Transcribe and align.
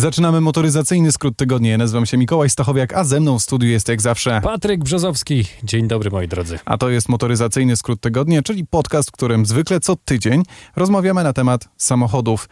Zaczynamy 0.00 0.40
motoryzacyjny 0.40 1.12
skrót 1.12 1.36
tygodnia. 1.36 1.70
Ja 1.70 1.78
nazywam 1.78 2.06
się 2.06 2.16
Mikołaj 2.16 2.50
Stachowiak, 2.50 2.92
a 2.94 3.04
ze 3.04 3.20
mną 3.20 3.38
w 3.38 3.42
studiu 3.42 3.68
jest 3.68 3.88
jak 3.88 4.02
zawsze 4.02 4.40
Patryk 4.44 4.84
Brzozowski. 4.84 5.44
Dzień 5.62 5.88
dobry 5.88 6.10
moi 6.10 6.28
drodzy. 6.28 6.58
A 6.64 6.78
to 6.78 6.90
jest 6.90 7.08
motoryzacyjny 7.08 7.76
skrót 7.76 8.00
tygodnia, 8.00 8.42
czyli 8.42 8.66
podcast, 8.66 9.08
w 9.08 9.12
którym 9.12 9.46
zwykle 9.46 9.80
co 9.80 9.96
tydzień 9.96 10.42
rozmawiamy 10.76 11.24
na 11.24 11.32
temat 11.32 11.68
samochodów, 11.76 12.48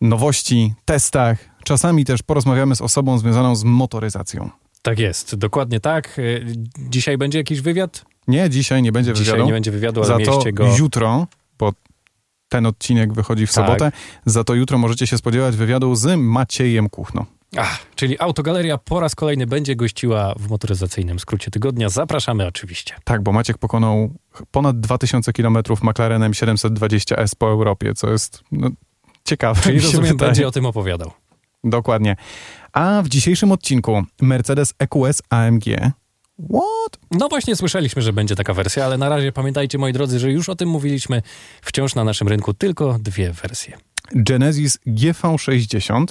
nowości, 0.00 0.74
testach. 0.84 1.38
Czasami 1.64 2.04
też 2.04 2.22
porozmawiamy 2.22 2.76
z 2.76 2.80
osobą 2.80 3.18
związaną 3.18 3.56
z 3.56 3.64
motoryzacją. 3.64 4.50
Tak 4.82 4.98
jest, 4.98 5.34
dokładnie 5.34 5.80
tak. 5.80 6.18
Y, 6.18 6.46
Dzisiaj 6.78 7.18
będzie 7.18 7.38
jakiś 7.38 7.60
wywiad? 7.60 8.04
Nie, 8.28 8.50
dzisiaj 8.50 8.82
nie 8.82 8.92
będzie 8.92 9.12
Dzisiaj 9.12 9.26
wywiadu. 9.26 9.46
nie 9.46 9.52
będzie 9.52 9.70
wywiadu, 9.70 10.00
ale 10.02 10.24
Za 10.24 10.30
to 10.32 10.42
go... 10.52 10.76
jutro, 10.78 11.26
bo 11.58 11.72
ten 12.50 12.66
odcinek 12.66 13.12
wychodzi 13.12 13.46
w 13.46 13.52
Tak. 13.52 13.66
sobotę, 13.66 13.92
za 14.26 14.44
to 14.44 14.54
jutro 14.54 14.78
możecie 14.78 15.06
się 15.06 15.18
spodziewać 15.18 15.56
wywiadu 15.56 15.94
z 15.94 16.18
Maciejem 16.18 16.88
Kuchno. 16.88 17.26
Ach, 17.56 17.78
czyli 17.94 18.20
Autogaleria 18.20 18.78
po 18.78 19.00
raz 19.00 19.14
kolejny 19.14 19.46
będzie 19.46 19.76
gościła 19.76 20.34
w 20.38 20.48
motoryzacyjnym 20.48 21.18
skrócie 21.18 21.50
tygodnia. 21.50 21.88
Zapraszamy 21.88 22.46
oczywiście. 22.46 22.94
Tak, 23.04 23.22
bo 23.22 23.32
Maciek 23.32 23.58
pokonał 23.58 24.14
ponad 24.50 24.80
2000 24.80 25.32
km 25.32 25.58
McLarenem 25.82 26.32
720S 26.32 27.32
po 27.38 27.46
Europie, 27.48 27.94
co 27.94 28.10
jest 28.10 28.42
no, 28.52 28.70
ciekawe. 29.24 29.60
Czyli 29.62 29.80
rozumiem, 29.80 30.12
wydaje. 30.12 30.28
będzie 30.28 30.48
o 30.48 30.50
tym 30.50 30.66
opowiadał. 30.66 31.10
Dokładnie. 31.64 32.16
A 32.72 33.02
w 33.02 33.08
dzisiejszym 33.08 33.52
odcinku 33.52 34.02
Mercedes 34.22 34.74
EQS 34.78 35.22
AMG. 35.30 35.64
What? 36.48 36.98
No 37.10 37.28
właśnie 37.28 37.56
słyszeliśmy, 37.56 38.02
że 38.02 38.12
będzie 38.12 38.36
taka 38.36 38.54
wersja, 38.54 38.84
ale 38.84 38.98
na 38.98 39.08
razie 39.08 39.32
pamiętajcie 39.32 39.78
moi 39.78 39.92
drodzy, 39.92 40.18
że 40.18 40.30
już 40.32 40.48
o 40.48 40.56
tym 40.56 40.68
mówiliśmy. 40.68 41.22
Wciąż 41.62 41.94
na 41.94 42.04
naszym 42.04 42.28
rynku 42.28 42.54
tylko 42.54 42.96
dwie 42.98 43.32
wersje. 43.32 43.78
Genesis 44.14 44.78
GV60, 44.86 46.04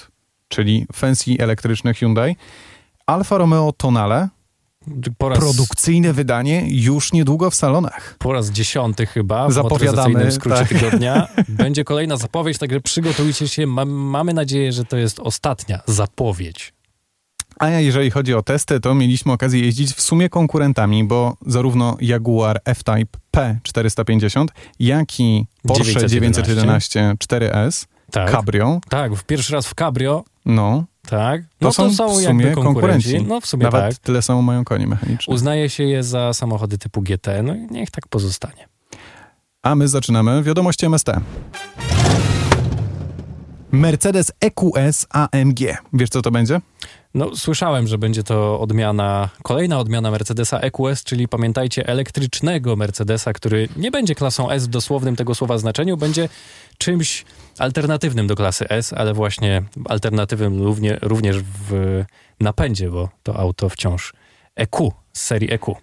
czyli 0.48 0.86
fancy 0.94 1.32
elektryczny 1.40 1.94
Hyundai. 1.94 2.36
Alfa 3.06 3.38
Romeo 3.38 3.72
Tonale. 3.72 4.30
Po 5.18 5.30
raz, 5.30 5.40
Produkcyjne 5.40 6.14
wydanie 6.14 6.66
już 6.68 7.14
niedługo 7.14 7.50
w 7.50 7.56
salonach. 7.56 8.16
po 8.20 8.34
raz 8.34 8.50
dziesiąty 8.50 9.06
chyba 9.06 9.48
w 9.48 9.54
Zapowiadamy, 9.54 9.92
motoryzacyjnym 9.92 10.32
skrócie 10.32 10.58
tak. 10.58 10.68
tygodnia. 10.68 11.28
Będzie 11.50 11.84
kolejna 11.84 12.18
zapowiedź, 12.18 12.58
także 12.58 12.82
przygotujcie 12.82 13.48
się. 13.48 13.68
Ma, 13.68 13.86
mamy 13.86 14.34
nadzieję, 14.34 14.72
że 14.72 14.86
to 14.86 14.98
jest 14.98 15.20
ostatnia 15.20 15.80
zapowiedź. 15.86 16.74
A 17.60 17.70
jeżeli 17.70 18.12
chodzi 18.12 18.34
o 18.34 18.42
testy, 18.44 18.80
to 18.80 18.96
mieliśmy 18.96 19.32
okazję 19.32 19.62
jeździć 19.62 19.92
w 19.94 20.02
sumie 20.02 20.30
konkurentami, 20.30 21.04
bo 21.04 21.38
zarówno 21.46 21.98
Jaguar 22.02 22.62
F-Type 22.66 23.20
P450, 23.38 24.46
jak 24.80 25.20
i 25.20 25.46
Porsche 25.68 26.08
911 26.08 27.16
4S 27.24 27.86
Tak, 28.12 28.32
Cabrio, 28.32 28.80
tak 28.90 29.16
w 29.16 29.24
pierwszy 29.24 29.54
raz 29.54 29.68
w 29.68 29.76
Cabrio, 29.76 30.24
no, 30.46 30.84
tak. 31.10 31.42
to 31.42 31.48
No 31.62 31.72
są, 31.72 31.84
to 31.90 31.94
są, 31.94 32.10
w 32.10 32.22
sumie 32.24 32.52
konkurenci. 32.52 32.64
konkurenci. 32.64 33.22
No 33.28 33.42
w 33.42 33.46
sumie 33.46 33.64
Nawet 33.64 33.82
tak. 33.96 34.04
tyle 34.04 34.22
samo 34.22 34.42
mają 34.42 34.64
konie 34.66 34.88
mechaniczne. 34.88 35.34
Uznaje 35.34 35.70
się 35.70 35.84
je 35.84 36.04
za 36.04 36.34
samochody 36.34 36.78
typu 36.78 37.02
GT, 37.02 37.28
no 37.44 37.56
i 37.56 37.68
niech 37.72 37.92
tak 37.92 38.08
pozostanie. 38.08 38.68
A 39.64 39.76
my 39.76 39.88
zaczynamy 39.88 40.44
wiadomości 40.44 40.86
MST. 40.86 41.10
Mercedes 43.72 44.32
EQS 44.42 45.08
AMG. 45.10 45.60
Wiesz 45.94 46.10
co 46.10 46.22
to 46.22 46.32
będzie? 46.32 46.62
No, 47.14 47.36
słyszałem, 47.36 47.88
że 47.88 47.98
będzie 47.98 48.24
to 48.24 48.60
odmiana, 48.60 49.30
kolejna 49.44 49.80
odmiana 49.80 50.12
Mercedesa 50.12 50.60
EQS, 50.60 51.04
czyli 51.04 51.28
pamiętajcie, 51.28 51.88
elektrycznego 51.88 52.76
Mercedesa, 52.76 53.34
który 53.34 53.70
nie 53.78 53.92
będzie 53.92 54.16
klasą 54.16 54.50
S 54.50 54.68
w 54.68 54.70
dosłownym 54.70 55.16
tego 55.16 55.36
słowa 55.36 55.58
znaczeniu, 55.58 55.98
będzie 55.98 56.30
czymś 56.78 57.26
alternatywnym 57.60 58.28
do 58.28 58.36
klasy 58.36 58.70
S, 58.70 58.94
ale 58.94 59.14
właśnie 59.14 59.64
alternatywnym 59.86 60.62
równie, 60.62 60.98
również 61.02 61.38
w 61.42 62.04
napędzie, 62.40 62.90
bo 62.90 63.10
to 63.24 63.36
auto 63.40 63.70
wciąż 63.70 64.14
EQ 64.56 64.92
z 65.14 65.22
serii 65.22 65.54
EQ. 65.54 65.76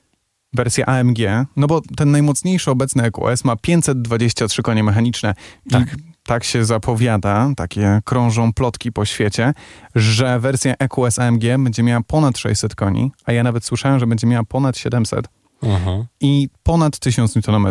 Wersja 0.53 0.87
AMG, 0.87 1.19
no 1.57 1.67
bo 1.67 1.81
ten 1.97 2.11
najmocniejszy 2.11 2.71
obecny 2.71 3.03
EQS 3.05 3.45
ma 3.45 3.57
523 3.57 4.63
konie 4.63 4.85
mechaniczne. 4.85 5.35
I 5.67 5.71
Tak. 5.71 5.97
Tak 6.27 6.45
się 6.45 6.65
zapowiada, 6.65 7.51
takie 7.57 8.01
krążą 8.05 8.53
plotki 8.53 8.93
po 8.93 9.05
świecie, 9.05 9.53
że 9.95 10.41
wersja 10.41 10.75
EQS 10.79 11.19
AMG 11.19 11.43
będzie 11.59 11.83
miała 11.83 12.01
ponad 12.07 12.39
600 12.39 12.75
koni, 12.75 13.13
a 13.25 13.33
ja 13.33 13.43
nawet 13.43 13.65
słyszałem, 13.65 13.99
że 13.99 14.07
będzie 14.07 14.27
miała 14.27 14.45
ponad 14.45 14.79
700 14.79 15.29
Mhm. 15.63 16.05
i 16.21 16.49
ponad 16.63 16.99
1000 16.99 17.37
Nm. 17.49 17.67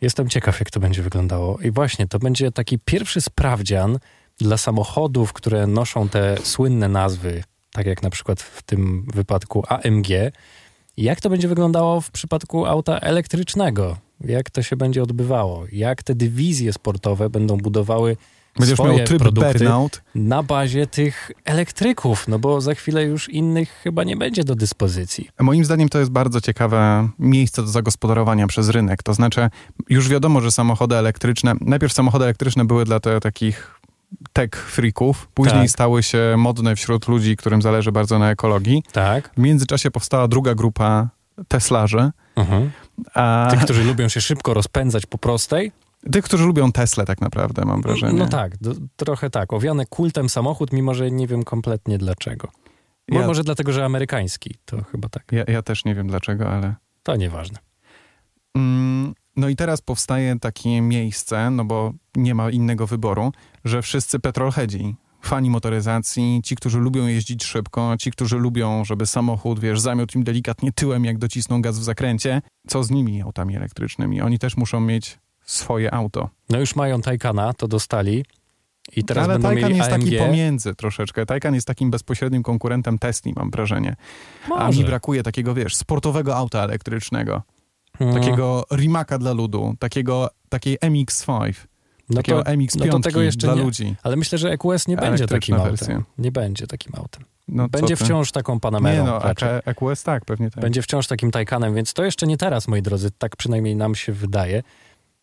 Jestem 0.00 0.28
ciekaw, 0.28 0.60
jak 0.60 0.70
to 0.70 0.80
będzie 0.80 1.02
wyglądało. 1.02 1.58
I 1.58 1.70
właśnie, 1.70 2.06
to 2.06 2.18
będzie 2.18 2.52
taki 2.52 2.78
pierwszy 2.78 3.20
sprawdzian 3.20 3.98
dla 4.38 4.56
samochodów, 4.56 5.32
które 5.32 5.66
noszą 5.66 6.08
te 6.08 6.36
słynne 6.42 6.88
nazwy, 6.88 7.42
tak 7.72 7.86
jak 7.86 8.02
na 8.02 8.10
przykład 8.10 8.42
w 8.42 8.62
tym 8.62 9.06
wypadku 9.14 9.64
AMG. 9.68 10.06
Jak 10.96 11.20
to 11.20 11.30
będzie 11.30 11.48
wyglądało 11.48 12.00
w 12.00 12.10
przypadku 12.10 12.66
auta 12.66 12.98
elektrycznego? 12.98 13.96
Jak 14.20 14.50
to 14.50 14.62
się 14.62 14.76
będzie 14.76 15.02
odbywało? 15.02 15.64
Jak 15.72 16.02
te 16.02 16.14
dywizje 16.14 16.72
sportowe 16.72 17.30
będą 17.30 17.56
budowały 17.56 18.16
Będziesz 18.58 18.76
swoje 18.76 18.96
miał 18.96 19.06
tryb 19.06 19.18
produkty 19.18 19.58
burnout. 19.58 20.02
na 20.14 20.42
bazie 20.42 20.86
tych 20.86 21.30
elektryków? 21.44 22.28
No 22.28 22.38
bo 22.38 22.60
za 22.60 22.74
chwilę 22.74 23.02
już 23.04 23.28
innych 23.28 23.68
chyba 23.82 24.04
nie 24.04 24.16
będzie 24.16 24.44
do 24.44 24.54
dyspozycji. 24.54 25.28
Moim 25.40 25.64
zdaniem 25.64 25.88
to 25.88 25.98
jest 25.98 26.10
bardzo 26.10 26.40
ciekawe 26.40 27.08
miejsce 27.18 27.62
do 27.62 27.68
zagospodarowania 27.68 28.46
przez 28.46 28.68
rynek. 28.68 29.02
To 29.02 29.14
znaczy, 29.14 29.50
już 29.88 30.08
wiadomo, 30.08 30.40
że 30.40 30.52
samochody 30.52 30.96
elektryczne, 30.96 31.54
najpierw 31.60 31.92
samochody 31.92 32.24
elektryczne 32.24 32.64
były 32.64 32.84
dla 32.84 33.00
te, 33.00 33.20
takich 33.20 33.74
tech 34.32 34.50
freaków, 34.70 35.28
później 35.34 35.60
Tak. 35.62 35.70
stały 35.70 36.02
się 36.02 36.34
modne 36.38 36.76
wśród 36.76 37.08
ludzi, 37.08 37.36
którym 37.36 37.62
zależy 37.62 37.92
bardzo 37.92 38.18
na 38.18 38.30
ekologii. 38.30 38.82
Tak? 38.92 39.30
W 39.36 39.40
międzyczasie 39.40 39.90
powstała 39.90 40.28
druga 40.28 40.54
grupa 40.54 41.08
Teslarzy, 41.48 42.10
Mhm. 42.36 42.70
A 43.14 43.48
Tych, 43.50 43.60
którzy 43.60 43.84
lubią 43.84 44.08
się 44.08 44.20
szybko 44.20 44.54
rozpędzać 44.54 45.06
po 45.06 45.18
prostej, 45.18 45.72
tych, 46.12 46.24
którzy 46.24 46.44
lubią 46.46 46.72
Tesla 46.72 47.04
tak 47.04 47.20
naprawdę, 47.20 47.64
mam 47.64 47.82
wrażenie. 47.82 48.18
No 48.18 48.26
tak, 48.26 48.56
do, 48.56 48.72
trochę 48.96 49.30
tak. 49.30 49.52
Owiany 49.52 49.86
kultem 49.86 50.28
samochód, 50.28 50.72
mimo 50.72 50.94
że 50.94 51.10
nie 51.10 51.26
wiem 51.26 51.44
kompletnie 51.44 51.98
dlaczego. 51.98 52.48
Ja- 53.08 53.26
Może 53.26 53.44
dlatego, 53.44 53.72
że 53.72 53.84
amerykański, 53.84 54.54
to 54.64 54.84
chyba 54.84 55.08
tak. 55.08 55.22
Ja, 55.32 55.44
ja 55.48 55.62
też 55.62 55.84
nie 55.84 55.94
wiem 55.94 56.06
dlaczego, 56.06 56.50
ale... 56.50 56.74
To 57.02 57.16
nieważne. 57.16 57.58
Mm, 58.56 59.14
No 59.36 59.48
i 59.48 59.56
teraz 59.56 59.80
powstaje 59.80 60.38
takie 60.38 60.80
miejsce, 60.80 61.50
no 61.50 61.64
bo 61.64 61.92
nie 62.16 62.34
ma 62.34 62.50
innego 62.50 62.86
wyboru, 62.86 63.32
że 63.64 63.82
wszyscy 63.82 64.18
petrolheadzi, 64.20 64.96
fani 65.22 65.50
motoryzacji, 65.50 66.40
ci, 66.44 66.56
którzy 66.56 66.78
lubią 66.78 67.06
jeździć 67.06 67.44
szybko, 67.44 67.94
ci, 67.98 68.10
którzy 68.10 68.36
lubią, 68.36 68.84
żeby 68.84 69.06
samochód, 69.06 69.60
wiesz, 69.60 69.80
zamiótł 69.80 70.18
im 70.18 70.24
delikatnie 70.24 70.72
tyłem, 70.72 71.04
jak 71.04 71.18
docisną 71.18 71.62
gaz 71.62 71.78
w 71.78 71.82
zakręcie, 71.82 72.42
co 72.66 72.84
z 72.84 72.90
nimi 72.90 73.22
autami 73.22 73.56
elektrycznymi? 73.56 74.20
Oni 74.20 74.38
też 74.38 74.56
muszą 74.56 74.80
mieć 74.80 75.18
swoje 75.44 75.94
auto. 75.94 76.28
No 76.50 76.60
już 76.60 76.76
mają 76.76 77.00
Taycana, 77.00 77.52
to 77.52 77.68
dostali. 77.68 78.24
I 78.96 79.04
teraz 79.04 79.24
Ale 79.24 79.32
będą 79.38 79.48
Taycan 79.48 79.74
jest 79.76 79.92
AMG. 79.92 80.04
taki 80.04 80.16
pomiędzy 80.16 80.74
troszeczkę. 80.74 81.26
Taycan 81.26 81.54
jest 81.54 81.66
takim 81.66 81.90
bezpośrednim 81.90 82.42
konkurentem 82.42 82.98
Tesli, 82.98 83.32
mam 83.36 83.50
wrażenie. 83.50 83.96
A 84.46 84.48
Może. 84.48 84.78
mi 84.78 84.84
brakuje 84.84 85.22
takiego, 85.22 85.54
wiesz, 85.54 85.76
sportowego 85.76 86.36
auta 86.36 86.62
elektrycznego. 86.64 87.42
Mm, 88.00 88.14
Takiego 88.14 88.64
Rimaka 88.72 89.18
dla 89.18 89.32
ludu, 89.32 89.74
takiego, 89.78 90.30
takiej 90.48 90.78
MX-5. 90.78 91.52
No 92.10 92.16
takiego 92.16 92.42
to, 92.42 92.50
MX-5 92.50 92.86
no 92.86 92.92
to 92.92 92.98
tego 93.00 93.22
jeszcze 93.22 93.46
dla 93.46 93.54
nie. 93.54 93.62
ludzi. 93.62 93.94
Ale 94.02 94.16
myślę, 94.16 94.38
że 94.38 94.50
EQS 94.50 94.88
nie 94.88 94.96
będzie 94.96 95.26
takim 95.26 95.56
wersja. 95.56 95.86
autem. 95.88 96.04
Nie 96.18 96.32
będzie 96.32 96.66
takim 96.66 96.92
autem. 96.96 97.24
No, 97.48 97.68
będzie 97.68 97.96
wciąż 97.96 98.32
taką 98.32 98.60
Panamerą. 98.60 99.04
Nie 99.04 99.10
no, 99.10 99.18
raczej. 99.18 99.48
EQS 99.64 100.02
tak, 100.02 100.24
pewnie 100.24 100.50
tak. 100.50 100.62
Będzie 100.62 100.82
wciąż 100.82 101.06
takim 101.06 101.30
Taycanem, 101.30 101.74
więc 101.74 101.94
to 101.94 102.04
jeszcze 102.04 102.26
nie 102.26 102.36
teraz, 102.36 102.68
moi 102.68 102.82
drodzy, 102.82 103.10
tak 103.10 103.36
przynajmniej 103.36 103.76
nam 103.76 103.94
się 103.94 104.12
wydaje. 104.12 104.62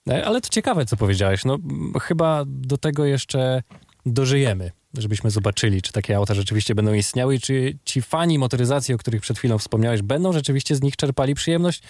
E, 0.10 0.26
Ale 0.26 0.42
to 0.42 0.50
ciekawe, 0.50 0.86
co 0.86 0.98
powiedziałeś. 0.98 1.46
No, 1.46 1.58
chyba 2.02 2.44
do 2.48 2.78
tego 2.78 3.06
jeszcze 3.06 3.64
dożyjemy, 4.06 4.72
żebyśmy 4.98 5.32
zobaczyli, 5.32 5.82
czy 5.82 5.92
takie 5.92 6.18
auta 6.18 6.34
rzeczywiście 6.34 6.76
będą 6.76 6.94
istniały 6.94 7.36
i 7.36 7.40
czy 7.40 7.78
ci 7.86 8.02
fani 8.02 8.40
motoryzacji, 8.40 8.96
o 8.96 8.98
których 8.98 9.22
przed 9.22 9.38
chwilą 9.38 9.58
wspomniałeś, 9.58 10.02
będą 10.02 10.34
rzeczywiście 10.34 10.76
z 10.76 10.82
nich 10.82 10.96
czerpali 10.96 11.36
przyjemność. 11.36 11.82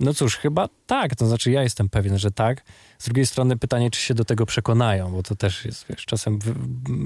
No 0.00 0.14
cóż, 0.14 0.36
chyba 0.36 0.68
tak, 0.86 1.16
to 1.16 1.26
znaczy 1.26 1.50
ja 1.50 1.62
jestem 1.62 1.88
pewien, 1.88 2.18
że 2.18 2.30
tak. 2.30 2.64
Z 2.98 3.04
drugiej 3.04 3.26
strony 3.26 3.56
pytanie, 3.56 3.90
czy 3.90 4.00
się 4.00 4.14
do 4.14 4.24
tego 4.24 4.46
przekonają, 4.46 5.12
bo 5.12 5.22
to 5.22 5.36
też 5.36 5.64
jest, 5.64 5.86
wiesz, 5.90 6.06
czasem 6.06 6.38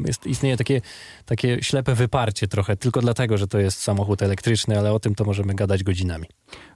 jest, 0.07 0.27
istnieje 0.27 0.57
takie, 0.57 0.81
takie 1.25 1.63
ślepe 1.63 1.95
wyparcie 1.95 2.49
trochę, 2.49 2.77
tylko 2.77 3.01
dlatego, 3.01 3.39
że 3.39 3.47
to 3.47 3.59
jest 3.59 3.83
samochód 3.83 4.23
elektryczny, 4.23 4.79
ale 4.79 4.93
o 4.93 5.01
tym 5.01 5.15
to 5.15 5.25
możemy 5.25 5.55
gadać 5.55 5.85
godzinami. 5.85 6.27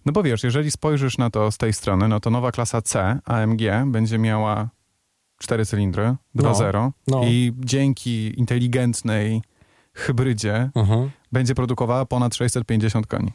No 0.07 0.13
bo 0.13 0.23
wiesz, 0.23 0.45
jeżeli 0.45 0.71
spojrzysz 0.71 1.19
na 1.19 1.31
to 1.31 1.53
z 1.53 1.59
tej 1.59 1.73
strony, 1.73 2.09
no 2.09 2.21
to 2.21 2.31
nowa 2.31 2.53
klasa 2.53 2.83
C 2.83 3.19
AMG 3.25 3.61
będzie 3.87 4.19
miała 4.19 4.69
cztery 5.39 5.67
cylindry, 5.67 6.17
2.0 6.37 6.91
no. 7.07 7.21
i 7.25 7.53
dzięki 7.59 8.41
inteligentnej 8.41 9.43
hybrydzie 9.95 10.71
Mhm. 10.75 11.11
będzie 11.33 11.55
produkowała 11.55 12.07
ponad 12.07 12.35
650 12.35 13.07
koni. 13.07 13.33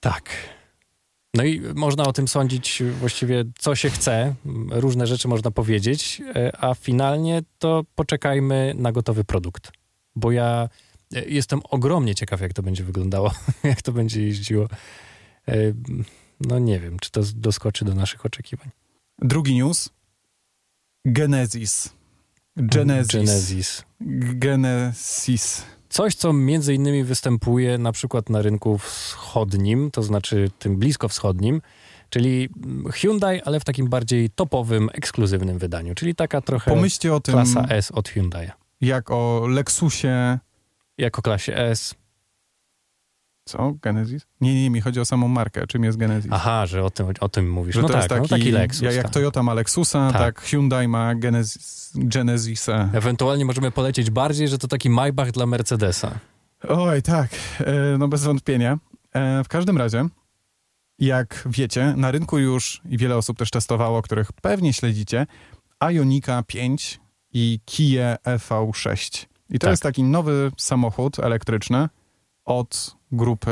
Tak. 0.00 0.30
No 1.34 1.44
i 1.44 1.60
można 1.60 2.04
o 2.04 2.12
tym 2.12 2.28
sądzić 2.28 2.82
właściwie 3.00 3.44
co 3.58 3.74
się 3.74 3.90
chce, 3.90 4.34
różne 4.70 5.06
rzeczy 5.06 5.28
można 5.28 5.50
powiedzieć, 5.50 6.22
e, 6.34 6.64
a 6.64 6.74
finalnie 6.74 7.42
to 7.58 7.84
poczekajmy 7.94 8.74
na 8.76 8.92
gotowy 8.92 9.24
produkt. 9.24 9.72
bo 10.16 10.32
ja 10.32 10.68
e, 11.14 11.24
jestem 11.24 11.60
ogromnie 11.70 12.14
ciekaw, 12.14 12.40
jak 12.40 12.52
to 12.52 12.62
będzie 12.62 12.84
wyglądało, 12.84 13.32
jak 13.64 13.82
to 13.82 13.92
będzie 13.92 14.22
jeździło. 14.22 14.68
E, 15.48 15.54
no 16.40 16.58
nie 16.58 16.80
wiem, 16.80 16.98
czy 16.98 17.10
to 17.10 17.20
doskoczy 17.34 17.84
do 17.84 17.94
naszych 17.94 18.26
oczekiwań. 18.26 18.70
Drugi 19.18 19.54
news. 19.54 19.88
Genesis. 21.04 21.99
Genesis. 22.56 23.12
Genesis. 23.12 23.84
Genesis. 24.34 25.64
Coś, 25.88 26.14
co 26.14 26.32
między 26.32 26.74
innymi 26.74 27.04
występuje 27.04 27.78
na 27.78 27.92
przykład 27.92 28.30
na 28.30 28.42
rynku 28.42 28.78
wschodnim, 28.78 29.90
to 29.90 30.02
znaczy 30.02 30.50
tym 30.58 30.76
blisko 30.76 31.08
wschodnim, 31.08 31.62
czyli 32.10 32.48
Hyundai, 32.92 33.42
ale 33.42 33.60
w 33.60 33.64
takim 33.64 33.88
bardziej 33.88 34.30
topowym, 34.30 34.88
ekskluzywnym 34.92 35.58
wydaniu, 35.58 35.94
czyli 35.94 36.14
taka 36.14 36.40
trochę 36.40 36.70
Pomyślcie 36.70 37.14
o 37.14 37.20
tym, 37.20 37.34
klasa 37.34 37.66
S 37.68 37.90
od 37.90 38.08
Hyundai. 38.08 38.50
jak 38.80 39.10
o 39.10 39.46
Lexusie. 39.48 40.38
Jako 40.98 41.22
klasie 41.22 41.56
S. 41.56 41.94
Co? 43.50 43.74
Genesis? 43.82 44.26
Nie, 44.40 44.62
nie, 44.62 44.70
mi 44.70 44.80
chodzi 44.80 45.00
o 45.00 45.04
samą 45.04 45.28
markę. 45.28 45.66
Czym 45.66 45.84
jest 45.84 45.98
Genesis? 45.98 46.30
Aha, 46.34 46.66
że 46.66 46.84
o 46.84 46.90
tym, 46.90 47.06
o 47.20 47.28
tym 47.28 47.50
mówisz. 47.50 47.74
Że 47.74 47.82
no 47.82 47.88
to 47.88 47.94
tak, 47.94 48.02
jest 48.02 48.08
taki, 48.08 48.22
no 48.22 48.28
taki 48.28 48.50
Lexus. 48.50 48.82
Jak, 48.82 49.02
tak. 49.02 49.12
Toyota 49.12 49.42
ma 49.42 49.54
Lexusa, 49.54 50.10
tak, 50.12 50.20
Tak. 50.20 50.40
Hyundai 50.40 50.88
ma 50.88 51.14
Genesis, 51.14 51.92
Genesisa. 51.94 52.88
Ewentualnie 52.92 53.44
możemy 53.44 53.70
polecieć 53.70 54.10
bardziej, 54.10 54.48
że 54.48 54.58
to 54.58 54.68
taki 54.68 54.90
Maybach 54.90 55.30
dla 55.30 55.46
Mercedesa. 55.46 56.18
Oj, 56.68 57.02
tak, 57.02 57.30
e, 57.60 57.98
no 57.98 58.08
bez 58.08 58.24
wątpienia. 58.24 58.78
E, 59.12 59.44
w 59.44 59.48
każdym 59.48 59.78
razie, 59.78 60.04
jak 60.98 61.42
wiecie, 61.46 61.94
na 61.96 62.10
rynku 62.10 62.38
już 62.38 62.80
i 62.90 62.98
wiele 62.98 63.16
osób 63.16 63.38
też 63.38 63.50
testowało, 63.50 64.02
których 64.02 64.32
pewnie 64.32 64.72
śledzicie, 64.72 65.26
Ionika 65.92 66.42
5 66.46 67.00
i 67.32 67.60
Kia 67.64 68.16
EV6. 68.24 69.26
I 69.50 69.58
to 69.58 69.66
Tak. 69.66 69.70
jest 69.70 69.82
taki 69.82 70.02
nowy 70.02 70.50
samochód 70.56 71.18
elektryczny 71.18 71.88
od 72.44 72.96
grupy 73.12 73.50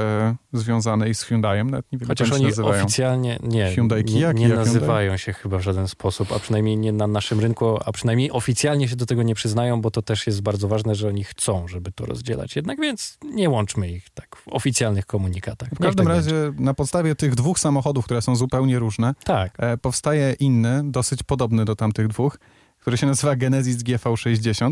związanej 0.52 1.14
z 1.14 1.22
Hyundaiem. 1.22 1.70
Nawet 1.70 1.92
nie 1.92 1.98
wiem, 1.98 2.08
Chociaż 2.08 2.32
oni 2.32 2.44
nazywają. 2.44 2.82
oficjalnie 2.84 3.38
nie, 3.42 3.72
Hyundai 3.74 4.04
Kia, 4.04 4.32
nie, 4.32 4.48
nie 4.48 4.54
nazywają 4.54 5.16
się 5.16 5.32
chyba 5.32 5.58
w 5.58 5.62
żaden 5.62 5.88
sposób, 5.88 6.32
a 6.32 6.38
przynajmniej 6.38 6.76
nie 6.76 6.92
na 6.92 7.06
naszym 7.06 7.40
rynku, 7.40 7.78
a 7.84 7.92
przynajmniej 7.92 8.30
oficjalnie 8.30 8.88
się 8.88 8.96
do 8.96 9.06
tego 9.06 9.22
nie 9.22 9.34
przyznają, 9.34 9.80
bo 9.80 9.90
to 9.90 10.02
też 10.02 10.26
jest 10.26 10.42
bardzo 10.42 10.68
ważne, 10.68 10.94
że 10.94 11.08
oni 11.08 11.24
chcą, 11.24 11.68
żeby 11.68 11.92
to 11.92 12.06
rozdzielać. 12.06 12.56
Jednak 12.56 12.80
więc 12.80 13.18
nie 13.24 13.50
łączmy 13.50 13.90
ich 13.90 14.10
tak 14.10 14.36
w 14.36 14.48
oficjalnych 14.48 15.06
komunikatach. 15.06 15.68
W 15.68 15.78
każdym 15.78 16.06
tak 16.06 16.14
razie 16.16 16.30
będzie. 16.30 16.62
na 16.62 16.74
podstawie 16.74 17.14
tych 17.14 17.34
dwóch 17.34 17.58
samochodów, 17.58 18.04
które 18.04 18.22
są 18.22 18.36
zupełnie 18.36 18.78
różne, 18.78 19.14
Tak, 19.24 19.54
e, 19.58 19.76
powstaje 19.76 20.32
inny, 20.40 20.82
dosyć 20.84 21.22
podobny 21.22 21.64
do 21.64 21.76
tamtych 21.76 22.08
dwóch, 22.08 22.38
który 22.80 22.96
się 22.96 23.06
nazywa 23.06 23.36
Genesis 23.36 23.76
GV60 23.76 24.70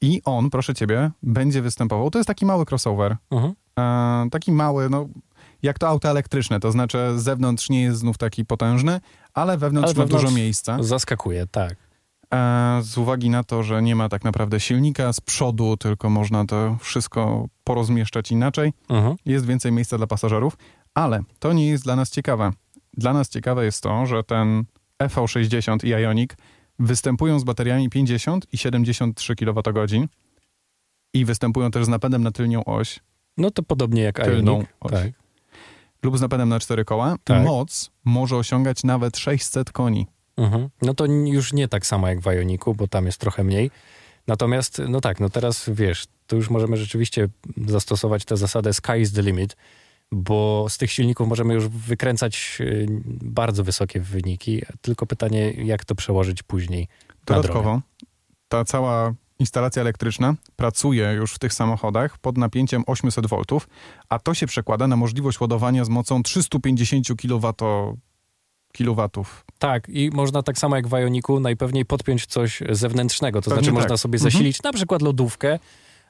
i 0.00 0.22
on, 0.24 0.50
proszę 0.50 0.74
ciebie, 0.74 1.10
będzie 1.22 1.62
występował. 1.62 2.10
To 2.10 2.18
jest 2.18 2.26
taki 2.26 2.46
mały 2.46 2.64
crossover, 2.70 3.16
mhm. 3.30 3.54
E, 3.78 4.28
taki 4.30 4.52
mały, 4.52 4.90
no 4.90 5.08
jak 5.62 5.78
to 5.78 5.88
auto 5.88 6.08
elektryczne, 6.08 6.60
to 6.60 6.72
znaczy 6.72 6.98
z 7.16 7.22
zewnątrz 7.22 7.70
nie 7.70 7.82
jest 7.82 7.98
znów 7.98 8.18
taki 8.18 8.44
potężny, 8.44 9.00
ale 9.34 9.58
wewnątrz 9.58 9.88
Ale 9.88 9.94
ma 9.98 10.04
wewnątrz- 10.04 10.22
dużo 10.22 10.30
miejsca. 10.36 10.82
zaskakuje, 10.82 11.46
tak. 11.46 11.76
E, 12.34 12.78
z 12.82 12.98
uwagi 12.98 13.30
na 13.30 13.44
to, 13.44 13.62
że 13.62 13.82
nie 13.82 13.96
ma 13.96 14.08
tak 14.08 14.24
naprawdę 14.24 14.60
silnika 14.60 15.12
z 15.12 15.20
przodu, 15.20 15.76
tylko 15.76 16.10
można 16.10 16.44
to 16.46 16.76
wszystko 16.80 17.46
porozmieszczać 17.64 18.32
inaczej, 18.32 18.72
Mhm. 18.88 19.16
jest 19.26 19.46
więcej 19.46 19.72
miejsca 19.72 19.98
dla 19.98 20.06
pasażerów, 20.06 20.56
ale 20.94 21.20
to 21.38 21.52
nie 21.52 21.68
jest 21.68 21.84
dla 21.84 21.96
nas 21.96 22.10
ciekawe. 22.10 22.50
Dla 22.96 23.12
nas 23.12 23.28
ciekawe 23.28 23.64
jest 23.64 23.82
to, 23.82 24.06
że 24.06 24.24
ten 24.24 24.64
EV60 25.02 25.84
i 25.84 25.88
Ioniq 25.88 26.36
występują 26.78 27.38
z 27.40 27.44
bateriami 27.44 27.90
50 27.90 28.46
i 28.52 28.58
73 28.58 29.36
kWh 29.36 30.06
i 31.14 31.24
występują 31.24 31.70
też 31.70 31.84
z 31.84 31.88
napędem 31.88 32.22
na 32.22 32.30
tylnią 32.30 32.64
oś 32.64 33.00
No 33.36 33.50
to 33.50 33.62
podobnie 33.62 34.02
jak 34.02 34.24
Tylną 34.24 34.52
Ioniq. 34.52 34.68
Tak. 34.90 35.08
lub 36.02 36.18
z 36.18 36.20
napędem 36.20 36.48
na 36.48 36.60
cztery 36.60 36.84
koła. 36.84 37.16
Tak. 37.24 37.44
Moc 37.44 37.90
może 38.04 38.36
osiągać 38.36 38.84
nawet 38.84 39.18
600 39.18 39.72
koni. 39.72 40.06
Mhm. 40.36 40.68
No 40.82 40.94
to 40.94 41.06
już 41.06 41.52
nie 41.52 41.68
tak 41.68 41.86
samo 41.86 42.08
jak 42.08 42.20
w 42.20 42.26
Ioniku, 42.26 42.74
bo 42.74 42.88
tam 42.88 43.06
jest 43.06 43.18
trochę 43.18 43.44
mniej. 43.44 43.70
Natomiast, 44.26 44.82
no 44.88 45.00
tak, 45.00 45.20
no 45.20 45.30
teraz 45.30 45.70
wiesz, 45.72 46.04
tu 46.26 46.36
już 46.36 46.50
możemy 46.50 46.76
rzeczywiście 46.76 47.28
zastosować 47.66 48.24
tę 48.24 48.36
zasadę 48.36 48.72
sky 48.72 49.00
is 49.00 49.12
the 49.12 49.22
limit, 49.22 49.56
bo 50.12 50.66
z 50.68 50.78
tych 50.78 50.92
silników 50.92 51.28
możemy 51.28 51.54
już 51.54 51.68
wykręcać 51.68 52.58
y, 52.60 52.86
bardzo 53.22 53.64
wysokie 53.64 54.00
wyniki. 54.00 54.62
Tylko 54.80 55.06
pytanie, 55.06 55.50
jak 55.50 55.84
to 55.84 55.94
przełożyć 55.94 56.42
później 56.42 56.88
na 57.08 57.24
drogę. 57.24 57.42
Dodatkowo 57.42 57.80
ta 58.52 58.64
cała 58.64 59.14
instalacja 59.38 59.82
elektryczna 59.82 60.34
pracuje 60.56 61.12
już 61.12 61.34
w 61.34 61.38
tych 61.38 61.52
samochodach 61.54 62.18
pod 62.18 62.38
napięciem 62.38 62.82
800 62.86 63.26
V, 63.26 63.36
a 64.08 64.18
to 64.18 64.34
się 64.34 64.46
przekłada 64.46 64.86
na 64.86 64.96
możliwość 64.96 65.40
ładowania 65.40 65.84
z 65.84 65.88
mocą 65.88 66.22
350 66.22 67.06
kW. 67.22 67.52
kilowatów. 68.72 69.44
Tak, 69.58 69.88
i 69.88 70.10
można 70.10 70.42
tak 70.42 70.58
samo 70.58 70.76
jak 70.76 70.88
w 70.88 70.90
Ioniku 70.92 71.40
najpewniej 71.40 71.84
podpiąć 71.84 72.26
coś 72.26 72.62
zewnętrznego. 72.70 73.40
To 73.42 73.50
Pewnie 73.50 73.64
znaczy 73.64 73.74
tak. 73.74 73.82
można 73.82 73.96
sobie 73.96 74.16
Mhm. 74.16 74.30
zasilić 74.32 74.62
na 74.62 74.72
przykład 74.72 75.02
lodówkę 75.02 75.58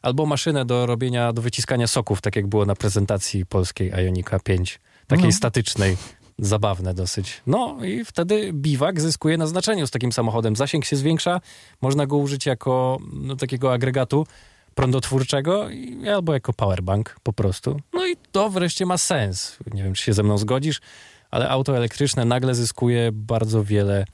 albo 0.02 0.26
maszynę 0.26 0.64
do 0.64 0.86
robienia, 0.86 1.32
do 1.32 1.42
wyciskania 1.42 1.86
soków, 1.86 2.20
tak 2.20 2.36
jak 2.36 2.46
było 2.46 2.64
na 2.66 2.74
prezentacji 2.74 3.46
polskiej 3.46 3.90
Ionika 4.06 4.38
5, 4.40 4.80
takiej 5.06 5.26
No. 5.26 5.32
statycznej. 5.32 5.96
Zabawne 6.42 6.94
dosyć. 6.94 7.42
No 7.46 7.84
i 7.84 8.04
wtedy 8.04 8.52
biwak 8.52 9.00
zyskuje 9.00 9.36
na 9.36 9.46
znaczeniu 9.46 9.86
z 9.86 9.90
takim 9.90 10.12
samochodem. 10.12 10.56
Zasięg 10.56 10.84
się 10.84 10.96
zwiększa, 10.96 11.40
można 11.80 12.06
go 12.06 12.16
użyć 12.16 12.46
jako 12.46 12.98
no, 13.12 13.36
takiego 13.36 13.72
agregatu 13.72 14.26
prądotwórczego 14.74 15.68
albo 16.14 16.34
jako 16.34 16.52
powerbank 16.52 17.16
po 17.22 17.32
prostu. 17.32 17.80
No 17.92 18.06
i 18.06 18.16
to 18.32 18.50
wreszcie 18.50 18.86
ma 18.86 18.98
sens. 18.98 19.56
Nie 19.74 19.82
wiem, 19.82 19.94
czy 19.94 20.02
się 20.02 20.12
ze 20.12 20.22
mną 20.22 20.38
zgodzisz, 20.38 20.80
ale 21.30 21.48
auto 21.48 21.76
elektryczne 21.76 22.24
nagle 22.24 22.54
zyskuje 22.54 23.10
bardzo 23.12 23.64
wiele 23.64 24.04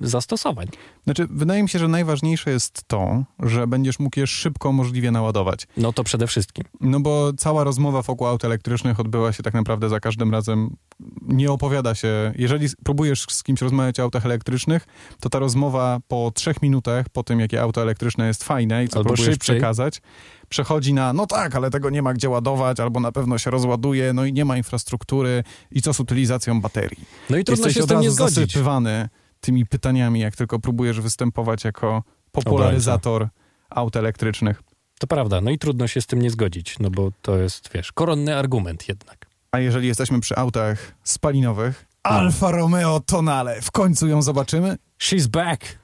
zastosowań. 0.00 0.66
Znaczy, 1.04 1.26
wydaje 1.30 1.62
mi 1.62 1.68
się, 1.68 1.78
że 1.78 1.88
najważniejsze 1.88 2.50
jest 2.50 2.82
to, 2.86 3.24
że 3.38 3.66
będziesz 3.66 3.98
mógł 3.98 4.20
je 4.20 4.26
szybko 4.26 4.72
możliwie 4.72 5.10
naładować. 5.10 5.66
No 5.76 5.92
to 5.92 6.04
przede 6.04 6.26
wszystkim. 6.26 6.64
No 6.80 7.00
bo 7.00 7.32
cała 7.32 7.64
rozmowa 7.64 8.02
wokół 8.02 8.26
aut 8.26 8.44
elektrycznych 8.44 9.00
odbyła 9.00 9.32
się 9.32 9.42
tak 9.42 9.54
naprawdę 9.54 9.88
za 9.88 10.00
każdym 10.00 10.32
razem. 10.32 10.76
Nie 11.22 11.52
opowiada 11.52 11.94
się. 11.94 12.32
Jeżeli 12.36 12.68
próbujesz 12.84 13.26
z 13.30 13.42
kimś 13.42 13.60
rozmawiać 13.60 14.00
o 14.00 14.02
autach 14.02 14.26
elektrycznych, 14.26 14.86
to 15.20 15.28
ta 15.30 15.38
rozmowa 15.38 15.98
po 16.08 16.32
trzech 16.34 16.62
minutach, 16.62 17.08
po 17.08 17.22
tym 17.22 17.40
jakie 17.40 17.62
auto 17.62 17.82
elektryczne 17.82 18.26
jest 18.26 18.44
fajne 18.44 18.84
i 18.84 18.88
co 18.88 18.96
Albo 18.98 19.08
próbujesz 19.08 19.34
szybciej. 19.34 19.56
przekazać, 19.56 20.02
przechodzi 20.48 20.94
na 20.94 21.12
no 21.12 21.26
tak, 21.26 21.56
ale 21.56 21.70
tego 21.70 21.90
nie 21.90 22.02
ma 22.02 22.14
gdzie 22.14 22.30
ładować, 22.30 22.80
albo 22.80 23.00
na 23.00 23.12
pewno 23.12 23.38
się 23.38 23.50
rozładuje, 23.50 24.12
no 24.12 24.24
i 24.24 24.32
nie 24.32 24.44
ma 24.44 24.56
infrastruktury 24.56 25.44
i 25.72 25.82
co 25.82 25.94
z 25.94 26.00
utylizacją 26.00 26.60
baterii. 26.60 27.04
No 27.30 27.36
i 27.36 27.44
trudno 27.44 27.66
Jesteś 27.66 27.80
się 27.80 27.86
z 27.86 27.86
tym 27.86 28.00
nie 28.00 28.10
zgodzić. 28.10 28.34
zasypywany 28.34 29.08
tymi 29.40 29.66
pytaniami, 29.66 30.20
jak 30.20 30.36
tylko 30.36 30.58
próbujesz 30.58 31.00
występować 31.00 31.64
jako 31.64 32.02
popularyzator 32.32 33.28
aut 33.70 33.96
elektrycznych. 33.96 34.62
To 35.00 35.06
prawda, 35.06 35.40
no 35.40 35.50
i 35.50 35.58
trudno 35.58 35.86
się 35.86 36.00
z 36.00 36.06
tym 36.06 36.22
nie 36.22 36.30
zgodzić, 36.30 36.78
no 36.78 36.90
bo 36.90 37.10
to 37.22 37.36
jest, 37.38 37.70
wiesz, 37.74 37.92
koronny 37.92 38.36
argument 38.36 38.88
jednak. 38.88 39.26
A 39.52 39.58
jeżeli 39.58 39.88
jesteśmy 39.88 40.20
przy 40.20 40.36
autach 40.36 40.94
spalinowych, 41.04 41.86
No. 42.04 42.10
Alfa 42.10 42.50
Romeo 42.50 43.00
Tonale, 43.00 43.62
w 43.62 43.70
końcu 43.70 44.06
ją 44.08 44.22
zobaczymy. 44.22 44.76
She's 45.00 45.26
back! 45.26 45.78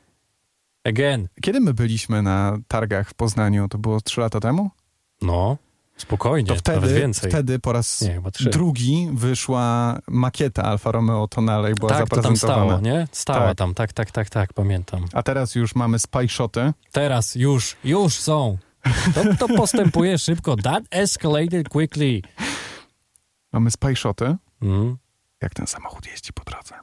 Again. 0.85 1.29
Kiedy 1.43 1.61
my 1.61 1.75
byliśmy 1.75 2.23
na 2.23 2.59
targach 2.69 3.11
w 3.11 3.15
Poznaniu? 3.15 3.69
To 3.69 3.79
było 3.79 4.01
trzy 4.01 4.21
lata 4.21 4.41
temu? 4.41 4.71
No, 5.23 5.57
spokojnie, 5.97 6.47
To 6.49 6.55
nawet 6.55 6.85
wtedy, 6.85 7.01
więcej. 7.01 7.31
wtedy 7.31 7.59
po 7.59 7.73
raz 7.73 8.01
Nie, 8.01 8.21
drugi 8.51 9.09
wyszła 9.13 9.99
makieta 10.09 10.63
Alfa 10.63 10.93
Romeo 10.93 11.29
Tonale 11.29 11.71
i 11.71 11.75
była 11.75 11.91
tak, 11.93 12.09
to 12.09 12.17
tam 12.17 12.23
zaprezentowana. 12.37 12.65
stało, 12.67 12.81
nie? 12.81 13.09
Stała 13.13 13.47
Tak. 13.49 13.57
tam, 13.59 13.75
tak, 13.75 13.93
tak, 13.93 14.11
tak, 14.11 14.31
tak, 14.31 14.53
pamiętam. 14.53 15.05
A 15.13 15.23
teraz 15.23 15.55
już 15.55 15.75
mamy 15.75 15.99
spy 15.99 16.29
shoty. 16.29 16.73
Teraz 16.93 17.35
już, 17.35 17.77
już 17.85 18.15
są. 18.15 18.59
To, 19.15 19.47
to 19.47 19.55
postępuje 19.57 20.19
szybko. 20.27 20.57
That 20.57 20.85
escalated 20.91 21.69
quickly. 21.69 22.23
Mamy 23.53 23.71
spy 23.71 23.97
shoty, 23.97 24.37
Mm. 24.63 24.97
jak 25.43 25.55
ten 25.55 25.67
samochód 25.67 26.07
jeździ 26.07 26.33
po 26.33 26.45
drodze. 26.45 26.75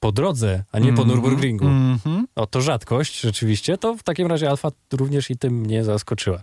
Po 0.00 0.12
drodze, 0.12 0.64
a 0.72 0.78
nie 0.78 0.92
po 0.92 1.02
Mhm, 1.02 1.08
Nürburgringu. 1.20 1.66
mhm. 1.66 2.26
O, 2.36 2.46
to 2.46 2.60
rzadkość 2.60 3.20
rzeczywiście, 3.20 3.78
to 3.78 3.94
w 3.96 4.02
takim 4.02 4.26
razie 4.26 4.50
Alfa 4.50 4.68
również 4.92 5.30
i 5.30 5.36
tym 5.36 5.54
mnie 5.54 5.84
zaskoczyła. 5.84 6.42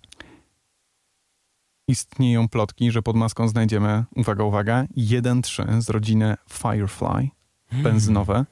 Istnieją 1.92 2.50
plotki, 2.50 2.92
że 2.92 3.02
pod 3.02 3.16
maską 3.16 3.48
znajdziemy, 3.48 4.04
uwaga, 4.16 4.44
uwaga, 4.44 4.86
1.3 4.98 5.82
z 5.82 5.90
rodziny 5.90 6.36
Firefly, 6.50 7.30
benzynowe, 7.84 8.46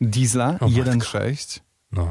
diesla 0.00 0.46
O 0.46 0.68
matko. 0.68 0.68
1.6, 0.68 1.60
No, 1.92 2.06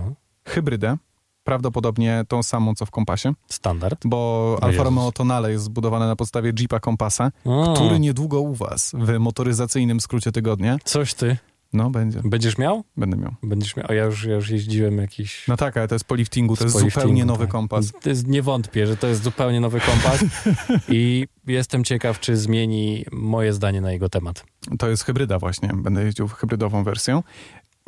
hybrydę, 0.47 0.97
prawdopodobnie 1.43 2.23
tą 2.27 2.43
samą 2.43 2.75
co 2.75 2.85
w 2.85 2.91
kompasie, 2.91 3.33
standard. 3.49 4.01
bo 4.05 4.57
Alfa. 4.61 4.83
Romeo 4.83 5.11
Tonale 5.11 5.51
jest 5.51 5.63
zbudowane 5.63 6.07
na 6.07 6.15
podstawie 6.15 6.53
Jeepa 6.59 6.79
Kompasa, 6.79 7.31
O, 7.45 7.73
który 7.75 7.99
niedługo 7.99 8.41
u 8.41 8.53
was 8.53 8.91
w 8.99 9.19
motoryzacyjnym 9.19 9.99
skrócie 9.99 10.31
tygodnia 10.31 10.77
Coś 10.83 11.13
ty. 11.13 11.37
No, 11.75 11.89
będzie. 11.89 12.21
Będziesz 12.23 12.57
miał? 12.57 12.83
Będę 12.97 13.17
miał. 13.17 13.35
Będziesz 13.43 13.75
miał. 13.75 13.85
A 13.89 13.93
ja 13.93 14.03
już, 14.03 14.23
ja 14.23 14.33
już 14.35 14.49
jeździłem 14.49 14.97
jakiś... 14.97 15.47
No 15.47 15.57
tak, 15.57 15.77
ale 15.77 15.87
to 15.87 15.95
jest 15.95 16.05
po 16.05 16.15
liftingu, 16.15 16.57
to 16.57 16.63
jest 16.63 16.79
zupełnie 16.79 17.25
nowy 17.25 17.43
tak. 17.43 17.51
kompas. 17.51 17.91
To 18.01 18.09
jest, 18.09 18.27
nie 18.27 18.41
wątpię, 18.41 18.87
że 18.87 18.97
to 18.97 19.07
jest 19.07 19.23
zupełnie 19.23 19.59
nowy 19.59 19.79
kompas 19.79 20.23
i 20.89 21.27
jestem 21.47 21.83
ciekaw, 21.83 22.19
czy 22.19 22.37
zmieni 22.37 23.05
moje 23.11 23.53
zdanie 23.53 23.81
na 23.81 23.91
jego 23.91 24.09
temat. 24.09 24.45
To 24.79 24.89
jest 24.89 25.03
hybryda 25.03 25.39
właśnie. 25.39 25.69
Będę 25.73 26.03
jeździł 26.03 26.27
hybrydową 26.27 26.83
wersją. 26.83 27.23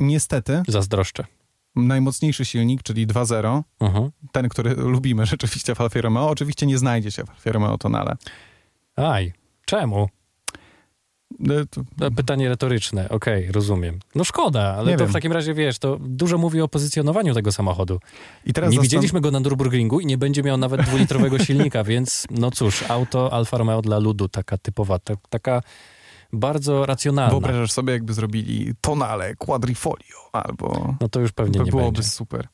Niestety, 0.00 0.62
Zazdroszczę. 0.68 1.24
najmocniejszy 1.76 2.44
silnik, 2.44 2.82
czyli 2.82 3.06
2.0, 3.06 3.62
Mhm. 3.80 4.10
ten, 4.32 4.48
który 4.48 4.74
lubimy 4.74 5.26
rzeczywiście 5.32 5.74
w 5.74 5.80
Alfie 5.80 6.00
Romeo, 6.02 6.28
oczywiście 6.30 6.66
nie 6.66 6.78
znajdzie 6.78 7.10
się 7.10 7.24
w 7.24 7.30
Alfie 7.30 7.52
Romeo 7.52 7.78
Tonale. 7.78 8.16
Aj, 8.96 9.32
czemu? 9.64 10.08
To- 11.70 11.80
To 11.98 12.10
Pytanie 12.10 12.48
retoryczne, 12.48 13.08
okej, 13.08 13.52
rozumiem. 13.52 13.98
No 14.14 14.24
szkoda, 14.24 14.74
ale 14.78 14.90
Nie 14.90 14.96
to 14.96 15.04
wiem. 15.04 15.10
w 15.10 15.12
takim 15.12 15.32
razie, 15.32 15.54
wiesz, 15.54 15.78
to 15.78 15.96
dużo 16.00 16.38
mówi 16.38 16.60
o 16.60 16.68
pozycjonowaniu 16.68 17.34
tego 17.34 17.52
samochodu. 17.52 18.00
I 18.44 18.52
teraz 18.52 18.70
nie 18.70 18.76
zastan- 18.78 18.82
widzieliśmy 18.82 19.20
go 19.20 19.30
na 19.30 19.40
Nürburgringu 19.40 20.00
i 20.00 20.06
nie 20.06 20.18
będzie 20.18 20.42
miał 20.42 20.56
nawet 20.56 20.82
dwulitrowego 20.82 21.38
silnika, 21.44 21.84
więc 21.84 22.26
no 22.30 22.50
cóż, 22.50 22.84
auto 22.90 23.32
Alfa 23.32 23.58
Romeo 23.58 23.82
dla 23.82 23.98
ludu, 23.98 24.28
taka 24.28 24.58
typowa, 24.58 24.98
ta, 24.98 25.14
taka 25.30 25.62
bardzo 26.32 26.86
racjonalna. 26.86 27.30
Wyobrażasz 27.30 27.72
sobie, 27.72 27.92
jakby 27.92 28.12
zrobili 28.12 28.72
Tonale 28.80 29.34
Quadrifolio 29.36 30.16
albo... 30.32 30.94
No 31.00 31.08
to 31.08 31.20
już 31.20 31.32
pewnie 31.32 31.58
To 31.58 31.64
nie 31.64 31.70
byłoby 31.70 31.86
będzie. 31.92 32.02
super. 32.02 32.48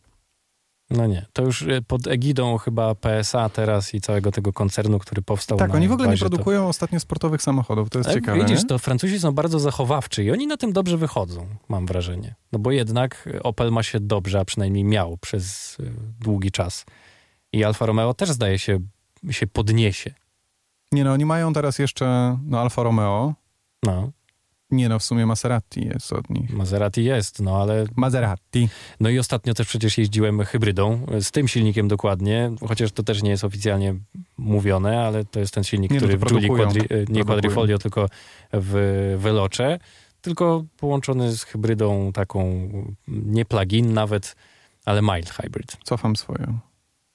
No 0.96 1.06
nie, 1.06 1.26
to 1.32 1.42
już 1.42 1.62
e, 1.62 1.82
pod 1.82 2.06
egidą 2.06 2.58
chyba 2.58 2.94
PSA 2.94 3.48
teraz 3.48 3.94
i 3.94 4.00
całego 4.00 4.32
tego 4.32 4.52
koncernu, 4.52 4.98
który 4.98 5.22
powstał 5.22 5.58
Tak, 5.58 5.74
oni 5.74 5.88
w 5.88 5.92
ogóle 5.92 6.08
nie 6.08 6.12
bazie, 6.12 6.24
to- 6.24 6.30
produkują 6.30 6.68
ostatnio 6.68 7.00
sportowych 7.00 7.42
samochodów, 7.42 7.90
to 7.90 7.98
jest 7.98 8.08
Ale 8.10 8.20
ciekawe, 8.20 8.38
Widzisz, 8.40 8.62
nie? 8.62 8.68
to 8.68 8.78
Francuzi 8.78 9.20
są 9.20 9.32
bardzo 9.32 9.60
zachowawczy 9.60 10.24
i 10.24 10.30
oni 10.30 10.46
na 10.46 10.56
tym 10.56 10.72
dobrze 10.72 10.96
wychodzą, 10.96 11.46
mam 11.68 11.86
wrażenie. 11.86 12.34
No 12.52 12.58
bo 12.58 12.70
jednak 12.70 13.28
Opel 13.42 13.72
ma 13.72 13.82
się 13.82 14.00
dobrze, 14.00 14.40
a 14.40 14.44
przynajmniej 14.44 14.84
miał 14.84 15.16
przez 15.16 15.76
y, 15.80 15.92
długi 16.20 16.50
czas. 16.50 16.84
I 17.52 17.64
Alfa 17.64 17.86
Romeo 17.86 18.14
też 18.14 18.30
zdaje 18.30 18.58
się, 18.58 18.78
się 19.30 19.46
podniesie. 19.46 20.14
Nie 20.92 21.04
no, 21.04 21.12
oni 21.12 21.24
mają 21.24 21.52
teraz 21.52 21.78
jeszcze 21.78 22.38
no, 22.46 22.60
Alfa 22.60 22.82
Romeo. 22.82 23.34
No, 23.82 24.10
Nie 24.74 24.88
no, 24.88 24.98
w 24.98 25.02
sumie 25.02 25.26
Maserati 25.26 25.86
jest 25.86 26.12
od 26.12 26.30
nich. 26.30 26.50
Maserati 26.52 27.04
jest, 27.04 27.40
no 27.42 27.56
ale... 27.62 27.84
Maserati. 27.96 28.68
No 29.00 29.08
i 29.08 29.18
ostatnio 29.18 29.54
też 29.54 29.66
przecież 29.68 29.98
jeździłem 29.98 30.44
hybrydą, 30.44 31.06
z 31.20 31.30
tym 31.30 31.48
silnikiem 31.48 31.88
dokładnie, 31.88 32.50
chociaż 32.68 32.92
to 32.92 33.02
też 33.02 33.22
nie 33.22 33.30
jest 33.30 33.44
oficjalnie 33.44 33.94
mówione, 34.38 35.00
ale 35.00 35.24
to 35.24 35.40
jest 35.40 35.54
ten 35.54 35.64
silnik, 35.64 35.90
Nie, 35.90 36.00
no 36.00 36.06
który 36.06 36.18
to 36.18 36.26
w 36.26 36.28
Giuli 36.28 36.46
produkują, 36.48 36.64
quadri, 36.64 36.80
y, 36.82 36.86
nie 36.86 37.04
produkują. 37.04 37.24
Quadrifolio, 37.24 37.78
tylko 37.78 38.08
w 38.52 39.14
Veloce, 39.18 39.78
tylko 40.20 40.64
połączony 40.76 41.32
z 41.36 41.42
hybrydą 41.42 42.12
taką, 42.12 42.68
nie 43.08 43.44
plug-in 43.44 43.92
nawet, 43.92 44.36
ale 44.84 45.02
mild 45.02 45.30
hybrid. 45.30 45.76
Cofam 45.84 46.16
swoją 46.16 46.58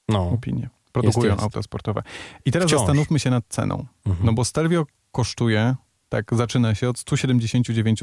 No, 0.09 0.29
opinię. 0.29 0.69
Produkują 0.91 1.31
jest. 1.31 1.43
auta 1.43 1.61
sportowe. 1.63 2.03
I 2.45 2.51
teraz 2.51 2.67
Wciąż. 2.67 2.79
zastanówmy 2.79 3.19
się 3.19 3.29
nad 3.29 3.43
ceną. 3.49 3.85
mhm. 4.05 4.25
No 4.25 4.33
bo 4.33 4.45
Stelvio 4.45 4.85
kosztuje, 5.11 5.75
tak 6.09 6.35
zaczyna 6.35 6.75
się 6.75 6.89
od 6.89 6.99
179 6.99 7.99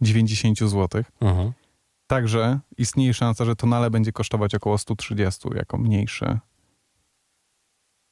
990 0.00 0.58
zł. 0.58 1.02
mhm. 1.20 1.52
Także 2.06 2.60
istnieje 2.78 3.14
szansa, 3.14 3.44
że 3.44 3.56
Tonale 3.56 3.90
będzie 3.90 4.12
kosztować 4.12 4.54
około 4.54 4.78
130 4.78 5.48
jako 5.54 5.78
mniejsze. 5.78 6.38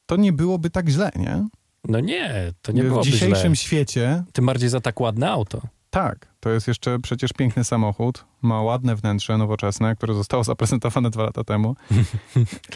To 0.05 0.15
nie 0.15 0.33
byłoby 0.33 0.69
tak 0.69 0.89
źle, 0.89 1.11
nie? 1.15 1.47
No 1.83 1.99
nie, 1.99 2.53
to 2.61 2.71
nie 2.71 2.83
w 2.83 2.85
byłoby 2.85 3.11
dzisiejszym 3.11 3.55
źle. 3.55 3.65
świecie 3.65 4.23
Tym 4.33 4.45
bardziej 4.45 4.69
za 4.69 4.81
tak 4.81 4.99
ładne 4.99 5.29
auto. 5.31 5.61
Tak, 5.89 6.27
to 6.39 6.49
jest 6.49 6.67
jeszcze 6.67 6.99
przecież 6.99 7.33
piękny 7.33 7.63
samochód. 7.63 8.25
Ma 8.41 8.61
ładne 8.61 8.95
wnętrze 8.95 9.37
nowoczesne, 9.37 9.95
które 9.95 10.13
zostało 10.13 10.43
zaprezentowane 10.43 11.09
dwa 11.09 11.23
lata 11.23 11.43
temu. 11.43 11.75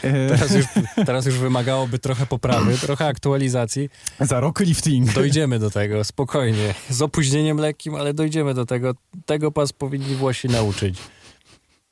E, 0.02 0.28
Teraz 0.28 0.54
już, 0.54 0.66
teraz 1.06 1.26
już 1.26 1.38
wymagałoby 1.38 1.98
trochę 1.98 2.26
poprawy, 2.26 2.78
trochę 2.78 3.06
aktualizacji. 3.06 3.88
Za 4.20 4.40
rok 4.40 4.60
lifting. 4.60 5.12
Dojdziemy 5.12 5.58
do 5.58 5.70
tego, 5.70 6.04
spokojnie. 6.04 6.74
Z 6.90 7.02
opóźnieniem 7.02 7.58
lekkim, 7.58 7.94
ale 7.94 8.14
dojdziemy 8.14 8.54
do 8.54 8.66
tego. 8.66 8.94
Tego 9.26 9.52
pas 9.52 9.72
powinni 9.72 10.14
Włosi 10.14 10.48
nauczyć. 10.48 10.98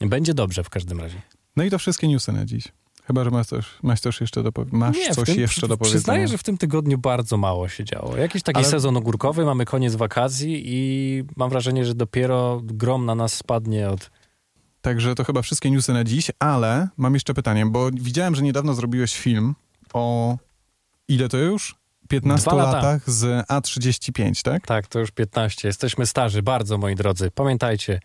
Będzie 0.00 0.34
dobrze 0.34 0.64
w 0.64 0.70
każdym 0.70 1.00
razie. 1.00 1.22
No 1.56 1.64
i 1.64 1.70
to 1.70 1.78
wszystkie 1.78 2.08
newsy 2.08 2.32
na 2.32 2.44
dziś. 2.44 2.64
Chyba, 3.12 3.24
że 3.24 3.30
masz 3.30 3.46
coś, 3.46 3.66
masz 3.82 4.00
coś 4.00 4.20
jeszcze 4.20 4.42
do, 4.42 4.50
masz 4.70 4.96
Nie, 4.96 5.14
coś 5.14 5.26
tym, 5.28 5.40
jeszcze 5.40 5.68
do 5.68 5.76
powiedzenia. 5.76 5.98
Przyznaję, 5.98 6.28
że 6.28 6.38
w 6.38 6.42
tym 6.42 6.58
tygodniu 6.58 6.98
bardzo 6.98 7.36
mało 7.36 7.68
się 7.68 7.84
działo. 7.84 8.16
Jakiś 8.16 8.42
taki 8.42 8.58
Ale- 8.58 8.66
sezon 8.68 8.96
ogórkowy, 8.96 9.44
mamy 9.44 9.64
koniec 9.64 9.94
wakacji 9.94 10.62
i 10.66 11.24
mam 11.36 11.50
wrażenie, 11.50 11.84
że 11.84 11.94
dopiero 11.94 12.60
grom 12.64 13.06
na 13.06 13.14
nas 13.14 13.34
spadnie 13.34 13.88
od... 13.88 14.10
Także 14.80 15.14
to 15.14 15.24
chyba 15.24 15.42
wszystkie 15.42 15.70
newsy 15.70 15.92
na 15.92 16.04
dziś, 16.04 16.30
ale 16.38 16.88
mam 16.96 17.14
jeszcze 17.14 17.34
pytanie, 17.34 17.66
bo 17.66 17.90
widziałem, 17.90 18.34
że 18.34 18.42
niedawno 18.42 18.74
zrobiłeś 18.74 19.18
film 19.18 19.54
o 19.92 20.36
ile 21.08 21.28
to 21.28 21.36
już? 21.38 21.74
15 22.08 22.50
Dwa 22.50 22.56
lata. 22.56 22.76
latach 22.76 23.10
z 23.10 23.46
A35, 23.48 24.42
tak? 24.42 24.66
Tak, 24.66 24.86
to 24.86 24.98
już 24.98 25.10
15. 25.10 25.68
Jesteśmy 25.68 26.06
starzy, 26.06 26.42
bardzo, 26.42 26.78
moi 26.78 26.94
drodzy. 26.94 27.30
Pamiętajcie, 27.30 28.00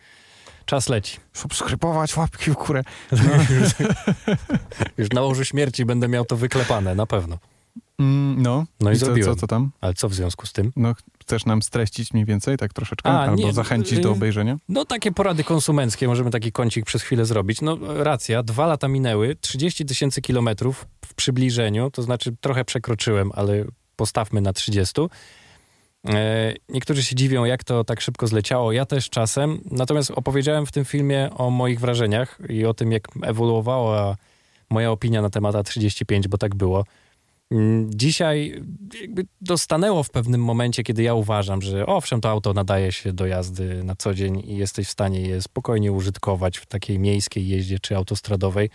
czas 0.68 0.90
leci. 0.90 1.18
Subskrybować, 1.34 2.18
łapki 2.18 2.52
w 2.52 2.54
górę. 2.54 2.84
Już 4.98 5.10
na 5.10 5.22
łożu 5.22 5.46
śmierci 5.46 5.86
będę 5.86 6.08
miał 6.08 6.26
to 6.26 6.38
wyklepane, 6.38 6.96
na 6.96 7.06
pewno. 7.06 7.38
Mm, 8.00 8.42
no. 8.42 8.66
No 8.80 8.92
i 8.92 8.98
co, 8.98 9.06
zrobiłem. 9.06 9.36
co, 9.36 9.40
co 9.42 9.48
tam? 9.48 9.72
Ale 9.82 9.94
co 9.94 10.10
w 10.10 10.14
związku 10.14 10.46
z 10.46 10.54
tym? 10.54 10.72
No, 10.76 10.94
chcesz 11.22 11.46
nam 11.46 11.62
streścić 11.62 12.14
mniej 12.14 12.26
więcej, 12.26 12.58
tak 12.58 12.74
troszeczkę? 12.74 13.10
A, 13.10 13.20
Albo 13.20 13.36
nie, 13.36 13.54
zachęcić 13.54 14.00
y- 14.00 14.02
do 14.02 14.12
obejrzenia? 14.12 14.58
No 14.70 14.86
takie 14.86 15.12
porady 15.12 15.44
konsumenckie, 15.44 16.08
możemy 16.08 16.32
taki 16.32 16.52
kącik 16.52 16.86
przez 16.86 17.02
chwilę 17.04 17.26
zrobić. 17.26 17.62
No 17.62 17.78
racja, 18.04 18.44
dwa 18.44 18.68
lata 18.68 18.88
minęły, 18.88 19.36
30 19.36 19.86
tysięcy 19.86 20.22
kilometrów 20.22 20.86
w 21.06 21.14
przybliżeniu, 21.14 21.92
to 21.92 22.02
znaczy 22.02 22.36
trochę 22.42 22.66
przekroczyłem, 22.66 23.32
ale 23.36 23.66
postawmy 23.96 24.42
na 24.42 24.54
30. 24.54 25.02
E, 26.10 26.54
niektórzy 26.70 27.04
się 27.04 27.16
dziwią, 27.16 27.46
jak 27.46 27.64
to 27.64 27.84
tak 27.84 28.02
szybko 28.02 28.28
zleciało, 28.28 28.72
ja 28.72 28.86
też 28.86 29.10
czasem. 29.10 29.62
Natomiast 29.72 30.12
opowiedziałem 30.12 30.66
w 30.66 30.72
tym 30.72 30.86
filmie 30.86 31.30
o 31.38 31.50
moich 31.50 31.80
wrażeniach 31.80 32.40
i 32.50 32.66
o 32.66 32.74
tym, 32.74 32.92
jak 32.92 33.08
ewoluowała 33.24 34.16
moja 34.70 34.92
opinia 34.92 35.22
na 35.22 35.30
temat 35.30 35.56
A35, 35.56 36.28
bo 36.28 36.38
tak 36.38 36.56
było. 36.56 36.84
Mm, 37.52 37.90
Dzisiaj 37.94 38.64
jakby 39.02 39.26
dostanęło 39.42 40.04
w 40.04 40.10
pewnym 40.10 40.44
momencie, 40.44 40.84
kiedy 40.84 41.04
ja 41.04 41.14
uważam, 41.14 41.62
że 41.62 41.86
owszem, 41.86 42.22
to 42.22 42.30
auto 42.30 42.54
nadaje 42.54 42.92
się 42.92 43.14
do 43.14 43.26
jazdy 43.26 43.84
na 43.84 43.96
co 43.96 44.14
dzień 44.14 44.44
i 44.48 44.58
jesteś 44.58 44.88
w 44.88 44.92
stanie 44.92 45.22
je 45.22 45.42
spokojnie 45.42 45.92
użytkować 45.92 46.58
w 46.58 46.66
takiej 46.66 47.00
miejskiej 47.00 47.48
jeździe 47.48 47.80
czy 47.80 47.96
autostradowej. 47.96 48.70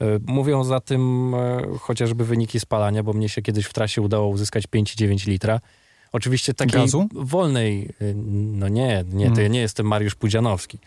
E, 0.00 0.04
Mówią 0.26 0.64
za 0.64 0.80
tym 0.80 1.34
e, 1.34 1.62
chociażby 1.80 2.24
wyniki 2.24 2.60
spalania, 2.60 3.02
bo 3.02 3.12
mnie 3.12 3.28
się 3.28 3.42
kiedyś 3.42 3.66
w 3.66 3.72
trasie 3.72 4.02
udało 4.02 4.28
uzyskać 4.28 4.64
5,9 4.66 5.28
litra. 5.28 5.60
Oczywiście 6.14 6.54
takiej 6.54 6.80
Gazu? 6.80 7.08
wolnej, 7.12 7.88
e, 8.00 8.14
no 8.14 8.68
nie, 8.68 9.04
nie, 9.12 9.26
to 9.26 9.32
Mm. 9.32 9.42
ja 9.42 9.48
nie 9.48 9.60
jestem 9.60 9.86
Mariusz 9.86 10.14
Pudzianowski. 10.14 10.78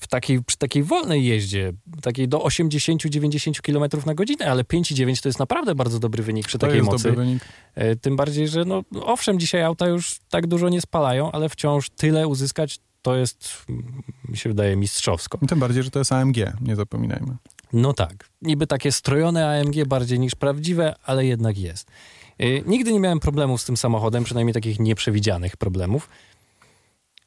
W 0.00 0.06
takiej, 0.08 0.42
przy 0.44 0.56
takiej 0.58 0.82
wolnej 0.82 1.24
jeździe, 1.24 1.72
takiej 2.02 2.28
do 2.28 2.38
80-90 2.38 3.60
km 3.60 4.06
na 4.06 4.14
godzinę, 4.14 4.50
ale 4.50 4.64
5,9 4.64 5.22
to 5.22 5.28
jest 5.28 5.38
naprawdę 5.38 5.74
bardzo 5.74 5.98
dobry 5.98 6.22
wynik 6.22 6.46
przy 6.46 6.58
To 6.58 6.66
takiej 6.66 6.76
jest 6.78 6.90
mocy. 6.90 7.08
dobry 7.08 7.24
wynik. 7.24 7.44
E, 7.74 7.96
Tym 7.96 8.16
bardziej, 8.16 8.48
że 8.48 8.64
no, 8.64 8.82
owszem, 9.02 9.40
dzisiaj 9.40 9.62
auta 9.62 9.88
już 9.88 10.16
tak 10.30 10.46
dużo 10.46 10.68
nie 10.68 10.80
spalają, 10.80 11.32
ale 11.32 11.48
wciąż 11.48 11.90
tyle 11.90 12.28
uzyskać 12.28 12.78
to 13.02 13.16
jest, 13.16 13.64
mm, 13.68 14.02
mi 14.28 14.36
się 14.36 14.48
wydaje, 14.50 14.76
mistrzowsko. 14.76 15.38
Tym 15.48 15.58
bardziej, 15.58 15.82
że 15.82 15.90
to 15.90 15.98
jest 15.98 16.12
AMG, 16.12 16.36
nie 16.60 16.76
zapominajmy. 16.76 17.36
No 17.72 17.92
tak, 17.92 18.28
niby 18.42 18.66
takie 18.66 18.92
strojone 18.92 19.60
AMG 19.60 19.84
bardziej 19.86 20.18
niż 20.20 20.34
prawdziwe, 20.34 20.94
ale 21.04 21.26
jednak 21.26 21.58
jest. 21.58 21.90
E, 22.40 22.60
Nigdy 22.66 22.92
nie 22.92 23.00
miałem 23.00 23.20
problemów 23.20 23.62
z 23.62 23.64
tym 23.64 23.76
samochodem, 23.76 24.24
przynajmniej 24.24 24.54
takich 24.54 24.80
nieprzewidzianych 24.80 25.56
problemów. 25.56 26.08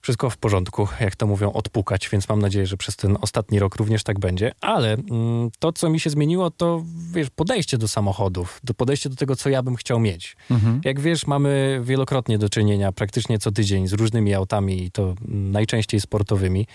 Wszystko 0.02 0.30
w 0.30 0.38
porządku, 0.38 0.88
jak 1.00 1.16
to 1.16 1.28
mówią, 1.28 1.54
odpukać, 1.54 2.10
więc 2.10 2.30
mam 2.30 2.40
nadzieję, 2.40 2.66
że 2.66 2.78
przez 2.78 2.96
ten 2.96 3.18
ostatni 3.22 3.60
rok 3.60 3.76
również 3.76 4.04
tak 4.04 4.20
będzie. 4.20 4.52
Ale 4.62 4.94
mm, 4.94 5.50
to, 5.60 5.74
co 5.74 5.90
mi 5.90 6.00
się 6.00 6.10
zmieniło, 6.10 6.52
to 6.52 6.84
wiesz, 7.12 7.30
podejście 7.30 7.78
do 7.78 7.88
samochodów, 7.88 8.60
do 8.64 8.74
podejście 8.74 9.10
do 9.10 9.16
tego, 9.16 9.36
co 9.36 9.50
ja 9.50 9.64
bym 9.64 9.76
chciał 9.76 10.00
mieć. 10.00 10.36
Mhm. 10.52 10.82
Jak 10.84 11.00
wiesz, 11.00 11.28
mamy 11.28 11.82
wielokrotnie 11.84 12.38
do 12.38 12.50
czynienia 12.50 12.92
praktycznie 12.92 13.40
co 13.40 13.52
tydzień 13.52 13.88
z 13.88 13.94
różnymi 13.94 14.34
autami 14.34 14.84
i 14.84 14.92
to 14.92 15.16
najczęściej 15.28 16.02
sportowymi. 16.02 16.68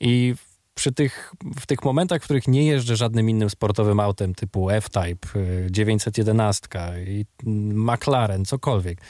I 0.00 0.34
przy 0.76 0.92
tych, 0.92 1.32
w 1.56 1.66
tych 1.66 1.84
momentach, 1.84 2.22
w 2.22 2.24
których 2.24 2.48
nie 2.48 2.66
jeżdżę 2.66 2.96
żadnym 2.96 3.30
innym 3.30 3.50
sportowym 3.50 4.00
autem 4.00 4.34
typu 4.34 4.70
F-Type, 4.70 5.38
y, 5.38 5.68
911 5.70 6.68
i 7.06 7.24
mm, 7.46 7.94
McLaren, 7.94 8.44
cokolwiek, 8.44 9.00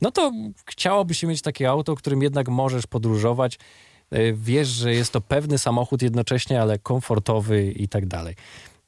no 0.00 0.10
to 0.10 0.32
chciałoby 0.66 1.14
się 1.14 1.26
mieć 1.26 1.42
takie 1.42 1.70
auto, 1.70 1.94
którym 1.94 2.22
jednak 2.22 2.48
możesz 2.48 2.86
podróżować. 2.86 3.58
Y, 4.14 4.34
Wiesz, 4.36 4.68
że 4.68 4.94
jest 4.94 5.12
to 5.12 5.20
pewny 5.20 5.58
samochód 5.58 6.02
jednocześnie, 6.02 6.60
ale 6.62 6.78
komfortowy 6.78 7.72
i 7.72 7.88
tak 7.88 8.06
dalej. 8.06 8.34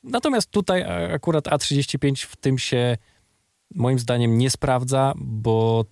Natomiast 0.04 0.50
tutaj 0.50 0.84
akurat 1.14 1.44
A35 1.44 2.26
w 2.26 2.36
tym 2.36 2.58
się 2.58 2.96
moim 3.74 3.98
zdaniem 3.98 4.38
nie 4.38 4.50
sprawdza, 4.50 5.12
bo 5.16 5.84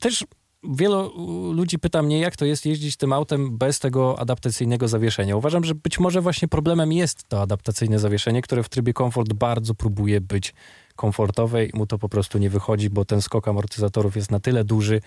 też 0.00 0.24
wielu 0.64 1.12
ludzi 1.52 1.78
pyta 1.78 2.02
mnie, 2.02 2.18
jak 2.18 2.36
to 2.36 2.44
jest 2.44 2.66
jeździć 2.66 2.96
tym 2.96 3.12
autem 3.12 3.58
bez 3.58 3.78
tego 3.78 4.18
adaptacyjnego 4.20 4.88
zawieszenia. 4.88 5.36
Uważam, 5.36 5.64
że 5.64 5.74
być 5.74 5.98
może 5.98 6.20
właśnie 6.20 6.48
problemem 6.48 6.92
jest 6.92 7.28
to 7.28 7.42
adaptacyjne 7.42 7.98
zawieszenie, 7.98 8.42
które 8.42 8.62
w 8.62 8.68
trybie 8.68 8.92
komfort 8.92 9.32
bardzo 9.32 9.74
próbuje 9.74 10.20
być 10.20 10.54
komfortowe 10.96 11.64
i 11.64 11.76
mu 11.76 11.86
to 11.86 11.98
po 11.98 12.08
prostu 12.08 12.38
nie 12.38 12.50
wychodzi, 12.50 12.90
bo 12.90 13.04
ten 13.04 13.22
skok 13.22 13.48
amortyzatorów 13.48 14.16
jest 14.16 14.30
na 14.30 14.40
tyle 14.40 14.64
duży, 14.64 15.00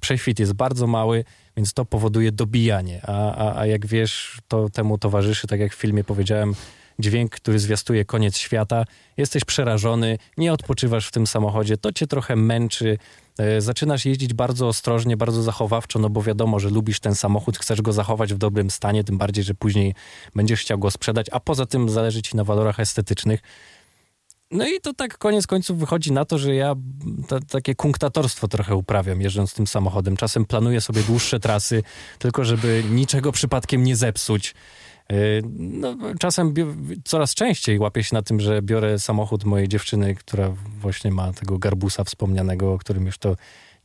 prześwit 0.00 0.38
jest 0.38 0.52
bardzo 0.52 0.86
mały, 0.86 1.24
więc 1.56 1.72
to 1.72 1.84
powoduje 1.84 2.32
dobijanie. 2.32 3.00
A, 3.06 3.34
a, 3.34 3.60
a 3.60 3.66
jak 3.66 3.86
wiesz, 3.86 4.38
to 4.48 4.68
temu 4.68 4.98
towarzyszy, 4.98 5.46
tak 5.46 5.60
jak 5.60 5.72
w 5.72 5.76
filmie 5.76 6.04
powiedziałem, 6.04 6.54
dźwięk, 7.00 7.30
który 7.30 7.58
zwiastuje 7.58 8.04
koniec 8.04 8.36
świata. 8.36 8.84
Jesteś 9.16 9.44
przerażony, 9.44 10.18
nie 10.36 10.52
odpoczywasz 10.52 11.08
w 11.08 11.10
tym 11.10 11.26
samochodzie, 11.26 11.76
to 11.76 11.92
cię 11.92 12.06
trochę 12.06 12.36
męczy. 12.36 12.98
E, 13.38 13.60
zaczynasz 13.60 14.04
jeździć 14.04 14.34
bardzo 14.34 14.68
ostrożnie, 14.68 15.16
bardzo 15.16 15.42
zachowawczo, 15.42 15.98
no 15.98 16.10
bo 16.10 16.22
wiadomo, 16.22 16.58
że 16.58 16.70
lubisz 16.70 17.00
ten 17.00 17.14
samochód, 17.14 17.58
chcesz 17.58 17.82
go 17.82 17.92
zachować 17.92 18.34
w 18.34 18.38
dobrym 18.38 18.70
stanie, 18.70 19.04
tym 19.04 19.18
bardziej, 19.18 19.44
że 19.44 19.54
później 19.54 19.94
będziesz 20.34 20.60
chciał 20.60 20.78
go 20.78 20.90
sprzedać, 20.90 21.26
a 21.32 21.40
poza 21.40 21.66
tym 21.66 21.88
zależy 21.88 22.22
ci 22.22 22.36
na 22.36 22.44
walorach 22.44 22.80
estetycznych. 22.80 23.40
No 24.50 24.68
i 24.68 24.80
to 24.80 24.94
tak 24.94 25.18
koniec 25.18 25.46
końców 25.46 25.78
wychodzi 25.78 26.12
na 26.12 26.24
to, 26.24 26.38
że 26.38 26.54
ja 26.54 26.74
to, 27.28 27.40
takie 27.40 27.74
kunktatorstwo 27.74 28.48
trochę 28.48 28.74
uprawiam 28.74 29.20
jeżdżąc 29.20 29.54
tym 29.54 29.66
samochodem. 29.66 30.16
Czasem 30.16 30.44
planuję 30.44 30.80
sobie 30.80 31.02
dłuższe 31.02 31.40
trasy, 31.40 31.82
tylko 32.18 32.44
żeby 32.44 32.84
niczego 32.90 33.32
przypadkiem 33.32 33.84
nie 33.84 33.96
zepsuć. 33.96 34.54
E, 35.10 35.14
no, 35.58 35.96
czasem 36.18 36.54
coraz 37.04 37.34
częściej 37.34 37.78
łapię 37.78 38.04
się 38.04 38.14
na 38.14 38.22
tym, 38.22 38.40
że 38.40 38.62
biorę 38.62 38.98
samochód 38.98 39.44
mojej 39.44 39.68
dziewczyny, 39.68 40.14
która 40.14 40.54
właśnie 40.80 41.10
ma 41.10 41.32
tego 41.32 41.58
garbusa 41.58 42.04
wspomnianego, 42.04 42.72
o 42.72 42.78
którym 42.78 43.06
już 43.06 43.18
to 43.18 43.36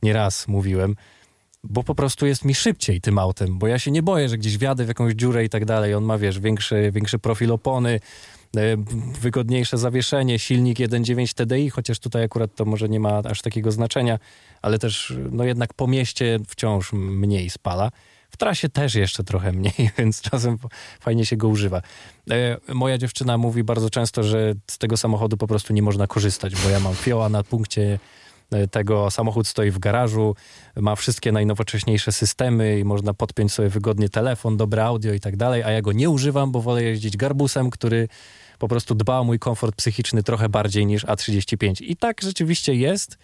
nieraz 0.02 0.48
mówiłem, 0.48 0.96
bo 1.64 1.82
po 1.82 1.94
prostu 1.94 2.26
jest 2.26 2.44
mi 2.44 2.54
szybciej 2.54 3.00
tym 3.00 3.18
autem, 3.18 3.58
bo 3.58 3.66
ja 3.66 3.78
się 3.78 3.90
nie 3.90 4.02
boję, 4.02 4.28
że 4.28 4.38
gdzieś 4.38 4.58
wjadę 4.58 4.84
w 4.84 4.88
jakąś 4.88 5.14
dziurę 5.14 5.44
i 5.44 5.48
tak 5.48 5.64
dalej. 5.64 5.94
On 5.94 6.04
ma, 6.04 6.18
wiesz, 6.18 6.40
większy, 6.40 6.90
większy 6.92 7.18
profil 7.18 7.52
opony, 7.52 8.00
e, 8.56 8.60
wygodniejsze 9.20 9.78
zawieszenie, 9.78 10.38
silnik 10.38 10.78
1.9 10.78 11.34
TDI, 11.34 11.70
chociaż 11.70 11.98
tutaj 11.98 12.24
akurat 12.24 12.54
to 12.54 12.64
może 12.64 12.88
nie 12.88 13.00
ma 13.00 13.18
aż 13.18 13.42
takiego 13.42 13.72
znaczenia, 13.72 14.18
ale 14.62 14.78
też 14.78 15.14
no 15.30 15.44
jednak 15.44 15.74
po 15.74 15.86
mieście 15.86 16.38
wciąż 16.48 16.92
mniej 16.92 17.50
spala. 17.50 17.90
W 18.36 18.38
trasie 18.38 18.68
też 18.68 18.94
jeszcze 18.94 19.24
trochę 19.24 19.52
mniej, 19.52 19.90
więc 19.98 20.20
czasem 20.20 20.58
fajnie 21.00 21.26
się 21.26 21.36
go 21.36 21.48
używa. 21.48 21.82
E, 22.30 22.56
moja 22.74 22.98
dziewczyna 22.98 23.38
mówi 23.38 23.64
bardzo 23.64 23.90
często, 23.90 24.22
że 24.22 24.54
z 24.66 24.78
tego 24.78 24.96
samochodu 24.96 25.36
po 25.36 25.46
prostu 25.46 25.72
nie 25.72 25.82
można 25.82 26.06
korzystać, 26.06 26.54
bo 26.62 26.68
ja 26.68 26.80
mam 26.80 26.94
fioła 26.94 27.28
na 27.28 27.42
punkcie 27.42 27.98
e, 28.50 28.68
tego 28.68 29.10
samochód 29.10 29.48
stoi 29.48 29.70
w 29.70 29.78
garażu, 29.78 30.36
ma 30.76 30.96
wszystkie 30.96 31.32
najnowocześniejsze 31.32 32.12
systemy 32.12 32.78
i 32.78 32.84
można 32.84 33.14
podpiąć 33.14 33.52
sobie 33.52 33.68
wygodnie 33.68 34.08
telefon, 34.08 34.56
dobre 34.56 34.84
audio 34.84 35.12
i 35.12 35.20
tak 35.20 35.36
dalej, 35.36 35.62
a 35.62 35.70
ja 35.70 35.82
go 35.82 35.92
nie 35.92 36.10
używam, 36.10 36.52
bo 36.52 36.60
wolę 36.60 36.82
jeździć 36.82 37.16
garbusem, 37.16 37.70
który 37.70 38.08
po 38.58 38.68
prostu 38.68 38.94
dba 38.94 39.18
o 39.18 39.24
mój 39.24 39.38
komfort 39.38 39.76
psychiczny 39.76 40.22
trochę 40.22 40.48
bardziej 40.48 40.86
niż 40.86 41.04
A35. 41.04 41.84
I 41.84 41.96
tak 41.96 42.22
rzeczywiście 42.22 42.74
jest. 42.74 43.18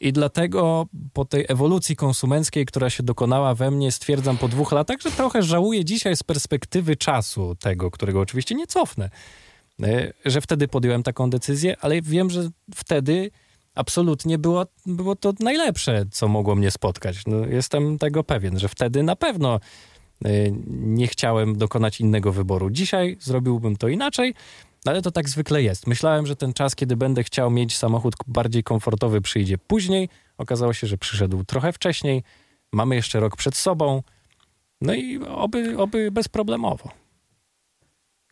I 0.00 0.12
dlatego 0.12 0.86
po 1.12 1.24
tej 1.24 1.44
ewolucji 1.48 1.96
konsumenckiej, 1.96 2.66
która 2.66 2.90
się 2.90 3.02
dokonała 3.02 3.54
we 3.54 3.70
mnie, 3.70 3.92
stwierdzam 3.92 4.36
po 4.36 4.48
dwóch 4.48 4.72
latach, 4.72 5.00
że 5.00 5.10
trochę 5.10 5.42
żałuję 5.42 5.84
dzisiaj 5.84 6.16
z 6.16 6.22
perspektywy 6.22 6.96
czasu 6.96 7.54
tego, 7.54 7.90
którego 7.90 8.20
oczywiście 8.20 8.54
nie 8.54 8.66
cofnę, 8.66 9.10
e, 9.82 10.12
że 10.24 10.40
wtedy 10.40 10.68
podjąłem 10.68 11.02
taką 11.02 11.30
decyzję, 11.30 11.76
ale 11.80 12.02
wiem, 12.02 12.30
że 12.30 12.50
wtedy 12.74 13.30
absolutnie 13.74 14.38
było, 14.38 14.66
było 14.86 15.16
to 15.16 15.32
najlepsze, 15.40 16.04
co 16.10 16.28
mogło 16.28 16.54
mnie 16.54 16.70
spotkać. 16.70 17.22
No, 17.26 17.46
jestem 17.46 17.98
tego 17.98 18.24
pewien, 18.24 18.58
że 18.58 18.68
wtedy 18.68 19.02
na 19.02 19.16
pewno 19.16 19.60
e, 20.24 20.30
nie 20.68 21.06
chciałem 21.06 21.58
dokonać 21.58 22.00
innego 22.00 22.32
wyboru. 22.32 22.70
Dzisiaj 22.70 23.16
zrobiłbym 23.20 23.76
to 23.76 23.88
inaczej, 23.88 24.34
ale 24.84 25.02
to 25.02 25.10
tak 25.10 25.28
zwykle 25.28 25.62
jest. 25.62 25.86
Myślałem, 25.86 26.26
że 26.26 26.36
ten 26.36 26.52
czas, 26.52 26.74
kiedy 26.74 26.96
będę 26.96 27.24
chciał 27.24 27.50
mieć 27.50 27.76
samochód 27.76 28.14
bardziej 28.26 28.62
komfortowy, 28.62 29.20
przyjdzie 29.20 29.58
później. 29.58 30.08
Okazało 30.38 30.72
się, 30.72 30.86
że 30.86 30.98
przyszedł 30.98 31.44
trochę 31.44 31.72
wcześniej. 31.72 32.22
Mamy 32.72 32.94
jeszcze 32.94 33.20
rok 33.20 33.36
przed 33.36 33.56
sobą. 33.56 34.02
No 34.80 34.94
i 34.94 35.18
oby, 35.18 35.78
oby 35.78 36.10
bezproblemowo. 36.10 36.90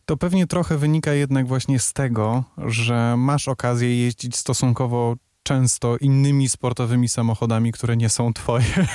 To 0.05 0.17
pewnie 0.17 0.47
trochę 0.47 0.77
wynika 0.77 1.13
jednak 1.13 1.47
właśnie 1.47 1.79
z 1.79 1.93
tego, 1.93 2.43
że 2.57 3.17
masz 3.17 3.47
okazję 3.47 4.03
jeździć 4.03 4.35
stosunkowo 4.35 5.15
często 5.43 5.97
innymi 5.97 6.49
sportowymi 6.49 7.09
samochodami, 7.09 7.71
które 7.71 7.97
nie 7.97 8.09
są 8.09 8.33
twoje. 8.33 8.65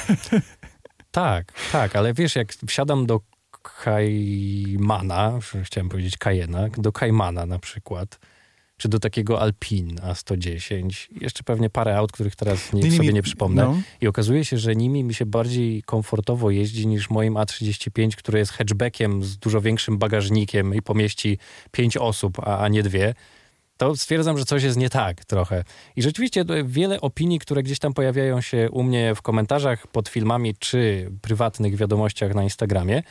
Tak, 1.10 1.52
tak, 1.72 1.96
ale 1.96 2.14
wiesz, 2.14 2.36
jak 2.36 2.52
wsiadam 2.52 3.06
do 3.06 3.20
Kaimana, 3.84 5.38
chciałem 5.62 5.88
powiedzieć 5.88 6.16
Kajena, 6.18 6.68
do 6.78 6.92
Kaimana 6.92 7.46
na 7.46 7.58
przykład, 7.58 8.18
czy 8.76 8.88
do 8.88 8.98
takiego 8.98 9.40
Alpin 9.40 9.96
A110, 9.96 11.08
jeszcze 11.20 11.42
pewnie 11.42 11.70
parę 11.70 11.96
aut, 11.96 12.12
których 12.12 12.36
teraz 12.36 12.72
nie, 12.72 12.92
sobie 12.92 13.12
nie 13.12 13.22
przypomnę. 13.22 13.62
No. 13.62 13.80
I 14.00 14.08
okazuje 14.08 14.44
się, 14.44 14.58
że 14.58 14.76
nimi 14.76 15.04
mi 15.04 15.14
się 15.14 15.26
bardziej 15.26 15.82
komfortowo 15.82 16.50
jeździ 16.50 16.86
niż 16.86 17.10
moim 17.10 17.34
A35, 17.34 18.16
który 18.16 18.38
jest 18.38 18.52
hatchbackiem 18.52 19.24
z 19.24 19.38
dużo 19.38 19.60
większym 19.60 19.98
bagażnikiem 19.98 20.74
i 20.74 20.82
pomieści 20.82 21.38
pięć 21.72 21.96
osób, 21.96 22.38
a, 22.38 22.58
a 22.58 22.68
nie 22.68 22.82
dwie 22.82 23.14
to 23.76 23.96
stwierdzam, 23.96 24.38
że 24.38 24.44
coś 24.44 24.62
jest 24.62 24.76
nie 24.76 24.90
tak 24.90 25.24
trochę. 25.24 25.64
I 25.96 26.02
rzeczywiście 26.02 26.44
wiele 26.64 27.00
opinii, 27.00 27.38
które 27.38 27.62
gdzieś 27.62 27.78
tam 27.78 27.94
pojawiają 27.94 28.40
się 28.40 28.70
u 28.70 28.82
mnie 28.82 29.14
w 29.14 29.22
komentarzach 29.22 29.86
pod 29.86 30.08
filmami 30.08 30.54
czy 30.58 31.10
prywatnych 31.22 31.76
wiadomościach 31.76 32.34
na 32.34 32.42
Instagramie, 32.42 33.02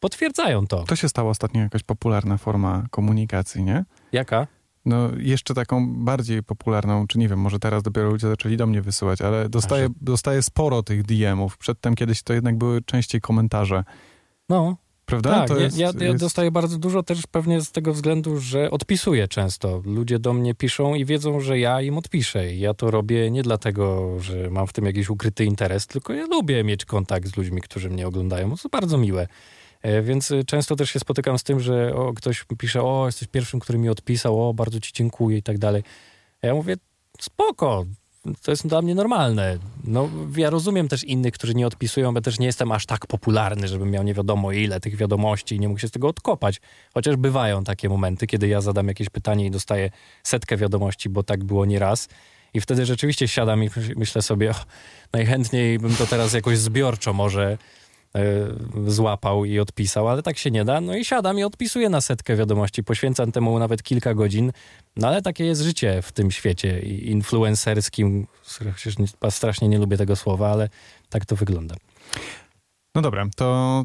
potwierdzają 0.00 0.66
to. 0.66 0.84
To 0.84 0.96
się 0.96 1.08
stało 1.08 1.30
ostatnio 1.30 1.60
jakaś 1.60 1.82
popularna 1.82 2.36
forma 2.36 2.86
komunikacji, 2.90 3.62
nie? 3.62 3.84
Jaka? 4.12 4.46
No, 4.84 5.10
jeszcze 5.18 5.54
taką 5.54 6.04
bardziej 6.04 6.42
popularną, 6.42 7.06
czy 7.06 7.18
nie 7.18 7.28
wiem, 7.28 7.38
może 7.38 7.58
teraz 7.58 7.82
dopiero 7.82 8.10
ludzie 8.10 8.28
zaczęli 8.28 8.56
do 8.56 8.66
mnie 8.66 8.82
wysyłać, 8.82 9.20
ale 9.20 9.48
dostaję, 9.48 9.88
dostaję 10.00 10.42
sporo 10.42 10.82
tych 10.82 11.02
DM-ów. 11.02 11.58
Przedtem 11.58 11.94
kiedyś 11.94 12.22
to 12.22 12.32
jednak 12.32 12.58
były 12.58 12.82
częściej 12.82 13.20
komentarze. 13.20 13.84
No. 14.48 14.76
Prawda? 15.06 15.46
Tak, 15.46 15.60
jest, 15.60 15.78
ja, 15.78 15.92
ja 16.00 16.06
jest... 16.06 16.20
dostaję 16.20 16.50
bardzo 16.50 16.78
dużo 16.78 17.02
też 17.02 17.26
pewnie 17.26 17.60
z 17.60 17.72
tego 17.72 17.92
względu, 17.92 18.40
że 18.40 18.70
odpisuję 18.70 19.28
często. 19.28 19.82
Ludzie 19.84 20.18
do 20.18 20.32
mnie 20.32 20.54
piszą 20.54 20.94
i 20.94 21.04
wiedzą, 21.04 21.40
że 21.40 21.58
ja 21.58 21.80
im 21.80 21.98
odpiszę. 21.98 22.52
I 22.54 22.60
ja 22.60 22.74
to 22.74 22.90
robię 22.90 23.30
nie 23.30 23.42
dlatego, 23.42 24.16
że 24.20 24.50
mam 24.50 24.66
w 24.66 24.72
tym 24.72 24.86
jakiś 24.86 25.10
ukryty 25.10 25.44
interes, 25.44 25.86
tylko 25.86 26.12
ja 26.12 26.26
lubię 26.26 26.64
mieć 26.64 26.84
kontakt 26.84 27.28
z 27.28 27.36
ludźmi, 27.36 27.60
którzy 27.60 27.90
mnie 27.90 28.06
oglądają. 28.06 28.56
To 28.56 28.68
bardzo 28.68 28.98
miłe. 28.98 29.26
E, 29.82 30.02
więc 30.02 30.30
y, 30.30 30.44
często 30.44 30.76
też 30.76 30.90
się 30.90 31.00
spotykam 31.00 31.38
z 31.38 31.42
tym, 31.42 31.60
że 31.60 31.94
o, 31.94 32.12
ktoś 32.12 32.44
pisze, 32.58 32.82
o, 32.82 33.06
jesteś 33.06 33.28
pierwszym, 33.28 33.60
który 33.60 33.78
mi 33.78 33.88
odpisał, 33.88 34.48
o, 34.48 34.54
bardzo 34.54 34.80
ci 34.80 34.92
dziękuję 34.92 35.38
i 35.38 35.42
tak 35.42 35.58
dalej. 35.58 35.82
Ja 36.42 36.54
mówię, 36.54 36.76
spoko, 37.20 37.84
to 38.42 38.50
jest 38.52 38.66
dla 38.66 38.82
mnie 38.82 38.94
normalne. 38.94 39.58
No, 39.84 40.08
ja 40.36 40.50
rozumiem 40.50 40.88
też 40.88 41.04
innych, 41.04 41.34
którzy 41.34 41.54
nie 41.54 41.66
odpisują, 41.66 42.14
bo 42.14 42.20
też 42.20 42.38
nie 42.38 42.46
jestem 42.46 42.72
aż 42.72 42.86
tak 42.86 43.06
popularny, 43.06 43.68
żebym 43.68 43.90
miał 43.90 44.02
nie 44.04 44.14
wiadomo 44.14 44.52
ile 44.52 44.80
tych 44.80 44.96
wiadomości 44.96 45.54
i 45.54 45.60
nie 45.60 45.68
mógł 45.68 45.80
się 45.80 45.88
z 45.88 45.90
tego 45.90 46.08
odkopać. 46.08 46.60
Chociaż 46.94 47.16
bywają 47.16 47.64
takie 47.64 47.88
momenty, 47.88 48.26
kiedy 48.26 48.48
ja 48.48 48.60
zadam 48.60 48.88
jakieś 48.88 49.08
pytanie 49.08 49.46
i 49.46 49.50
dostaję 49.50 49.90
setkę 50.22 50.56
wiadomości, 50.56 51.08
bo 51.08 51.22
tak 51.22 51.44
było 51.44 51.66
nieraz. 51.66 52.08
I 52.54 52.60
wtedy 52.60 52.86
rzeczywiście 52.86 53.28
siadam 53.28 53.64
i 53.64 53.70
myślę 53.96 54.22
sobie, 54.22 54.54
najchętniej 55.12 55.78
bym 55.78 55.96
to 55.96 56.06
teraz 56.06 56.32
jakoś 56.32 56.58
zbiorczo 56.58 57.12
może 57.12 57.58
złapał 58.86 59.44
i 59.44 59.58
odpisał, 59.58 60.08
ale 60.08 60.22
tak 60.22 60.38
się 60.38 60.50
nie 60.50 60.64
da. 60.64 60.80
No 60.80 60.96
i 60.96 61.04
siadam 61.04 61.38
i 61.38 61.42
odpisuję 61.42 61.88
na 61.88 62.00
setkę 62.00 62.36
wiadomości. 62.36 62.84
Poświęcam 62.84 63.32
temu 63.32 63.58
nawet 63.58 63.82
kilka 63.82 64.14
godzin. 64.14 64.52
No 64.96 65.08
ale 65.08 65.22
takie 65.22 65.44
jest 65.44 65.60
życie 65.60 66.02
w 66.02 66.12
tym 66.12 66.30
świecie 66.30 66.80
influencerskim. 66.80 68.26
Strasznie 69.30 69.68
nie 69.68 69.78
lubię 69.78 69.96
tego 69.96 70.16
słowa, 70.16 70.50
ale 70.52 70.68
tak 71.08 71.26
to 71.26 71.36
wygląda. 71.36 71.74
No 72.94 73.02
dobra, 73.02 73.26
to 73.36 73.84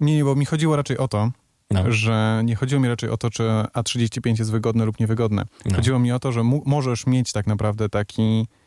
nie, 0.00 0.24
bo 0.24 0.34
mi 0.34 0.44
chodziło 0.44 0.76
raczej 0.76 0.98
o 0.98 1.08
to, 1.08 1.30
no. 1.70 1.92
że 1.92 2.42
nie 2.44 2.56
chodziło 2.56 2.80
mi 2.80 2.88
raczej 2.88 3.10
o 3.10 3.16
to, 3.16 3.30
czy 3.30 3.42
A35 3.74 4.38
jest 4.38 4.50
wygodne 4.50 4.84
lub 4.84 5.00
niewygodne. 5.00 5.44
No. 5.64 5.76
Chodziło 5.76 5.98
mi 5.98 6.12
o 6.12 6.18
to, 6.18 6.32
że 6.32 6.42
możesz 6.64 7.06
mieć 7.06 7.32
tak 7.32 7.46
naprawdę 7.46 7.88
taki 7.88 8.46
E, 8.46 8.63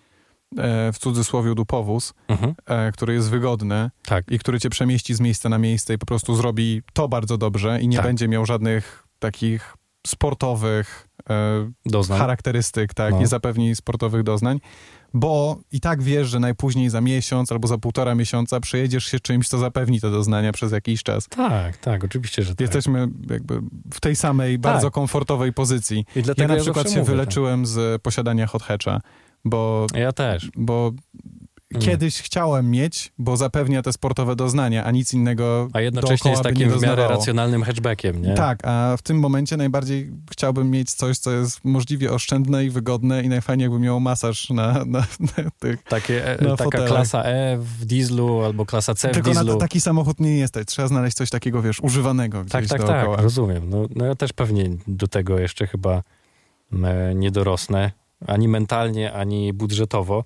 w 0.94 0.98
cudzysłowie 1.00 1.56
dupowóz, 1.56 2.14
mhm. 2.28 2.56
E, 2.66 2.92
który 2.92 3.14
jest 3.14 3.30
wygodny 3.30 3.90
tak. 4.06 4.26
i 4.32 4.40
który 4.40 4.60
cię 4.60 4.70
przemieści 4.70 5.16
z 5.16 5.20
miejsca 5.20 5.50
na 5.50 5.58
miejsce 5.58 5.94
i 5.94 5.98
po 5.98 6.06
prostu 6.06 6.36
zrobi 6.36 6.82
to 6.94 7.08
bardzo 7.08 7.38
dobrze 7.38 7.82
i 7.82 7.88
nie 7.88 7.98
tak. 7.98 8.06
będzie 8.06 8.28
miał 8.28 8.46
żadnych 8.46 9.08
takich 9.20 9.74
sportowych 10.08 11.08
e, 11.30 11.72
doznań. 11.86 12.20
charakterystyk, 12.20 12.94
tak, 12.94 13.14
no. 13.14 13.20
nie 13.20 13.28
zapewni 13.28 13.76
sportowych 13.76 14.24
doznań, 14.24 14.60
bo 15.14 15.60
i 15.72 15.80
tak 15.80 16.02
wiesz, 16.04 16.28
że 16.28 16.40
najpóźniej 16.40 16.90
za 16.90 17.02
miesiąc 17.02 17.52
albo 17.52 17.68
za 17.68 17.78
półtora 17.78 18.16
miesiąca 18.16 18.60
przejedziesz 18.60 19.06
się 19.06 19.20
czymś, 19.20 19.48
co 19.48 19.58
zapewni 19.58 20.02
te 20.02 20.12
doznania 20.12 20.52
przez 20.52 20.72
jakiś 20.72 21.04
czas. 21.04 21.28
Tak, 21.28 21.78
tak, 21.78 22.04
oczywiście, 22.04 22.44
że 22.44 22.50
tak. 22.50 22.62
Jesteśmy 22.62 23.08
jakby 23.30 23.62
w 23.94 24.00
tej 24.00 24.16
samej 24.16 24.56
tak. 24.56 24.62
bardzo 24.62 24.92
komfortowej 24.92 25.54
pozycji. 25.54 26.06
I 26.16 26.24
ja 26.38 26.48
na 26.48 26.56
przykład 26.56 26.86
ja 26.86 26.94
się 26.94 27.00
mówię, 27.00 27.12
wyleczyłem 27.12 27.60
tak. 27.60 27.68
z 27.68 28.02
posiadania 28.02 28.48
hot 28.48 28.64
hatcha 28.64 29.02
bo... 29.46 29.88
Ja 29.94 30.12
też. 30.12 30.52
Bo 30.56 30.92
Mm. 31.74 31.82
kiedyś 31.82 32.22
chciałem 32.22 32.72
mieć, 32.72 33.14
bo 33.18 33.38
zapewnia 33.38 33.82
te 33.82 33.94
sportowe 33.94 34.36
doznania, 34.36 34.84
a 34.84 34.92
nic 34.92 35.14
innego 35.14 35.68
A 35.74 35.82
jednocześnie 35.82 36.32
jest 36.32 36.44
takim 36.44 36.70
w 36.72 36.82
miarę 36.82 37.08
racjonalnym 37.08 37.64
hatchbackiem, 37.64 38.22
nie? 38.22 38.34
Tak, 38.34 38.60
a 38.64 38.96
w 38.98 39.02
tym 39.02 39.20
momencie 39.20 39.58
najbardziej 39.58 40.12
chciałbym 40.32 40.72
mieć 40.72 40.92
coś, 40.94 41.18
co 41.18 41.32
jest 41.32 41.66
możliwie 41.66 42.14
oszczędne 42.14 42.66
i 42.66 42.70
wygodne 42.70 43.24
i 43.24 43.30
najfajniej 43.30 43.64
jakby 43.66 43.80
miało 43.80 44.00
masaż 44.00 44.50
na, 44.50 44.74
na, 44.74 45.00
na 45.20 45.52
tych. 45.60 45.84
Takie, 45.84 46.28
e, 46.32 46.38
taka 46.38 46.64
fotelach. 46.64 46.88
klasa 46.90 47.24
E 47.24 47.58
w 47.58 47.86
dieslu 47.86 48.44
albo 48.44 48.66
klasa 48.66 48.96
C 48.96 49.10
w 49.10 49.12
Tylko 49.14 49.34
na 49.34 49.44
dieslu. 49.44 49.60
taki 49.60 49.82
samochód 49.82 50.20
nie 50.20 50.38
jest. 50.38 50.60
Trzeba 50.68 50.88
znaleźć 50.88 51.18
coś 51.18 51.30
takiego, 51.30 51.62
wiesz, 51.62 51.80
używanego 51.80 52.42
gdzieś 52.42 52.52
Tak, 52.52 52.68
tak, 52.68 52.80
dookoła. 52.82 53.16
tak, 53.16 53.24
rozumiem. 53.24 53.70
No, 53.70 53.86
no 53.96 54.06
ja 54.06 54.16
też 54.16 54.34
pewnie 54.34 54.70
do 54.88 55.08
tego 55.08 55.40
jeszcze 55.40 55.68
chyba 55.68 56.04
e, 56.84 57.16
nie 57.16 57.32
dorosnę, 57.32 57.92
ani 58.28 58.48
mentalnie, 58.48 59.14
ani 59.14 59.54
budżetowo, 59.54 60.24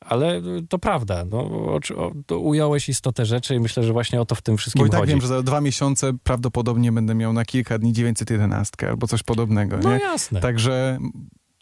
ale 0.00 0.42
to 0.68 0.78
prawda. 0.78 1.24
No, 1.30 1.38
o, 1.38 1.80
to 2.26 2.38
ująłeś 2.38 2.88
istotę 2.88 3.26
rzeczy 3.26 3.54
i 3.54 3.60
myślę, 3.60 3.82
że 3.82 3.92
właśnie 3.92 4.20
o 4.20 4.24
to 4.24 4.34
w 4.34 4.42
tym 4.42 4.56
wszystkim 4.56 4.82
Bo 4.82 4.86
i 4.86 4.90
tak 4.90 5.00
chodzi. 5.00 5.10
wiem, 5.10 5.20
że 5.20 5.26
za 5.26 5.42
dwa 5.42 5.60
miesiące 5.60 6.12
prawdopodobnie 6.22 6.92
będę 6.92 7.14
miał 7.14 7.32
na 7.32 7.44
kilka 7.44 7.78
dni 7.78 7.92
911 7.92 8.88
albo 8.88 9.06
coś 9.06 9.22
podobnego, 9.22 9.76
No 9.82 9.92
nie? 9.96 9.98
jasne. 10.04 10.40
Także 10.40 10.98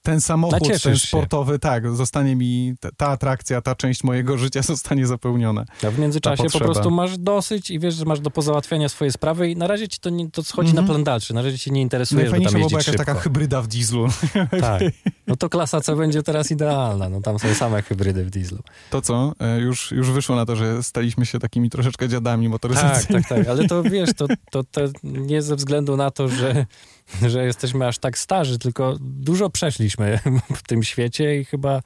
ten 0.03 0.21
samochód, 0.21 0.61
Nacieszysz 0.61 0.83
ten 0.83 0.97
się. 0.97 1.07
sportowy, 1.07 1.59
tak, 1.59 1.97
zostanie 1.97 2.37
mi, 2.37 2.75
ta, 2.81 2.88
ta 2.97 3.09
atrakcja, 3.09 3.61
ta 3.61 3.75
część 3.75 4.05
mojego 4.05 4.38
życia 4.38 4.62
zostanie 4.73 5.07
zapełniona. 5.07 5.65
A 5.87 5.91
w 5.91 5.99
międzyczasie 5.99 6.45
po 6.53 6.59
prostu 6.59 6.91
masz 6.91 7.19
dosyć 7.19 7.71
i 7.71 7.79
wiesz, 7.79 7.95
że 7.95 8.05
masz 8.05 8.21
do 8.21 8.31
pozałatwiania 8.31 8.88
swoje 8.88 9.12
sprawy 9.12 9.51
i 9.51 9.57
na 9.57 9.67
razie 9.67 9.88
ci 9.88 9.99
to, 10.01 10.11
nie, 10.11 10.31
to 10.31 10.43
schodzi 10.43 10.69
Mhm. 10.71 10.85
na 10.87 10.91
plan 10.93 11.05
dalszy. 11.05 11.35
Na 11.35 11.43
razie 11.43 11.59
cię 11.59 11.71
nie 11.71 11.81
interesuje, 11.83 12.21
tam 12.21 12.31
Najfajniejsza 12.31 12.59
byłaby 12.59 12.75
jeździć 12.75 12.88
jakaś 12.95 13.07
taka 13.07 13.21
hybryda 13.21 13.62
w 13.62 13.67
dieslu. 13.67 14.07
Tak. 14.61 14.83
No 15.27 15.37
to 15.37 15.49
klasa 15.49 15.81
C 15.81 15.97
będzie 15.97 16.23
teraz 16.23 16.51
idealna. 16.51 17.09
No 17.09 17.21
tam 17.21 17.38
są 17.38 17.55
same 17.55 17.83
hybrydy 17.83 18.25
w 18.25 18.31
dieslu. 18.31 18.59
To 18.91 19.03
co? 19.03 19.33
E, 19.41 19.61
Już, 19.61 19.91
już 19.93 20.11
wyszło 20.11 20.37
na 20.37 20.47
to, 20.47 20.57
że 20.57 20.83
staliśmy 20.83 21.27
się 21.27 21.38
takimi 21.38 21.71
troszeczkę 21.71 22.09
dziadami 22.09 22.45
Tak, 22.47 22.51
motoryzacyjnymi. 22.53 23.25
tak, 23.25 23.38
tak. 23.38 23.49
Ale 23.49 23.69
to 23.69 23.83
wiesz, 23.93 24.11
to, 24.17 24.27
to, 24.51 24.65
to 24.65 24.81
nie 25.05 25.43
ze 25.43 25.57
względu 25.57 25.97
na 25.97 26.11
to, 26.11 26.29
że, 26.29 26.67
że 27.33 27.45
jesteśmy 27.45 27.87
aż 27.87 27.99
tak 27.99 28.19
starzy, 28.19 28.59
tylko 28.59 28.97
dużo 29.01 29.51
przeszliśmy 29.51 30.19
w 30.57 30.62
tym 30.62 30.83
świecie 30.83 31.41
i 31.41 31.45
chyba 31.45 31.83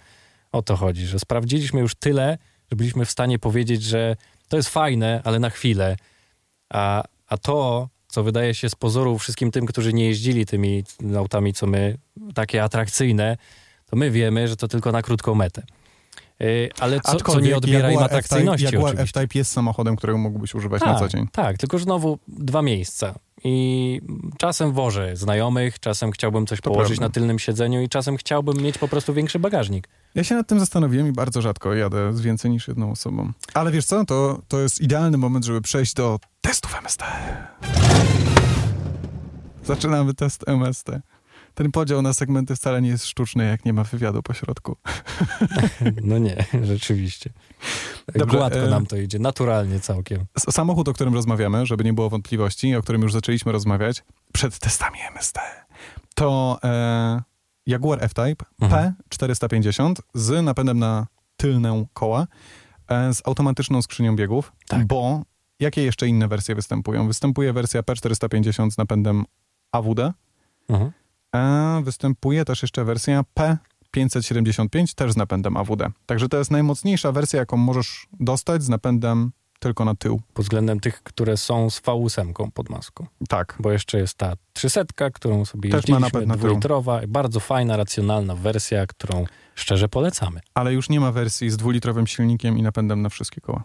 o 0.53 0.63
to 0.63 0.77
chodzi, 0.77 1.07
że 1.07 1.19
sprawdziliśmy 1.19 1.81
już 1.81 1.95
tyle, 1.95 2.39
że 2.71 2.77
byliśmy 2.77 3.05
w 3.05 3.11
stanie 3.11 3.39
powiedzieć, 3.39 3.83
że 3.83 4.17
to 4.49 4.57
jest 4.57 4.69
fajne, 4.69 5.21
ale 5.25 5.39
na 5.39 5.51
chwilę. 5.51 5.97
A, 6.69 7.03
a 7.27 7.37
to, 7.37 7.89
co 8.09 8.23
wydaje 8.23 8.55
się 8.55 8.71
z 8.71 8.75
pozoru 8.75 9.19
wszystkim 9.19 9.51
tym, 9.51 9.67
którzy 9.67 9.93
nie 9.93 10.05
jeździli 10.05 10.47
tymi 10.47 10.85
autami, 11.17 11.55
co 11.55 11.67
my, 11.67 11.99
takie 12.35 12.63
atrakcyjne, 12.63 13.37
to 13.87 13.97
my 13.97 14.11
wiemy, 14.11 14.49
że 14.49 14.57
to 14.57 14.69
tylko 14.69 14.93
na 14.93 15.03
krótką 15.03 15.35
metę. 15.35 15.63
Yy, 16.41 16.71
Ale 16.79 17.01
co, 17.01 17.17
co 17.17 17.41
nie 17.41 17.57
odbiera 17.57 17.91
im 17.91 17.99
atrakcyjności 17.99 18.65
Jaguar 18.65 18.95
oczywiście. 18.95 19.21
F-Type 19.21 19.39
jest 19.39 19.53
samochodem, 19.53 19.97
którego 19.97 20.19
mógłbyś 20.19 20.55
używać 20.55 20.83
na 20.83 20.87
tak, 20.87 20.99
co 20.99 21.09
dzień. 21.09 21.29
Tak, 21.33 21.59
tylko 21.59 21.79
znowu 21.79 22.19
dwa 22.29 22.63
miejsca. 22.63 23.15
I 23.45 24.01
czasem 24.39 24.73
wożę 24.73 25.17
znajomych, 25.17 25.81
czasem 25.81 26.11
chciałbym 26.11 26.47
coś 26.47 26.61
To 26.61 26.71
położyć 26.71 26.99
prawda. 26.99 27.07
na 27.07 27.13
tylnym 27.13 27.39
siedzeniu 27.39 27.83
i 27.83 27.89
czasem 27.89 28.17
chciałbym 28.17 28.57
mieć 28.63 28.79
po 28.79 28.89
prostu 28.89 29.15
większy 29.15 29.39
bagażnik. 29.39 29.89
Ja 30.15 30.25
się 30.25 30.35
nad 30.35 30.47
tym 30.49 30.61
zastanowiłem 30.61 31.09
i 31.09 31.13
bardzo 31.13 31.43
rzadko 31.43 31.75
jadę 31.75 32.13
z 32.13 32.21
więcej 32.21 32.51
niż 32.51 32.69
jedną 32.69 32.91
osobą. 32.91 33.33
Ale 33.55 33.71
wiesz 33.71 33.85
co, 33.85 34.05
to, 34.05 34.39
to 34.49 34.61
jest 34.61 34.81
idealny 34.81 35.19
moment, 35.19 35.45
żeby 35.45 35.61
przejść 35.61 35.95
do 35.95 36.19
testów 36.41 36.75
MST. 36.83 37.03
Zaczynamy 39.65 40.15
test 40.15 40.45
MST. 40.49 40.89
Ten 41.57 41.73
podział 41.73 42.03
na 42.03 42.13
segmenty 42.15 42.57
wcale 42.57 42.83
nie 42.83 42.89
jest 42.89 43.07
sztuczny, 43.07 43.47
jak 43.47 43.65
nie 43.65 43.73
ma 43.73 43.85
wywiadu 43.85 44.23
po 44.23 44.35
środku. 44.35 44.77
No 46.03 46.19
nie, 46.19 46.45
rzeczywiście. 46.63 47.31
Dobrze, 48.15 48.39
Gładko 48.39 48.59
e- 48.61 48.71
nam 48.71 48.87
to 48.87 48.97
idzie, 48.97 49.19
naturalnie 49.19 49.81
całkiem. 49.81 50.25
Samochód, 50.39 50.89
o 50.89 50.93
którym 50.93 51.15
rozmawiamy, 51.15 51.67
żeby 51.67 51.85
nie 51.85 51.93
było 51.93 52.11
wątpliwości, 52.11 52.75
o 52.77 52.83
którym 52.83 53.03
już 53.03 53.13
zaczęliśmy 53.13 53.53
rozmawiać 53.53 54.05
przed 54.33 54.59
testami 54.59 54.99
MST, 55.15 55.39
to 56.15 56.59
e, 56.65 57.23
Jaguar 57.67 58.05
F-Type 58.05 58.45
Mhm. 58.61 58.95
P450 59.11 59.95
z 60.15 60.45
napędem 60.45 60.79
na 60.79 61.07
tylne 61.37 61.85
koła, 61.95 62.27
e, 62.89 63.15
z 63.15 63.23
automatyczną 63.27 63.83
skrzynią 63.83 64.17
biegów, 64.17 64.53
Tak. 64.69 64.87
bo 64.87 65.23
jakie 65.61 65.83
jeszcze 65.83 66.09
inne 66.09 66.29
wersje 66.29 66.55
występują? 66.55 67.07
Występuje 67.07 67.53
wersja 67.53 67.81
P450 67.83 68.71
z 68.71 68.79
napędem 68.79 69.25
AWD, 69.73 70.13
Mhm. 70.69 70.93
E, 71.35 71.81
występuje 71.85 72.45
też 72.45 72.63
jeszcze 72.63 72.85
wersja 72.85 73.25
P575 73.39 74.95
też 74.95 75.13
z 75.13 75.17
napędem 75.17 75.57
AWD. 75.57 75.91
Także 76.07 76.29
to 76.29 76.39
jest 76.39 76.51
najmocniejsza 76.51 77.13
wersja, 77.13 77.41
jaką 77.41 77.57
możesz 77.57 78.07
dostać 78.21 78.63
z 78.63 78.69
napędem 78.69 79.33
tylko 79.61 79.85
na 79.85 79.95
tył. 79.95 80.21
Pod 80.35 80.45
względem 80.45 80.81
tych, 80.81 81.03
które 81.03 81.37
są 81.37 81.71
z 81.71 81.81
V8 81.81 82.51
pod 82.55 82.71
maską. 82.71 83.07
Tak. 83.29 83.57
Bo 83.61 83.73
jeszcze 83.73 83.99
jest 83.99 84.15
ta 84.15 84.33
300, 84.53 85.11
którą 85.15 85.45
sobie 85.45 85.71
Też 85.71 85.89
ma 85.89 86.01
napęd 86.01 86.27
na 86.27 86.37
dwulitrowa, 86.37 87.01
bardzo 87.09 87.41
fajna, 87.41 87.77
racjonalna 87.77 88.35
wersja, 88.35 88.87
którą 88.87 89.25
szczerze 89.55 89.89
polecamy. 89.89 90.41
Ale 90.55 90.73
już 90.73 90.89
nie 90.89 91.01
ma 91.01 91.13
wersji 91.13 91.51
z 91.51 91.57
dwulitrowym 91.57 92.07
silnikiem 92.07 92.59
i 92.59 92.63
napędem 92.63 93.03
na 93.03 93.09
wszystkie 93.09 93.41
koła. 93.41 93.65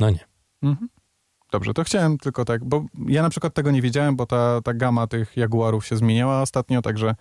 No 0.00 0.10
nie. 0.10 0.24
Mhm. 0.62 0.88
Dobrze, 1.52 1.74
to 1.74 1.84
chciałem 1.84 2.18
tylko 2.18 2.44
tak, 2.44 2.64
bo 2.64 2.84
ja 3.06 3.22
na 3.22 3.30
przykład 3.30 3.54
tego 3.54 3.70
nie 3.70 3.82
wiedziałem, 3.82 4.16
bo 4.16 4.26
ta, 4.26 4.60
ta 4.64 4.74
gama 4.74 5.06
tych 5.06 5.36
Jaguarów 5.36 5.86
się 5.86 5.96
zmieniała 5.96 6.42
ostatnio, 6.42 6.82
także 6.82 7.14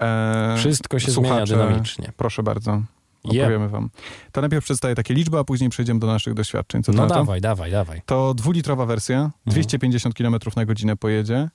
e, 0.00 0.54
Wszystko 0.58 0.98
się 0.98 1.12
zmienia 1.12 1.44
dynamicznie. 1.46 2.12
Proszę 2.16 2.42
bardzo, 2.42 2.82
opowiemy 3.24 3.68
wam. 3.68 3.90
To 4.32 4.40
najpierw 4.40 4.64
przedstawię 4.64 4.94
takie 4.94 5.14
liczby, 5.14 5.38
a 5.38 5.44
później 5.44 5.70
przejdziemy 5.70 6.00
do 6.00 6.06
naszych 6.06 6.34
doświadczeń. 6.34 6.82
Co 6.82 6.92
No 6.92 7.02
na 7.02 7.08
to? 7.08 7.14
dawaj, 7.14 7.40
dawaj, 7.40 7.70
dawaj. 7.70 8.02
To 8.06 8.34
dwulitrowa 8.34 8.86
wersja, 8.86 9.30
250 9.46 10.14
km 10.14 10.34
na 10.56 10.64
godzinę 10.64 10.96
pojedzie, 10.96 11.48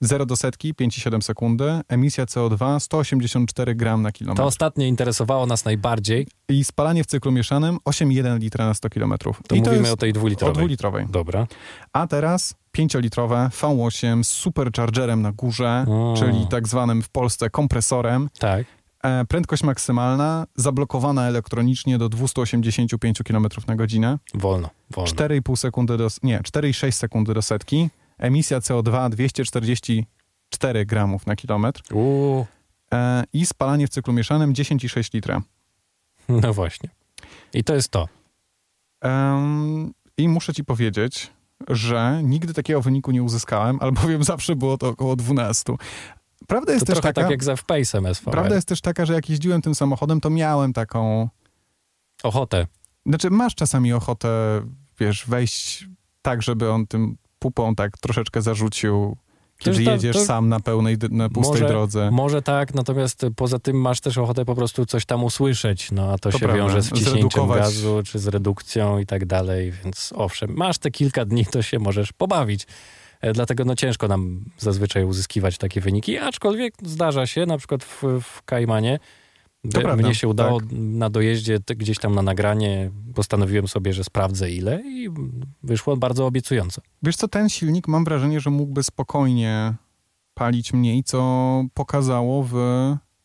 0 0.00 0.26
do 0.26 0.36
setki, 0.36 0.74
5,7 0.74 1.20
sekundy, 1.20 1.80
emisja 1.88 2.24
CO2 2.24 2.80
184 2.80 3.74
gram 3.74 4.02
na 4.02 4.12
kilometr. 4.12 4.36
To 4.42 4.46
ostatnie 4.46 4.88
interesowało 4.88 5.46
nas 5.46 5.64
najbardziej. 5.64 6.26
I 6.48 6.64
spalanie 6.64 7.04
w 7.04 7.06
cyklu 7.06 7.32
mieszanym 7.32 7.78
8,1 7.84 8.38
litra 8.38 8.66
na 8.66 8.74
100 8.74 8.90
km. 8.90 9.14
To 9.48 9.54
I 9.54 9.60
mówimy 9.62 9.84
to 9.88 9.92
o 9.92 9.96
tej 9.96 10.10
o 10.10 10.12
dwulitrowej. 10.12 10.54
dwulitrowej. 10.54 11.06
Dobra. 11.10 11.46
A 11.92 12.06
teraz 12.06 12.54
5-litrowe 12.78 13.48
V8 13.48 14.22
z 14.24 14.28
superchargerem 14.28 15.22
na 15.22 15.32
górze, 15.32 15.84
O. 15.88 16.14
czyli 16.18 16.46
tak 16.50 16.68
zwanym 16.68 17.02
w 17.02 17.08
Polsce 17.08 17.50
kompresorem. 17.50 18.28
Tak. 18.38 18.66
E, 19.02 19.24
prędkość 19.24 19.62
maksymalna 19.62 20.46
zablokowana 20.56 21.26
elektronicznie 21.28 21.98
do 21.98 22.08
285 22.08 23.18
km 23.22 23.46
na 23.66 23.76
godzinę. 23.76 24.18
Wolno, 24.34 24.70
wolno. 24.90 25.10
4,5 25.12 25.56
sekundy 25.56 25.96
do, 25.96 26.08
nie, 26.22 26.40
4,6 26.40 26.90
sekundy 26.92 27.34
do 27.34 27.42
setki. 27.42 27.88
Emisja 28.18 28.58
CO2 28.60 29.08
244 29.10 30.86
gramów 30.86 31.26
na 31.26 31.36
kilometr. 31.36 31.82
Uuu, 31.94 32.46
E, 32.92 33.24
I 33.32 33.46
spalanie 33.46 33.86
w 33.86 33.90
cyklu 33.90 34.12
mieszanym 34.12 34.52
10,6 34.52 35.14
litra. 35.14 35.42
no 36.28 36.54
właśnie. 36.54 36.88
I 37.54 37.64
to 37.64 37.74
jest 37.74 37.88
to. 37.88 38.08
Em, 39.00 39.92
I 40.16 40.28
muszę 40.28 40.54
ci 40.54 40.64
powiedzieć, 40.64 41.30
że 41.68 42.20
nigdy 42.24 42.54
takiego 42.54 42.82
wyniku 42.82 43.10
nie 43.10 43.22
uzyskałem, 43.22 43.78
albowiem 43.82 44.24
zawsze 44.24 44.56
było 44.56 44.78
to 44.78 44.88
około 44.88 45.16
12. 45.16 45.72
Prawda 46.46 46.72
jest 46.72 46.86
To 46.86 46.92
też 46.92 47.02
taka, 47.02 47.20
tak 47.22 47.30
jak 47.30 47.44
z 47.44 47.48
F-Pace'em 47.48 48.14
SVR. 48.14 48.30
prawda 48.32 48.54
jest 48.54 48.68
też 48.68 48.80
taka, 48.80 49.06
że 49.06 49.14
jak 49.14 49.28
jeździłem 49.30 49.62
tym 49.62 49.74
samochodem, 49.74 50.20
to 50.20 50.30
miałem 50.30 50.72
taką, 50.72 51.28
Ochotę. 52.22 52.66
znaczy 53.06 53.30
masz 53.30 53.54
czasami 53.54 53.92
ochotę, 53.92 54.28
wiesz, 55.00 55.26
wejść 55.26 55.86
tak, 56.22 56.42
żeby 56.42 56.70
on 56.72 56.86
tym 56.86 57.16
pupą 57.38 57.74
tak 57.74 57.98
troszeczkę 57.98 58.42
zarzucił, 58.42 59.16
kiedy 59.58 59.84
to- 59.84 59.90
jedziesz 59.90 60.16
to- 60.16 60.24
sam 60.24 60.48
na 60.48 60.60
pełnej, 60.60 60.96
na 61.10 61.28
pustej 61.28 61.52
Może- 61.52 61.68
drodze. 61.68 62.10
Może 62.10 62.42
tak, 62.42 62.74
natomiast 62.74 63.26
poza 63.36 63.58
tym 63.58 63.80
masz 63.80 64.00
też 64.00 64.18
ochotę 64.18 64.44
po 64.44 64.54
prostu 64.54 64.86
coś 64.86 65.04
tam 65.06 65.24
usłyszeć, 65.24 65.92
no 65.92 66.12
a 66.12 66.18
to, 66.18 66.30
To 66.30 66.32
się 66.32 66.38
prawda. 66.38 66.56
wiąże 66.62 66.82
z 66.82 66.88
wciśnięciem 66.90 67.48
gazu, 67.48 68.02
czy 68.06 68.18
z 68.18 68.26
redukcją 68.26 68.98
i 68.98 69.06
tak 69.06 69.26
dalej, 69.26 69.72
więc 69.84 70.12
owszem, 70.16 70.54
masz 70.56 70.78
te 70.78 70.90
kilka 70.90 71.24
dni, 71.24 71.46
to 71.46 71.62
się 71.62 71.78
możesz 71.78 72.12
pobawić. 72.12 72.66
E, 73.20 73.32
Dlatego 73.32 73.64
no 73.64 73.74
ciężko 73.74 74.08
nam 74.08 74.44
zazwyczaj 74.58 75.04
uzyskiwać 75.04 75.58
takie 75.58 75.80
wyniki, 75.80 76.18
aczkolwiek 76.18 76.74
zdarza 76.82 77.26
się, 77.26 77.46
na 77.46 77.58
przykład 77.58 77.84
w, 77.84 78.02
w 78.22 78.42
Kajmanie, 78.42 78.98
To 79.72 79.80
prawda, 79.80 80.02
Mnie 80.06 80.14
się 80.14 80.28
udało 80.28 80.60
tak. 80.60 80.68
na 80.72 81.10
dojeździe 81.10 81.58
gdzieś 81.76 81.98
tam 81.98 82.14
na 82.14 82.22
nagranie, 82.22 82.90
postanowiłem 83.14 83.68
sobie, 83.68 83.92
że 83.92 84.04
sprawdzę 84.04 84.50
ile 84.50 84.82
i 84.84 85.08
wyszło 85.62 85.96
bardzo 85.96 86.26
obiecująco. 86.26 86.82
Wiesz 87.02 87.16
co, 87.16 87.28
ten 87.28 87.48
silnik 87.48 87.88
mam 87.88 88.04
wrażenie, 88.04 88.40
że 88.40 88.50
mógłby 88.50 88.82
spokojnie 88.82 89.74
palić 90.34 90.72
mniej, 90.72 91.04
co 91.04 91.62
pokazało 91.74 92.42
w 92.42 92.54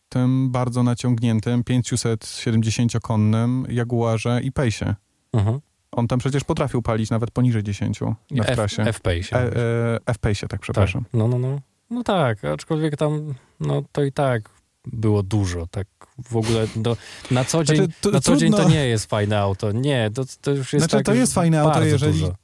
tym 0.08 0.50
bardzo 0.50 0.82
naciągniętym 0.82 1.62
570-konnym 1.62 3.66
Jaguarze 3.68 4.40
i 4.42 4.52
Pace'ie. 4.52 4.94
Mhm. 5.32 5.60
On 5.92 6.08
tam 6.08 6.18
przecież 6.18 6.44
potrafił 6.44 6.82
palić 6.82 7.10
nawet 7.10 7.30
poniżej 7.30 7.62
10 7.62 8.00
na 8.30 8.44
F- 8.44 8.54
trasie. 8.54 8.82
F-Pace. 8.82 9.36
E, 9.36 9.56
e, 9.56 9.98
F-Pace'ie, 10.06 10.46
tak, 10.46 10.60
przepraszam. 10.60 11.04
Tak. 11.04 11.14
No, 11.14 11.28
no, 11.28 11.38
no. 11.38 11.60
No 11.90 12.02
tak, 12.02 12.44
aczkolwiek 12.44 12.96
tam, 12.96 13.34
no 13.60 13.82
to 13.92 14.04
i 14.04 14.12
tak 14.12 14.50
było 14.86 15.22
dużo, 15.22 15.66
tak 15.66 15.86
w 16.30 16.36
ogóle 16.36 16.66
do, 16.76 16.96
na 17.30 17.44
co 17.44 17.64
dzień, 17.64 17.76
Znaczy, 17.76 17.92
to 18.00 18.10
na 18.10 18.20
co 18.20 18.36
dzień 18.36 18.52
to 18.52 18.68
nie 18.68 18.86
jest 18.86 19.06
fajne 19.06 19.38
auto. 19.38 19.72
Nie, 19.72 20.10
to, 20.14 20.24
to 20.40 20.50
już 20.50 20.72
jest 20.72 20.86
Znaczy, 20.86 20.96
tak 20.96 21.06
to 21.06 21.14
jest 21.14 21.34
fajne 21.34 21.60
auto, 21.60 21.84
jeżeli 21.84 22.20
Dużo. 22.20 22.34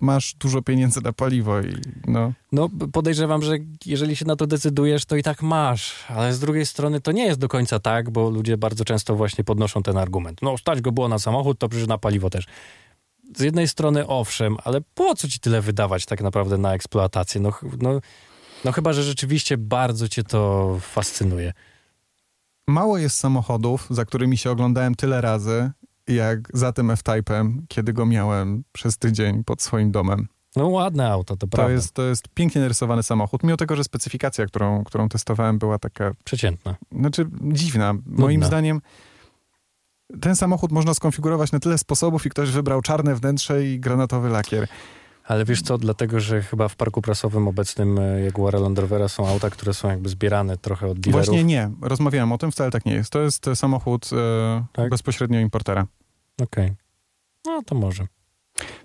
masz 0.00 0.34
dużo 0.34 0.62
pieniędzy 0.62 1.00
na 1.00 1.12
paliwo 1.12 1.60
i 1.60 1.74
no... 2.06 2.32
No 2.52 2.68
podejrzewam, 2.92 3.42
że 3.42 3.58
jeżeli 3.86 4.16
się 4.16 4.24
na 4.24 4.36
to 4.36 4.46
decydujesz, 4.46 5.04
to 5.04 5.16
i 5.16 5.22
tak 5.22 5.42
masz, 5.42 5.94
ale 6.08 6.34
z 6.34 6.40
drugiej 6.40 6.66
strony 6.66 7.00
to 7.00 7.12
nie 7.12 7.24
jest 7.24 7.40
do 7.40 7.48
końca 7.48 7.78
tak, 7.78 8.10
bo 8.10 8.30
ludzie 8.30 8.56
bardzo 8.56 8.84
często 8.84 9.14
właśnie 9.14 9.44
podnoszą 9.44 9.82
ten 9.82 9.96
argument. 9.96 10.42
No 10.42 10.58
stać 10.58 10.80
go 10.80 10.92
było 10.92 11.08
na 11.08 11.18
samochód, 11.18 11.58
to 11.58 11.68
przecież 11.68 11.88
na 11.88 11.98
paliwo 11.98 12.30
też. 12.30 12.46
Z 13.36 13.40
jednej 13.40 13.68
strony 13.68 14.06
owszem, 14.06 14.56
ale 14.64 14.80
po 14.94 15.14
co 15.14 15.28
ci 15.28 15.40
tyle 15.40 15.60
wydawać 15.60 16.06
tak 16.06 16.22
naprawdę 16.22 16.58
na 16.58 16.74
eksploatację? 16.74 17.40
No, 17.40 17.52
no, 17.80 18.00
no 18.64 18.72
chyba, 18.72 18.92
że 18.92 19.02
rzeczywiście 19.02 19.58
bardzo 19.58 20.08
cię 20.08 20.24
to 20.24 20.76
fascynuje. 20.80 21.52
Mało 22.68 22.98
jest 22.98 23.16
samochodów, 23.16 23.86
za 23.90 24.04
którymi 24.04 24.36
się 24.36 24.50
oglądałem 24.50 24.94
tyle 24.94 25.20
razy, 25.20 25.70
jak 26.08 26.48
za 26.56 26.72
tym 26.72 26.90
F-Type'em, 26.90 27.52
kiedy 27.68 27.92
go 27.92 28.06
miałem 28.06 28.64
przez 28.72 28.98
tydzień 28.98 29.44
pod 29.44 29.62
swoim 29.62 29.90
domem. 29.90 30.28
No 30.56 30.68
ładne 30.68 31.10
auto, 31.10 31.36
to 31.36 31.46
To 31.46 31.56
prawda. 31.56 31.72
jest, 31.72 31.92
to 31.92 32.02
jest 32.02 32.28
pięknie 32.28 32.60
narysowany 32.60 33.02
samochód, 33.02 33.42
mimo 33.42 33.56
tego, 33.56 33.76
że 33.76 33.84
specyfikacja, 33.84 34.46
którą, 34.46 34.84
którą 34.84 35.08
testowałem, 35.08 35.58
była 35.58 35.78
taka, 35.78 36.12
Przeciętna. 36.24 36.76
znaczy 37.00 37.26
dziwna. 37.42 37.92
Moim 38.06 38.34
Nudna. 38.40 38.46
zdaniem 38.46 38.80
ten 40.20 40.36
samochód 40.36 40.72
można 40.72 40.94
skonfigurować 40.94 41.52
na 41.52 41.60
tyle 41.60 41.78
sposobów 41.78 42.26
i 42.26 42.30
ktoś 42.30 42.50
wybrał 42.50 42.82
czarne 42.82 43.14
wnętrze 43.14 43.66
i 43.66 43.80
granatowy 43.80 44.28
lakier. 44.28 44.68
Ale 45.24 45.44
wiesz 45.44 45.62
co, 45.62 45.78
dlatego, 45.78 46.20
że 46.20 46.42
chyba 46.42 46.68
w 46.68 46.76
parku 46.76 47.02
prasowym 47.02 47.48
obecnym 47.48 47.98
e, 47.98 48.20
Jaguara 48.20 48.58
Land 48.58 48.78
Rovera 48.78 49.08
są 49.08 49.28
auta, 49.28 49.50
które 49.50 49.74
są 49.74 49.88
jakby 49.88 50.08
zbierane 50.08 50.56
trochę 50.56 50.86
od 50.86 51.00
dealerów. 51.00 51.26
Właśnie 51.26 51.44
nie, 51.44 51.70
rozmawiałem 51.82 52.32
o 52.32 52.38
tym, 52.38 52.52
wcale 52.52 52.70
tak 52.70 52.84
nie 52.86 52.92
jest. 52.94 53.10
To 53.10 53.20
jest 53.20 53.48
e, 53.48 53.56
samochód 53.56 54.10
e, 54.12 54.64
Tak? 54.72 54.90
bezpośrednio 54.90 55.40
importera. 55.40 55.86
Okej. 56.42 56.72
No 57.46 57.62
to 57.66 57.74
może. 57.74 58.06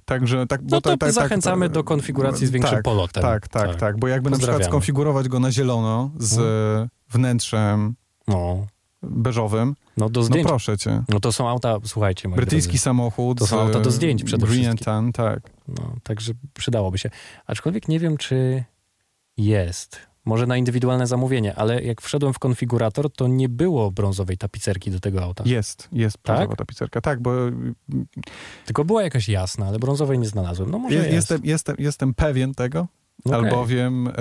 Także 0.06 0.48
tak, 0.48 0.62
No 0.64 0.82
to 0.82 0.90
tak- 0.90 1.00
tak- 1.00 1.12
zachęcamy 1.12 1.66
tak, 1.66 1.74
do 1.74 1.84
konfiguracji 1.84 2.48
z 2.48 2.52
większym 2.52 2.76
tak, 2.76 2.84
polotem. 2.84 3.24
Tak, 3.24 3.48
tak, 3.48 3.76
tak, 3.76 4.00
bo 4.00 4.08
jakby 4.08 4.30
na 4.30 4.38
przykład 4.38 4.66
skonfigurować 4.66 5.28
go 5.28 5.40
na 5.40 5.52
zielono 5.52 6.12
z 6.20 6.38
Mhm. 6.38 6.90
wnętrzem 7.10 7.96
No, 8.28 8.68
beżowym, 9.10 9.76
no 9.98 10.10
do 10.10 10.20
no 10.20 10.26
zdjęć. 10.26 10.48
proszę 10.48 10.78
cię. 10.78 11.04
No 11.10 11.20
to 11.20 11.32
są 11.32 11.50
auta, 11.50 11.78
słuchajcie, 11.84 12.30
Brytyjski 12.30 12.72
drodzy. 12.72 12.84
samochód. 12.84 13.38
To 13.40 13.48
są 13.48 13.60
auta 13.62 13.80
do 13.80 13.92
zdjęć 13.92 14.24
przede 14.24 14.48
Green 14.48 14.62
wszystkim. 14.64 14.86
Tan, 14.86 15.12
tak. 15.12 15.40
No, 15.68 15.96
także 16.04 16.34
przydałoby 16.54 16.98
się. 16.98 17.10
Aczkolwiek 17.46 17.88
nie 17.88 18.00
wiem, 18.00 18.18
czy 18.18 18.64
jest. 19.38 20.00
Może 20.26 20.48
na 20.48 20.58
indywidualne 20.58 21.08
zamówienie, 21.08 21.56
ale 21.56 21.84
jak 21.84 22.02
wszedłem 22.02 22.34
w 22.34 22.40
konfigurator, 22.40 23.12
to 23.12 23.28
nie 23.28 23.50
było 23.50 23.92
brązowej 23.92 24.38
tapicerki 24.38 24.92
do 24.92 25.00
tego 25.00 25.24
auta. 25.24 25.44
Jest, 25.48 25.90
jest 25.92 26.18
Tak? 26.24 26.36
brązowa 26.36 26.56
tapicerka. 26.56 27.02
Tak, 27.02 27.22
bo 27.22 27.32
Tylko 28.66 28.86
była 28.86 29.04
jakaś 29.04 29.30
jasna, 29.30 29.66
ale 29.68 29.80
brązowej 29.80 30.20
nie 30.20 30.28
znalazłem. 30.28 30.72
No 30.72 30.80
może 30.80 30.96
je, 30.96 31.02
jest. 31.02 31.14
jestem, 31.14 31.42
jestem, 31.44 31.76
jestem 31.80 32.14
pewien 32.14 32.54
tego, 32.54 32.88
Okej. 33.26 33.36
albowiem 33.40 34.08
e, 34.08 34.12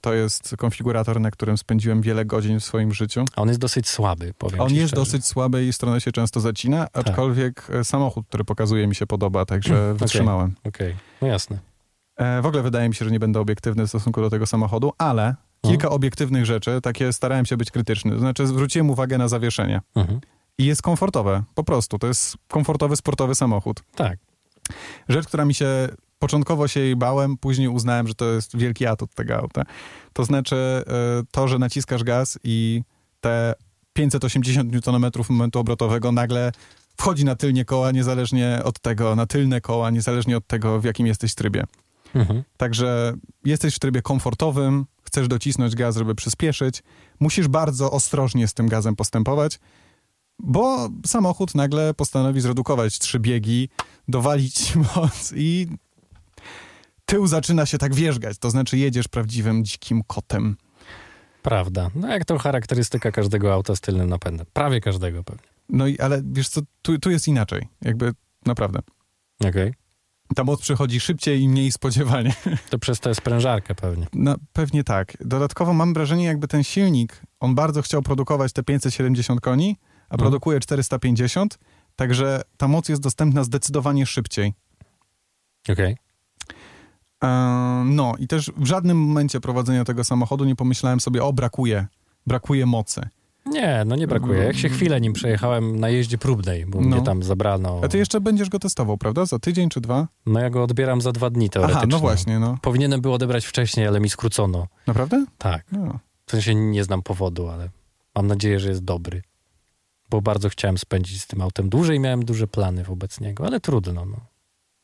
to 0.00 0.14
jest 0.14 0.54
konfigurator, 0.58 1.20
na 1.20 1.30
którym 1.30 1.58
spędziłem 1.58 2.02
wiele 2.02 2.24
godzin 2.24 2.60
w 2.60 2.64
swoim 2.64 2.94
życiu. 2.94 3.24
A 3.36 3.42
on 3.42 3.48
jest 3.48 3.60
dosyć 3.60 3.88
słaby, 3.88 4.34
powiem 4.38 4.60
On 4.60 4.68
jest 4.74 4.88
szczerze. 4.88 4.96
dosyć 4.96 5.26
słaby 5.26 5.64
i 5.64 5.72
stronę 5.72 6.00
się 6.00 6.12
często 6.12 6.40
zacina, 6.40 6.86
Tak. 6.86 7.08
aczkolwiek 7.08 7.66
e, 7.70 7.84
samochód, 7.84 8.26
który 8.28 8.44
pokazuje 8.44 8.86
mi 8.86 8.94
się 8.94 9.06
podoba, 9.06 9.44
także 9.44 9.74
Mm, 9.74 9.86
okej. 9.86 9.98
wytrzymałem. 9.98 10.54
Okej, 10.64 10.96
no 11.22 11.28
jasne. 11.28 11.58
E, 12.16 12.42
w 12.42 12.46
ogóle 12.46 12.62
wydaje 12.62 12.88
mi 12.88 12.94
się, 12.94 13.04
że 13.04 13.10
nie 13.10 13.20
będę 13.20 13.40
obiektywny 13.40 13.86
w 13.86 13.88
stosunku 13.88 14.20
do 14.20 14.30
tego 14.30 14.46
samochodu, 14.46 14.92
ale 14.98 15.34
No. 15.64 15.70
kilka 15.70 15.88
obiektywnych 15.90 16.46
rzeczy, 16.46 16.80
takie 16.80 17.12
starałem 17.12 17.46
się 17.46 17.56
być 17.56 17.70
krytyczny. 17.70 18.10
To 18.12 18.18
znaczy 18.18 18.46
zwróciłem 18.46 18.90
uwagę 18.90 19.18
na 19.18 19.28
zawieszenie. 19.28 19.80
Mhm. 19.96 20.20
I 20.58 20.64
jest 20.64 20.82
komfortowe, 20.82 21.42
po 21.54 21.64
prostu. 21.64 21.98
To 21.98 22.06
jest 22.06 22.36
komfortowy, 22.48 22.96
sportowy 22.96 23.34
samochód. 23.34 23.82
Tak. 23.94 24.18
Rzecz, 25.08 25.26
która 25.26 25.44
mi 25.44 25.54
się 25.54 25.88
początkowo 26.24 26.68
się 26.68 26.80
jej 26.80 26.96
bałem, 26.96 27.36
później 27.36 27.68
uznałem, 27.68 28.08
że 28.08 28.14
to 28.14 28.24
jest 28.24 28.56
wielki 28.56 28.86
atut 28.86 29.14
tego 29.14 29.36
auta. 29.36 29.62
To 30.12 30.24
znaczy 30.24 30.56
e, 30.56 30.82
to, 31.30 31.48
że 31.48 31.58
naciskasz 31.58 32.04
gaz 32.04 32.38
i 32.44 32.82
te 33.20 33.54
580 33.92 34.88
Nm 34.88 35.10
momentu 35.28 35.58
obrotowego 35.58 36.12
nagle 36.12 36.52
wchodzi 36.96 37.24
na 37.24 37.34
tylnie 37.36 37.64
koła, 37.64 37.90
niezależnie 37.90 38.60
od 38.64 38.80
tego, 38.80 39.16
na 39.16 39.26
tylne 39.26 39.60
koła, 39.60 39.90
niezależnie 39.90 40.36
od 40.36 40.46
tego, 40.46 40.80
w 40.80 40.84
jakim 40.84 41.06
jesteś 41.06 41.34
trybie. 41.34 41.64
Mhm. 42.14 42.42
Także 42.56 43.14
jesteś 43.44 43.74
w 43.74 43.78
trybie 43.78 44.02
komfortowym, 44.02 44.86
chcesz 45.02 45.28
docisnąć 45.28 45.74
gaz, 45.74 45.96
żeby 45.96 46.14
przyspieszyć, 46.14 46.82
musisz 47.20 47.48
bardzo 47.48 47.90
ostrożnie 47.90 48.48
z 48.48 48.54
tym 48.54 48.68
gazem 48.68 48.96
postępować, 48.96 49.58
bo 50.38 50.88
samochód 51.06 51.54
nagle 51.54 51.94
postanowi 51.94 52.40
zredukować 52.40 52.98
trzy 52.98 53.20
biegi, 53.20 53.68
dowalić 54.08 54.72
moc 54.96 55.32
i 55.36 55.68
tył 57.04 57.26
zaczyna 57.26 57.66
się 57.66 57.78
tak 57.78 57.94
wierzgać, 57.94 58.38
to 58.38 58.50
znaczy 58.50 58.78
jedziesz 58.78 59.08
prawdziwym 59.08 59.64
dzikim 59.64 60.02
kotem. 60.06 60.56
Prawda. 61.42 61.90
No 61.94 62.08
jak 62.08 62.24
to 62.24 62.38
charakterystyka 62.38 63.12
każdego 63.12 63.52
auta 63.54 63.76
z 63.76 63.80
tylnym 63.80 64.08
napędem. 64.08 64.46
Prawie 64.52 64.80
każdego 64.80 65.24
pewnie. 65.24 65.42
No 65.68 65.86
i 65.86 65.98
ale 65.98 66.22
wiesz 66.32 66.48
co, 66.48 66.60
tu, 66.82 66.98
tu 66.98 67.10
jest 67.10 67.28
inaczej, 67.28 67.68
jakby 67.82 68.12
naprawdę. 68.46 68.80
Okej. 69.44 69.74
Ta 70.34 70.44
moc 70.44 70.60
przychodzi 70.60 71.00
szybciej 71.00 71.40
i 71.40 71.48
mniej 71.48 71.72
spodziewanie. 71.72 72.34
To 72.70 72.78
przez 72.78 73.00
tę 73.00 73.14
sprężarkę 73.14 73.74
pewnie. 73.74 74.06
No, 74.12 74.34
pewnie 74.52 74.84
tak. 74.84 75.16
Dodatkowo 75.20 75.72
mam 75.72 75.94
wrażenie, 75.94 76.24
jakby 76.24 76.48
ten 76.48 76.64
silnik, 76.64 77.22
on 77.40 77.54
bardzo 77.54 77.82
chciał 77.82 78.02
produkować 78.02 78.52
te 78.52 78.62
570 78.62 79.40
koni, 79.40 79.76
a 80.08 80.14
Mhm. 80.14 80.18
produkuje 80.18 80.60
450, 80.60 81.58
także 81.96 82.42
ta 82.56 82.68
moc 82.68 82.88
jest 82.88 83.02
dostępna 83.02 83.44
zdecydowanie 83.44 84.06
szybciej. 84.06 84.54
Okej. 85.68 85.92
E, 85.92 85.96
No 87.84 88.14
i 88.18 88.26
też 88.28 88.52
w 88.56 88.66
żadnym 88.66 88.98
momencie 88.98 89.40
prowadzenia 89.40 89.84
tego 89.84 90.04
samochodu 90.04 90.44
nie 90.44 90.56
pomyślałem 90.56 91.00
sobie, 91.00 91.24
o 91.24 91.32
brakuje, 91.32 91.86
brakuje 92.26 92.66
mocy. 92.66 93.08
Nie, 93.46 93.82
no 93.86 93.96
nie 93.96 94.06
brakuje. 94.06 94.42
Jak 94.44 94.56
się 94.56 94.68
chwilę 94.68 95.00
nim 95.00 95.12
przejechałem 95.12 95.80
na 95.80 95.88
jeździe 95.88 96.18
próbnej, 96.18 96.66
bo 96.66 96.80
No. 96.80 96.96
mnie 96.96 97.02
tam 97.02 97.22
zabrano. 97.22 97.80
A 97.84 97.88
ty 97.88 97.98
jeszcze 97.98 98.20
będziesz 98.20 98.48
go 98.50 98.58
testował, 98.58 98.98
prawda? 98.98 99.26
Za 99.26 99.38
tydzień 99.38 99.68
czy 99.68 99.80
dwa? 99.80 100.08
No 100.26 100.40
ja 100.40 100.50
go 100.50 100.62
odbieram 100.62 101.00
za 101.00 101.12
dwa 101.12 101.30
dni 101.30 101.50
teoretycznie. 101.50 101.78
Aha, 101.80 101.88
no 101.90 101.98
właśnie, 101.98 102.38
no. 102.38 102.58
Powinienem 102.62 103.00
był 103.00 103.12
odebrać 103.12 103.46
wcześniej, 103.46 103.86
ale 103.86 104.00
mi 104.00 104.10
skrócono. 104.10 104.66
Naprawdę? 104.86 105.24
Tak. 105.38 105.64
No. 105.72 105.98
W 106.26 106.30
sensie 106.30 106.54
nie 106.54 106.84
znam 106.84 107.02
powodu, 107.02 107.48
ale 107.48 107.68
mam 108.14 108.26
nadzieję, 108.26 108.60
że 108.60 108.68
jest 108.68 108.84
dobry. 108.84 109.22
Bo 110.10 110.20
bardzo 110.20 110.48
chciałem 110.48 110.78
spędzić 110.78 111.22
z 111.22 111.26
tym 111.26 111.40
autem 111.40 111.68
dłużej, 111.68 112.00
miałem 112.00 112.24
duże 112.24 112.46
plany 112.46 112.84
wobec 112.84 113.20
niego, 113.20 113.46
ale 113.46 113.60
trudno. 113.60 114.04
No. 114.04 114.16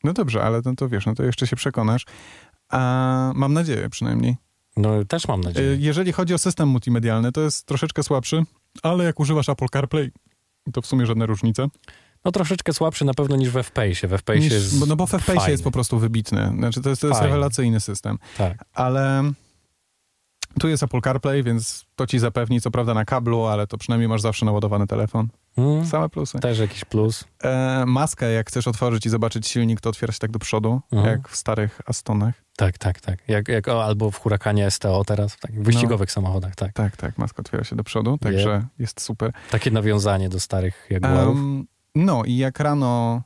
No 0.03 0.13
dobrze, 0.13 0.43
ale 0.43 0.61
no 0.65 0.75
to 0.75 0.89
wiesz, 0.89 1.05
no 1.05 1.15
to 1.15 1.23
jeszcze 1.23 1.47
się 1.47 1.55
przekonasz. 1.55 2.05
A 2.69 3.31
mam 3.35 3.53
nadzieję 3.53 3.89
przynajmniej. 3.89 4.35
No 4.77 5.05
też 5.05 5.27
mam 5.27 5.41
E, 5.41 5.43
nadzieję. 5.43 5.77
Jeżeli 5.79 6.11
chodzi 6.11 6.33
o 6.33 6.37
system 6.37 6.69
multimedialny, 6.69 7.31
to 7.31 7.41
jest 7.41 7.65
troszeczkę 7.65 8.03
słabszy, 8.03 8.43
ale 8.83 9.03
jak 9.03 9.19
używasz 9.19 9.49
Apple 9.49 9.65
CarPlay, 9.73 10.11
to 10.73 10.81
w 10.81 10.85
sumie 10.85 11.05
żadne 11.05 11.25
różnice. 11.25 11.67
No 12.25 12.31
troszeczkę 12.31 12.73
słabszy 12.73 13.05
na 13.05 13.13
pewno 13.13 13.35
niż 13.35 13.49
w 13.49 13.53
FPS-ie. 13.53 14.07
W 14.09 14.11
FPS-ie 14.11 14.39
Niż, 14.39 14.53
jest 14.53 14.87
no 14.87 14.95
bo 14.95 15.07
w 15.07 15.09
FPS 15.11 15.25
fajny. 15.25 15.51
jest 15.51 15.63
po 15.63 15.71
prostu 15.71 15.99
wybitny. 15.99 16.53
Znaczy 16.57 16.81
to 16.81 16.89
jest, 16.89 17.01
to 17.01 17.07
jest 17.07 17.21
rewelacyjny 17.21 17.79
system. 17.79 18.17
Tak. 18.37 18.65
Ale 18.73 19.23
tu 20.59 20.67
jest 20.67 20.83
Apple 20.83 21.01
CarPlay, 21.01 21.43
więc 21.43 21.85
to 21.95 22.07
ci 22.07 22.19
zapewni, 22.19 22.61
co 22.61 22.71
prawda 22.71 22.93
na 22.93 23.05
kablu, 23.05 23.45
ale 23.45 23.67
to 23.67 23.77
przynajmniej 23.77 24.09
masz 24.09 24.21
zawsze 24.21 24.45
naładowany 24.45 24.87
telefon. 24.87 25.27
Mm, 25.57 25.85
Same 25.85 26.09
plusy. 26.09 26.39
też 26.39 26.59
jakiś 26.59 26.85
plus. 26.85 27.23
E, 27.43 27.83
maskę, 27.87 28.31
jak 28.31 28.47
chcesz 28.47 28.67
otworzyć 28.67 29.05
i 29.05 29.09
zobaczyć 29.09 29.47
silnik, 29.47 29.81
to 29.81 29.89
otwiera 29.89 30.13
się 30.13 30.19
tak 30.19 30.31
do 30.31 30.39
przodu, 30.39 30.81
Mhm. 30.91 31.11
jak 31.11 31.29
w 31.29 31.35
starych 31.35 31.81
Astonach. 31.85 32.33
Tak, 32.57 32.77
tak, 32.77 33.01
tak. 33.01 33.19
Jak, 33.27 33.47
jak 33.47 33.67
o, 33.67 33.83
albo 33.85 34.11
w 34.11 34.19
Huracanie 34.19 34.71
STO 34.71 35.03
teraz, 35.05 35.33
w 35.33 35.39
takich 35.39 35.61
wyścigowych 35.63 36.11
samochodach, 36.11 36.55
tak. 36.55 36.73
Tak, 36.73 36.97
tak, 36.97 37.17
maska 37.17 37.39
otwiera 37.39 37.63
się 37.63 37.75
do 37.75 37.83
przodu, 37.83 38.17
także 38.17 38.67
jest 38.79 39.01
super. 39.01 39.31
Takie 39.51 39.71
nawiązanie 39.71 40.29
do 40.29 40.39
starych 40.39 40.87
Jaguarów. 40.89 41.37
Em, 41.37 41.65
no 41.95 42.23
i 42.25 42.37
jak 42.37 42.59
rano 42.59 43.21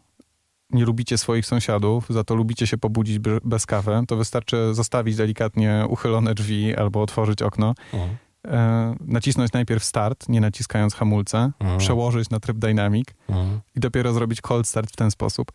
nie 0.69 0.85
lubicie 0.85 1.17
swoich 1.17 1.45
sąsiadów, 1.45 2.05
za 2.09 2.23
to 2.23 2.35
lubicie 2.35 2.67
się 2.67 2.77
pobudzić 2.77 3.19
be- 3.19 3.39
bez 3.43 3.65
kawy, 3.65 4.01
to 4.07 4.15
wystarczy 4.17 4.73
zostawić 4.73 5.15
delikatnie 5.15 5.85
uchylone 5.89 6.33
drzwi 6.33 6.75
albo 6.75 7.01
otworzyć 7.01 7.41
okno, 7.41 7.73
O. 7.93 8.07
e, 8.47 8.95
nacisnąć 9.01 9.51
najpierw 9.53 9.83
start, 9.83 10.29
nie 10.29 10.41
naciskając 10.41 10.93
hamulca, 10.95 11.51
Mhm. 11.59 11.79
przełożyć 11.79 12.29
na 12.29 12.39
tryb 12.39 12.57
dynamic 12.57 13.07
Mhm. 13.29 13.59
i 13.75 13.79
dopiero 13.79 14.13
zrobić 14.13 14.41
cold 14.41 14.67
start 14.67 14.91
w 14.91 14.95
ten 14.95 15.11
sposób. 15.11 15.51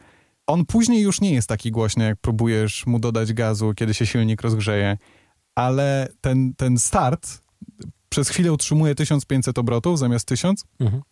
On 0.47 0.67
później 0.67 1.03
już 1.03 1.21
nie 1.21 1.33
jest 1.35 1.49
taki 1.49 1.71
głośny, 1.71 2.05
jak 2.05 2.19
próbujesz 2.21 2.87
mu 2.87 2.99
dodać 2.99 3.33
gazu, 3.33 3.73
kiedy 3.77 3.95
się 3.95 4.07
silnik 4.07 4.43
rozgrzeje, 4.43 4.99
ale 5.55 6.09
ten, 6.21 6.55
ten 6.55 6.79
start 6.79 7.43
przez 8.09 8.29
chwilę 8.29 8.53
utrzymuje 8.53 8.95
1500 8.95 9.59
obrotów 9.59 9.99
zamiast 9.99 10.29
1000 10.29 10.65
Mhm. 10.81 11.03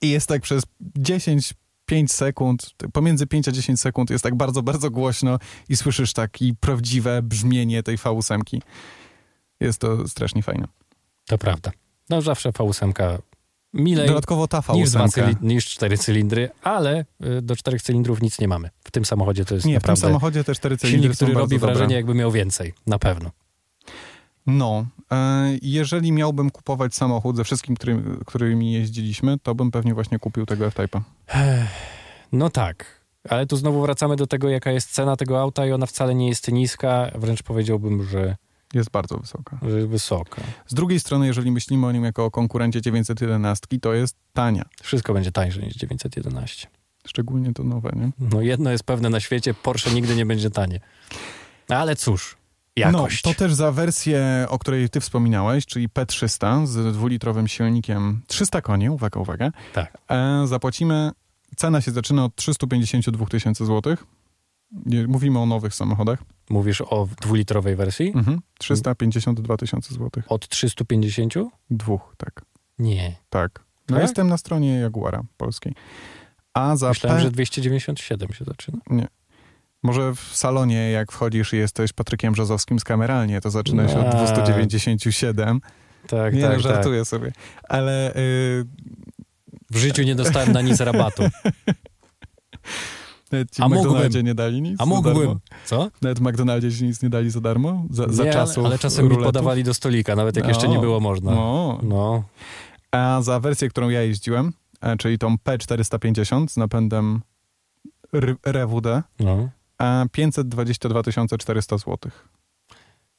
i 0.00 0.10
jest 0.10 0.28
tak 0.28 0.42
przez 0.42 0.62
10, 0.80 1.54
5 1.86 2.12
sekund, 2.12 2.74
pomiędzy 2.92 3.26
5 3.26 3.48
a 3.48 3.52
10 3.52 3.80
sekund 3.80 4.10
jest 4.10 4.24
tak 4.24 4.34
bardzo, 4.34 4.62
bardzo 4.62 4.90
głośno 4.90 5.38
i 5.68 5.76
słyszysz 5.76 6.12
taki 6.12 6.54
prawdziwe 6.60 7.22
brzmienie 7.22 7.82
tej 7.82 7.98
V8. 7.98 8.40
Jest 9.62 9.78
to 9.78 10.08
strasznie 10.08 10.42
fajne. 10.42 10.68
To 11.26 11.38
prawda. 11.38 11.70
No 12.10 12.22
zawsze 12.22 12.50
V8 12.50 13.18
milej 13.74 14.08
Dodatkowo 14.08 14.48
ta 14.48 14.62
niż, 14.74 14.90
dwa 14.90 15.04
V8. 15.06 15.08
cyli- 15.10 15.36
niż 15.42 15.66
cztery 15.66 15.98
cylindry, 15.98 16.50
ale 16.62 17.04
y, 17.38 17.42
do 17.42 17.56
czterech 17.56 17.82
cylindrów 17.82 18.22
nic 18.22 18.38
nie 18.40 18.48
mamy. 18.48 18.70
W 18.84 18.90
tym 18.90 19.04
samochodzie 19.04 19.44
to 19.44 19.54
jest 19.54 19.66
Nie, 19.66 19.80
w 19.80 19.82
tym 19.82 19.86
naprawdę 19.92 20.00
samochodzie 20.00 20.44
te 20.44 20.54
cztery 20.54 20.76
cylindry 20.76 21.00
silnik, 21.02 21.12
są 21.18 21.24
który 21.26 21.32
bardzo 21.34 21.40
robi 21.44 21.60
dobre. 21.60 21.74
wrażenie, 21.74 21.94
jakby 21.94 22.14
miał 22.14 22.30
więcej. 22.32 22.72
Na 22.86 22.98
pewno. 22.98 23.30
No, 24.46 24.86
e, 25.12 25.16
jeżeli 25.62 26.12
miałbym 26.12 26.50
kupować 26.50 26.94
samochód 26.94 27.36
ze 27.36 27.44
wszystkim, 27.44 27.76
którym, 27.76 28.20
którymi 28.26 28.72
jeździliśmy, 28.72 29.38
to 29.42 29.54
bym 29.54 29.70
pewnie 29.70 29.94
właśnie 29.94 30.18
kupił 30.18 30.46
tego 30.46 30.66
F-Type'a. 30.66 31.00
No 32.32 32.50
tak. 32.50 33.02
Ale 33.28 33.46
tu 33.46 33.56
znowu 33.56 33.82
wracamy 33.82 34.16
do 34.16 34.26
tego, 34.26 34.48
jaka 34.48 34.70
jest 34.70 34.90
cena 34.90 35.16
tego 35.16 35.40
auta 35.40 35.66
i 35.66 35.72
ona 35.72 35.86
wcale 35.86 36.14
nie 36.14 36.28
jest 36.28 36.52
niska, 36.52 37.10
wręcz 37.14 37.42
powiedziałbym, 37.42 38.04
że, 38.04 38.36
Jest 38.74 38.90
bardzo 38.90 39.16
wysoka. 39.18 39.58
że 39.62 39.86
wysoka. 39.86 40.42
Z 40.66 40.74
drugiej 40.74 41.00
strony, 41.00 41.26
jeżeli 41.26 41.50
myślimy 41.50 41.86
o 41.86 41.92
nim 41.92 42.04
jako 42.04 42.24
o 42.24 42.30
konkurencie 42.30 42.80
911, 42.82 43.66
to 43.80 43.94
jest 43.94 44.16
tania. 44.32 44.64
Wszystko 44.82 45.14
będzie 45.14 45.32
tańsze 45.32 45.60
niż 45.62 45.74
911. 45.74 46.66
Szczególnie 47.06 47.52
to 47.54 47.64
nowe, 47.64 47.90
nie? 47.96 48.10
No 48.32 48.40
jedno 48.40 48.70
jest 48.70 48.84
pewne 48.84 49.10
na 49.10 49.20
świecie, 49.20 49.54
Porsche 49.54 49.90
nigdy 49.90 50.16
nie 50.16 50.26
będzie 50.26 50.50
tanie. 50.50 50.80
No 51.68 51.76
ale 51.76 51.96
cóż, 51.96 52.36
jakość. 52.76 53.24
No, 53.24 53.32
to 53.32 53.38
też 53.38 53.54
za 53.54 53.72
wersję, 53.72 54.46
o 54.48 54.58
której 54.58 54.88
ty 54.90 55.00
wspominałeś, 55.00 55.66
czyli 55.66 55.88
P300 55.88 56.66
z 56.66 56.92
dwulitrowym 56.94 57.48
silnikiem 57.48 58.22
300 58.26 58.60
koni, 58.62 58.90
uwaga, 58.90 59.20
uwaga, 59.20 59.50
Tak. 59.72 59.98
e, 60.10 60.46
zapłacimy, 60.46 61.10
cena 61.56 61.80
się 61.80 61.90
zaczyna 61.90 62.24
od 62.24 62.34
352 62.36 63.26
tysięcy 63.26 63.66
złotych. 63.66 64.04
Nie, 64.86 65.06
Mówimy 65.06 65.38
o 65.38 65.46
nowych 65.46 65.74
samochodach. 65.74 66.22
Mówisz 66.50 66.80
o 66.80 67.08
dwulitrowej 67.22 67.76
wersji? 67.76 68.12
Mhm. 68.16 68.40
352 68.58 69.56
tysiące 69.56 69.94
złotych. 69.94 70.32
Od 70.32 70.48
350? 70.48 71.34
Dwóch, 71.70 72.14
tak. 72.16 72.42
Nie. 72.78 73.16
Tak. 73.30 73.60
No 73.90 73.96
Tak? 73.96 74.02
jestem 74.02 74.28
na 74.28 74.36
stronie 74.36 74.74
Jaguara 74.74 75.22
polskiej. 75.36 75.74
A 76.54 76.76
za 76.76 76.88
Myślałem, 76.88 77.18
P... 77.18 77.22
że 77.24 77.30
297 77.30 78.32
się 78.32 78.44
zaczyna. 78.44 78.78
Może 79.82 80.14
w 80.14 80.20
salonie, 80.20 80.90
jak 80.90 81.12
wchodzisz 81.12 81.52
i 81.52 81.56
jesteś 81.56 81.92
Patrykiem 81.92 82.32
Brzozowskim 82.32 82.78
z 82.78 82.84
kameralnie, 82.84 83.40
to 83.40 83.50
zaczyna 83.50 83.88
się 83.88 83.98
od 84.00 84.06
A. 84.14 84.24
297. 84.24 85.60
Tak, 86.08 86.34
Nie, 86.34 86.40
tak, 86.40 86.50
no, 86.50 86.54
tak. 86.56 86.60
żartuję 86.60 87.04
sobie. 87.04 87.32
Ale 87.68 88.16
y, 88.16 88.64
W 89.70 89.76
życiu 89.76 90.02
nie 90.02 90.14
dostałem 90.14 90.52
na 90.52 90.62
nic 90.62 90.80
rabatu. 90.80 91.22
nawet 93.32 93.50
ci 93.50 93.62
A 93.62 93.68
w. 93.68 93.72
McDonaldzie 93.72 94.22
nie 94.22 94.34
dali 94.34 94.62
nic 94.62 94.80
A 94.80 94.86
mógłbym. 94.86 95.40
Co? 95.64 95.90
Nawet 96.02 96.18
w 96.18 96.22
McDonaldzie 96.22 96.72
ci 96.72 96.84
nic 96.84 97.02
nie 97.02 97.10
dali 97.10 97.30
za 97.30 97.40
darmo? 97.40 97.84
Za, 97.90 98.08
za 98.08 98.24
nie, 98.24 98.32
czasów 98.32 98.66
ale, 98.66 98.78
czasem 98.78 99.04
mi 99.04 99.08
ruletów? 99.08 99.26
podawali 99.26 99.64
do 99.64 99.74
stolika, 99.74 100.16
nawet 100.16 100.36
jak 100.36 100.48
jeszcze 100.48 100.68
nie 100.68 100.74
No. 100.74 100.80
było 100.80 101.00
można. 101.00 101.30
No. 101.30 101.78
No. 101.82 102.22
A 102.92 103.22
za 103.22 103.40
wersję, 103.40 103.68
którą 103.68 103.88
ja 103.88 104.02
jeździłem, 104.02 104.52
e, 104.80 104.96
czyli 104.96 105.18
tą 105.18 105.34
P450 105.44 106.48
z 106.48 106.56
napędem 106.56 107.20
RWD, 108.46 109.02
no. 109.20 109.48
a 109.78 110.04
522 110.12 111.02
400 111.38 111.78
zł. 111.78 111.98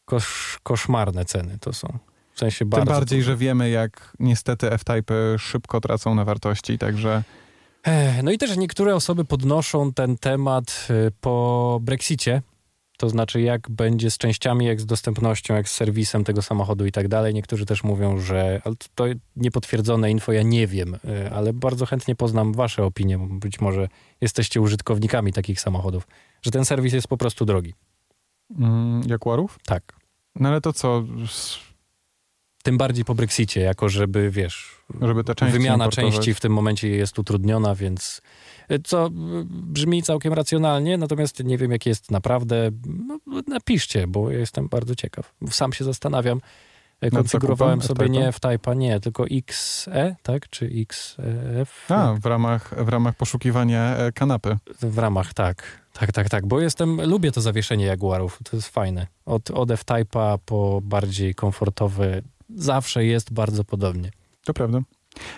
Kosz, 0.05 0.59
koszmarne 0.63 1.25
ceny 1.25 1.57
to 1.61 1.73
są. 1.73 1.97
W 2.33 2.39
sensie 2.39 2.59
Tym 2.59 2.69
bardzo. 2.69 2.91
bardziej, 2.91 3.23
że 3.23 3.37
wiemy, 3.37 3.69
jak 3.69 4.13
niestety 4.19 4.71
F-Type 4.71 5.13
szybko 5.39 5.81
tracą 5.81 6.15
na 6.15 6.25
wartości, 6.25 6.77
także 6.77 7.23
No 8.23 8.31
i 8.31 8.37
też 8.37 8.57
niektóre 8.57 8.95
osoby 8.95 9.25
podnoszą 9.25 9.93
ten 9.93 10.17
temat 10.17 10.87
y, 11.07 11.11
po 11.21 11.79
Brexicie. 11.81 12.41
To 12.97 13.09
znaczy, 13.09 13.41
jak 13.41 13.69
będzie 13.69 14.11
z 14.11 14.17
częściami, 14.17 14.65
jak 14.65 14.81
z 14.81 14.85
dostępnością, 14.85 15.53
jak 15.53 15.69
z 15.69 15.71
serwisem 15.71 16.23
tego 16.23 16.41
samochodu 16.41 16.85
i 16.85 16.91
tak 16.91 17.07
dalej. 17.07 17.33
Niektórzy 17.33 17.65
też 17.65 17.83
mówią, 17.83 18.19
że 18.19 18.61
ale 18.65 18.75
to- 18.95 19.05
niepotwierdzone 19.35 20.11
info, 20.11 20.31
ja 20.31 20.43
nie 20.43 20.67
wiem, 20.67 20.95
y, 21.25 21.31
ale 21.31 21.53
bardzo 21.53 21.85
chętnie 21.85 22.15
poznam 22.15 22.53
Wasze 22.53 22.83
opinie. 22.85 23.17
bo 23.17 23.25
Być 23.27 23.59
może 23.61 23.87
jesteście 24.21 24.61
użytkownikami 24.61 25.33
takich 25.33 25.61
samochodów, 25.61 26.07
że 26.41 26.51
ten 26.51 26.65
serwis 26.65 26.93
jest 26.93 27.07
po 27.07 27.17
prostu 27.17 27.45
drogi. 27.45 27.73
mm, 28.59 29.01
Jaguarów. 29.07 29.59
Tak. 29.65 29.83
No 30.35 30.49
ale 30.49 30.61
to 30.61 30.73
co, 30.73 31.03
Tym 32.63 32.77
bardziej 32.77 33.05
po 33.05 33.15
Brexicie, 33.15 33.61
jako 33.61 33.89
żeby, 33.89 34.31
wiesz, 34.31 34.83
żeby 35.01 35.23
części 35.23 35.57
wymiana 35.57 35.85
importować? 35.85 36.15
części 36.15 36.33
w 36.33 36.39
tym 36.39 36.53
momencie 36.53 36.89
jest 36.89 37.19
utrudniona, 37.19 37.75
więc 37.75 38.21
y, 38.71 38.79
co 38.83 39.07
y, 39.07 39.09
brzmi 39.49 40.03
całkiem 40.03 40.33
racjonalnie, 40.33 40.97
natomiast 40.97 41.43
nie 41.43 41.57
wiem, 41.57 41.71
jak 41.71 41.85
jest 41.85 42.11
naprawdę. 42.11 42.71
No, 43.07 43.19
napiszcie, 43.47 44.07
bo 44.07 44.31
ja 44.31 44.39
jestem 44.39 44.67
bardzo 44.67 44.95
ciekaw. 44.95 45.33
Sam 45.49 45.73
się 45.73 45.83
zastanawiam. 45.83 46.41
Y, 47.05 47.11
Konfigurowałem 47.11 47.81
sobie 47.81 48.09
nie 48.09 48.31
w-Type'a, 48.31 48.75
nie, 48.75 48.99
tylko 48.99 49.25
XE, 49.31 50.15
tak? 50.23 50.49
Czy 50.49 50.69
XF? 50.75 51.91
A, 51.91 52.13
w 52.13 52.25
ramach, 52.25 52.85
w 52.85 52.89
ramach 52.89 53.15
poszukiwania 53.15 53.97
e, 53.97 54.11
kanapy. 54.11 54.57
W 54.81 54.97
ramach, 54.97 55.33
tak. 55.33 55.83
Tak, 55.93 56.11
tak, 56.11 56.29
tak, 56.29 56.45
bo 56.45 56.59
jestem, 56.59 57.01
lubię 57.01 57.31
to 57.31 57.41
zawieszenie 57.41 57.85
Jaguarów, 57.85 58.39
to 58.43 58.57
jest 58.57 58.69
fajne. 58.69 59.07
Od, 59.25 59.51
od 59.51 59.71
F-Type'a 59.71 60.37
po 60.45 60.81
bardziej 60.83 61.35
komfortowe 61.35 62.21
zawsze 62.55 63.05
jest 63.05 63.33
bardzo 63.33 63.63
podobnie. 63.63 64.11
To 64.45 64.53
prawda. 64.53 64.79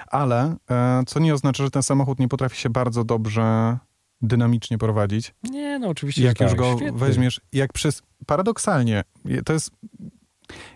Ale 0.08 0.56
e, 0.70 1.04
co 1.08 1.20
nie 1.20 1.34
oznacza, 1.34 1.64
że 1.64 1.72
ten 1.72 1.84
samochód 1.84 2.20
nie 2.20 2.28
potrafi 2.28 2.58
się 2.58 2.70
bardzo 2.70 3.04
dobrze 3.04 3.78
dynamicznie 4.22 4.78
prowadzić. 4.78 5.34
Nie, 5.44 5.80
no 5.80 5.88
oczywiście. 5.88 6.24
Jak 6.24 6.38
że 6.38 6.44
już 6.44 6.52
tak, 6.52 6.60
go 6.60 6.78
świetny. 6.78 7.00
weźmiesz, 7.00 7.42
jak 7.54 7.74
przez... 7.74 8.02
Paradoksalnie, 8.26 9.04
to 9.46 9.54
jest... 9.54 9.72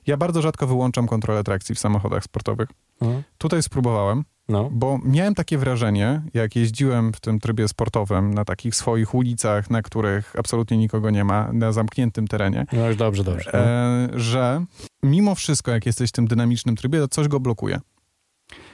Ja 0.07 0.17
bardzo 0.17 0.41
rzadko 0.41 0.67
wyłączam 0.67 1.07
kontrolę 1.07 1.43
trakcji 1.43 1.75
w 1.75 1.79
samochodach 1.79 2.23
sportowych. 2.23 2.69
No, 3.01 3.21
Tutaj 3.37 3.63
spróbowałem, 3.63 4.23
no. 4.49 4.69
bo 4.71 4.99
miałem 5.05 5.35
takie 5.35 5.57
wrażenie, 5.57 6.21
jak 6.33 6.55
jeździłem 6.55 7.13
w 7.13 7.19
tym 7.19 7.39
trybie 7.39 7.67
sportowym 7.67 8.33
na 8.33 8.45
takich 8.45 8.75
swoich 8.75 9.15
ulicach, 9.15 9.69
na 9.69 9.81
których 9.81 10.35
absolutnie 10.39 10.77
nikogo 10.77 11.09
nie 11.09 11.23
ma, 11.23 11.53
na 11.53 11.71
zamkniętym 11.71 12.27
terenie, 12.27 12.65
No 12.73 12.87
już 12.87 12.95
dobrze, 12.95 13.23
dobrze. 13.23 13.51
No. 13.53 13.59
e, 13.59 14.09
że 14.19 14.65
mimo 15.03 15.35
wszystko, 15.35 15.71
jak 15.71 15.85
jesteś 15.85 16.09
w 16.09 16.13
tym 16.13 16.27
dynamicznym 16.27 16.75
trybie, 16.75 16.99
to 16.99 17.07
coś 17.07 17.27
go 17.27 17.39
blokuje. 17.39 17.79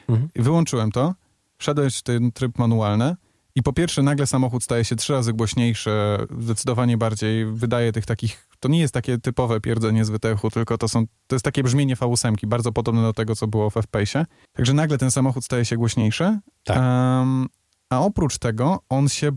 Mhm. 0.09 0.29
Wyłączyłem 0.35 0.91
to, 0.91 1.13
wszedłeś 1.57 1.97
w 1.97 2.03
ten 2.03 2.31
tryb 2.31 2.57
manualny 2.59 3.15
i 3.55 3.63
po 3.63 3.73
pierwsze 3.73 4.03
nagle 4.03 4.27
samochód 4.27 4.63
staje 4.63 4.85
się 4.85 4.95
trzy 4.95 5.13
razy 5.13 5.33
głośniejszy, 5.33 5.91
zdecydowanie 6.39 6.97
bardziej 6.97 7.45
wydaje 7.45 7.91
tych 7.91 8.05
takich, 8.05 8.44
to 8.59 8.69
nie 8.69 8.79
jest 8.79 8.93
takie 8.93 9.17
typowe 9.17 9.61
pierdzenie 9.61 10.05
z 10.05 10.09
wydechu, 10.09 10.49
tylko 10.49 10.77
to 10.77 10.87
są, 10.87 11.05
to 11.27 11.35
jest 11.35 11.45
takie 11.45 11.63
brzmienie 11.63 11.95
V8, 11.95 12.45
bardzo 12.47 12.71
podobne 12.71 13.01
do 13.01 13.13
tego, 13.13 13.35
co 13.35 13.47
było 13.47 13.69
w 13.69 13.77
F-Pace'ie. 13.77 14.25
Także 14.53 14.73
nagle 14.73 14.97
ten 14.97 15.11
samochód 15.11 15.45
staje 15.45 15.65
się 15.65 15.77
głośniejszy. 15.77 16.39
Tak. 16.63 16.77
Em, 16.77 17.45
a 17.89 17.99
oprócz 17.99 18.37
tego 18.37 18.79
on 18.89 19.09
się 19.09 19.31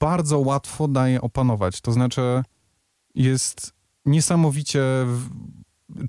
bardzo 0.00 0.38
łatwo 0.38 0.88
daje 0.88 1.20
opanować, 1.20 1.80
to 1.80 1.92
znaczy 1.92 2.42
jest 3.14 3.72
niesamowicie... 4.06 4.82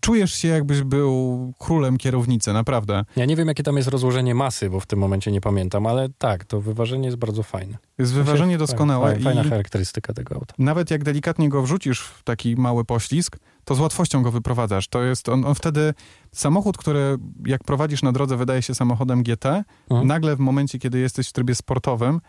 Czujesz 0.02 0.34
się, 0.34 0.48
jakbyś 0.48 0.82
był 0.84 1.54
królem 1.60 1.98
kierownicy, 1.98 2.54
naprawdę. 2.54 3.04
Ja 3.16 3.26
nie 3.26 3.36
wiem, 3.36 3.48
jakie 3.48 3.64
tam 3.64 3.78
jest 3.78 3.90
rozłożenie 3.90 4.36
masy, 4.36 4.70
bo 4.70 4.80
w 4.80 4.86
tym 4.86 5.00
momencie 5.00 5.32
nie 5.32 5.42
pamiętam, 5.42 5.88
ale 5.88 6.10
tak, 6.18 6.46
to 6.46 6.62
wyważenie 6.62 7.06
jest 7.06 7.18
bardzo 7.18 7.44
fajne. 7.44 7.78
Jest 7.98 8.14
wyważenie 8.14 8.58
doskonałe 8.58 9.12
Fajna, 9.12 9.24
fajna 9.24 9.44
charakterystyka 9.50 10.14
tego 10.14 10.36
auta. 10.36 10.54
nawet 10.58 10.92
jak 10.92 11.04
delikatnie 11.04 11.50
go 11.50 11.62
wrzucisz 11.62 12.00
w 12.02 12.24
taki 12.24 12.56
mały 12.56 12.86
poślizg, 12.86 13.38
to 13.66 13.76
z 13.76 13.80
łatwością 13.80 14.24
go 14.24 14.32
wyprowadzasz. 14.32 14.88
To 14.88 15.04
jest 15.04 15.30
on, 15.30 15.46
on 15.46 15.56
wtedy 15.56 15.94
samochód, 16.32 16.78
który 16.78 17.18
jak 17.46 17.64
prowadzisz 17.64 18.04
na 18.04 18.12
drodze 18.12 18.38
wydaje 18.38 18.62
się 18.62 18.76
samochodem 18.76 19.24
GT, 19.24 19.64
Mhm. 19.90 20.08
nagle 20.08 20.36
w 20.36 20.40
momencie, 20.40 20.80
kiedy 20.80 21.00
jesteś 21.00 21.30
w 21.30 21.34
trybie 21.34 21.56
sportowym, 21.56 22.22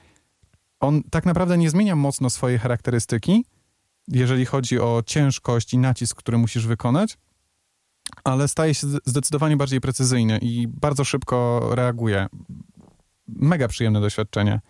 on 0.81 1.03
tak 1.11 1.27
naprawdę 1.27 1.59
nie 1.59 1.71
zmienia 1.71 1.97
mocno 1.97 2.31
swojej 2.31 2.59
charakterystyki, 2.59 3.45
jeżeli 4.09 4.45
chodzi 4.47 4.81
o 4.81 5.03
ciężkość 5.07 5.75
i 5.75 5.79
nacisk, 5.79 6.17
który 6.17 6.39
musisz 6.39 6.67
wykonać, 6.67 7.19
ale 8.25 8.49
staje 8.49 8.75
się 8.75 8.87
zdecydowanie 9.05 9.57
bardziej 9.57 9.81
precyzyjny 9.81 10.39
i 10.43 10.69
bardzo 10.69 11.05
szybko 11.05 11.69
reaguje. 11.75 12.27
Mega 13.29 13.69
przyjemne 13.69 14.01
doświadczenie. 14.01 14.61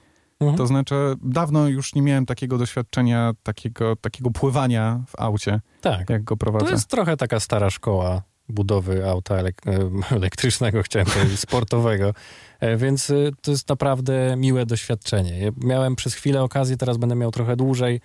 Mhm. 0.40 0.58
To 0.58 0.66
znaczy, 0.66 0.94
dawno 1.22 1.68
już 1.68 1.94
nie 1.94 2.02
miałem 2.02 2.26
takiego 2.26 2.58
doświadczenia, 2.58 3.32
takiego, 3.42 3.96
takiego 3.96 4.30
pływania 4.30 5.04
w 5.08 5.20
aucie, 5.20 5.60
tak. 5.80 6.10
jak 6.10 6.24
go 6.24 6.36
prowadzę. 6.36 6.66
To 6.66 6.72
jest 6.72 6.88
trochę 6.88 7.16
taka 7.16 7.40
stara 7.40 7.70
szkoła 7.70 8.22
budowy 8.48 9.08
auta 9.08 9.34
elek- 9.34 9.90
elektrycznego, 10.16 10.82
chciałem 10.82 11.08
powiedzieć, 11.08 11.40
sportowego. 11.40 12.14
E, 12.60 12.76
Więc 12.76 13.10
e, 13.10 13.14
to 13.42 13.50
jest 13.50 13.68
naprawdę 13.68 14.34
miłe 14.36 14.66
doświadczenie. 14.66 15.38
Ja 15.38 15.50
miałem 15.56 15.96
przez 15.96 16.14
chwilę 16.14 16.42
okazję, 16.42 16.76
teraz 16.76 16.96
będę 16.96 17.14
miał 17.14 17.30
trochę 17.30 17.56
dłużej. 17.56 18.00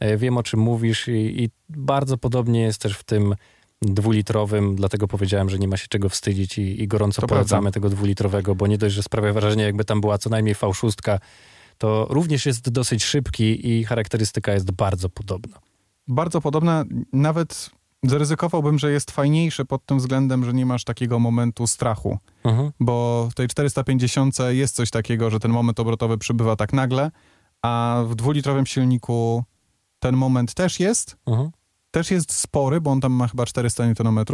E, 0.00 0.16
Wiem, 0.16 0.38
o 0.38 0.42
czym 0.42 0.60
mówisz 0.60 1.08
i, 1.08 1.42
i 1.42 1.50
bardzo 1.68 2.18
podobnie 2.18 2.62
jest 2.62 2.80
też 2.80 2.98
w 2.98 3.04
tym 3.04 3.34
dwulitrowym, 3.82 4.76
dlatego 4.76 5.08
powiedziałem, 5.08 5.50
że 5.50 5.58
nie 5.58 5.68
ma 5.68 5.76
się 5.76 5.86
czego 5.88 6.08
wstydzić 6.08 6.58
i, 6.58 6.82
i 6.82 6.88
gorąco 6.88 7.20
To 7.22 7.28
polecamy 7.28 7.62
prawda. 7.62 7.70
tego 7.74 7.90
dwulitrowego, 7.90 8.54
bo 8.54 8.66
nie 8.66 8.78
dość, 8.78 8.94
że 8.94 9.02
sprawia 9.02 9.32
wrażenie, 9.32 9.62
jakby 9.64 9.84
tam 9.84 10.00
była 10.00 10.18
co 10.18 10.30
najmniej 10.30 10.54
V6, 10.54 11.18
to 11.78 12.06
również 12.10 12.46
jest 12.46 12.70
dosyć 12.70 13.04
szybki 13.04 13.70
i 13.70 13.84
charakterystyka 13.84 14.52
jest 14.52 14.70
bardzo 14.70 15.08
podobna. 15.08 15.58
Bardzo 16.08 16.40
podobna, 16.40 16.84
nawet 17.12 17.70
Zaryzykowałbym, 18.04 18.78
że 18.78 18.92
jest 18.92 19.10
fajniejsze 19.10 19.64
pod 19.64 19.86
tym 19.86 19.98
względem, 19.98 20.44
że 20.44 20.52
nie 20.52 20.66
masz 20.66 20.84
takiego 20.84 21.18
momentu 21.18 21.66
strachu, 21.66 22.18
Mhm. 22.44 22.70
bo 22.80 23.28
w 23.30 23.34
tej 23.34 23.48
450 23.48 24.36
jest 24.48 24.74
coś 24.76 24.90
takiego, 24.90 25.30
że 25.30 25.40
ten 25.40 25.50
moment 25.50 25.80
obrotowy 25.80 26.18
przybywa 26.18 26.56
tak 26.56 26.72
nagle, 26.72 27.10
a 27.62 28.02
w 28.08 28.14
dwulitrowym 28.14 28.66
silniku 28.66 29.44
ten 29.98 30.16
moment 30.16 30.54
też 30.54 30.80
jest, 30.80 31.16
Mhm. 31.26 31.50
Też 31.90 32.10
jest 32.10 32.32
spory, 32.32 32.80
bo 32.80 32.90
on 32.90 33.00
tam 33.00 33.12
ma 33.12 33.28
chyba 33.28 33.46
400 33.46 33.84
Nm 33.84 34.24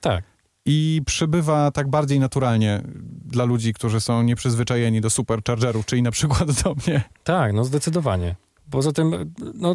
Tak. 0.00 0.24
i 0.66 1.02
przybywa 1.06 1.70
tak 1.70 1.88
bardziej 1.88 2.20
naturalnie 2.20 2.82
dla 3.24 3.44
ludzi, 3.44 3.72
którzy 3.74 4.00
są 4.00 4.22
nieprzyzwyczajeni 4.22 5.00
do 5.00 5.10
superchargerów, 5.10 5.86
czyli 5.86 6.02
na 6.02 6.10
przykład 6.10 6.62
do 6.62 6.74
mnie. 6.74 7.02
Tak, 7.24 7.52
no 7.52 7.64
zdecydowanie. 7.64 8.36
Poza 8.70 8.92
tym, 8.92 9.32
no, 9.54 9.74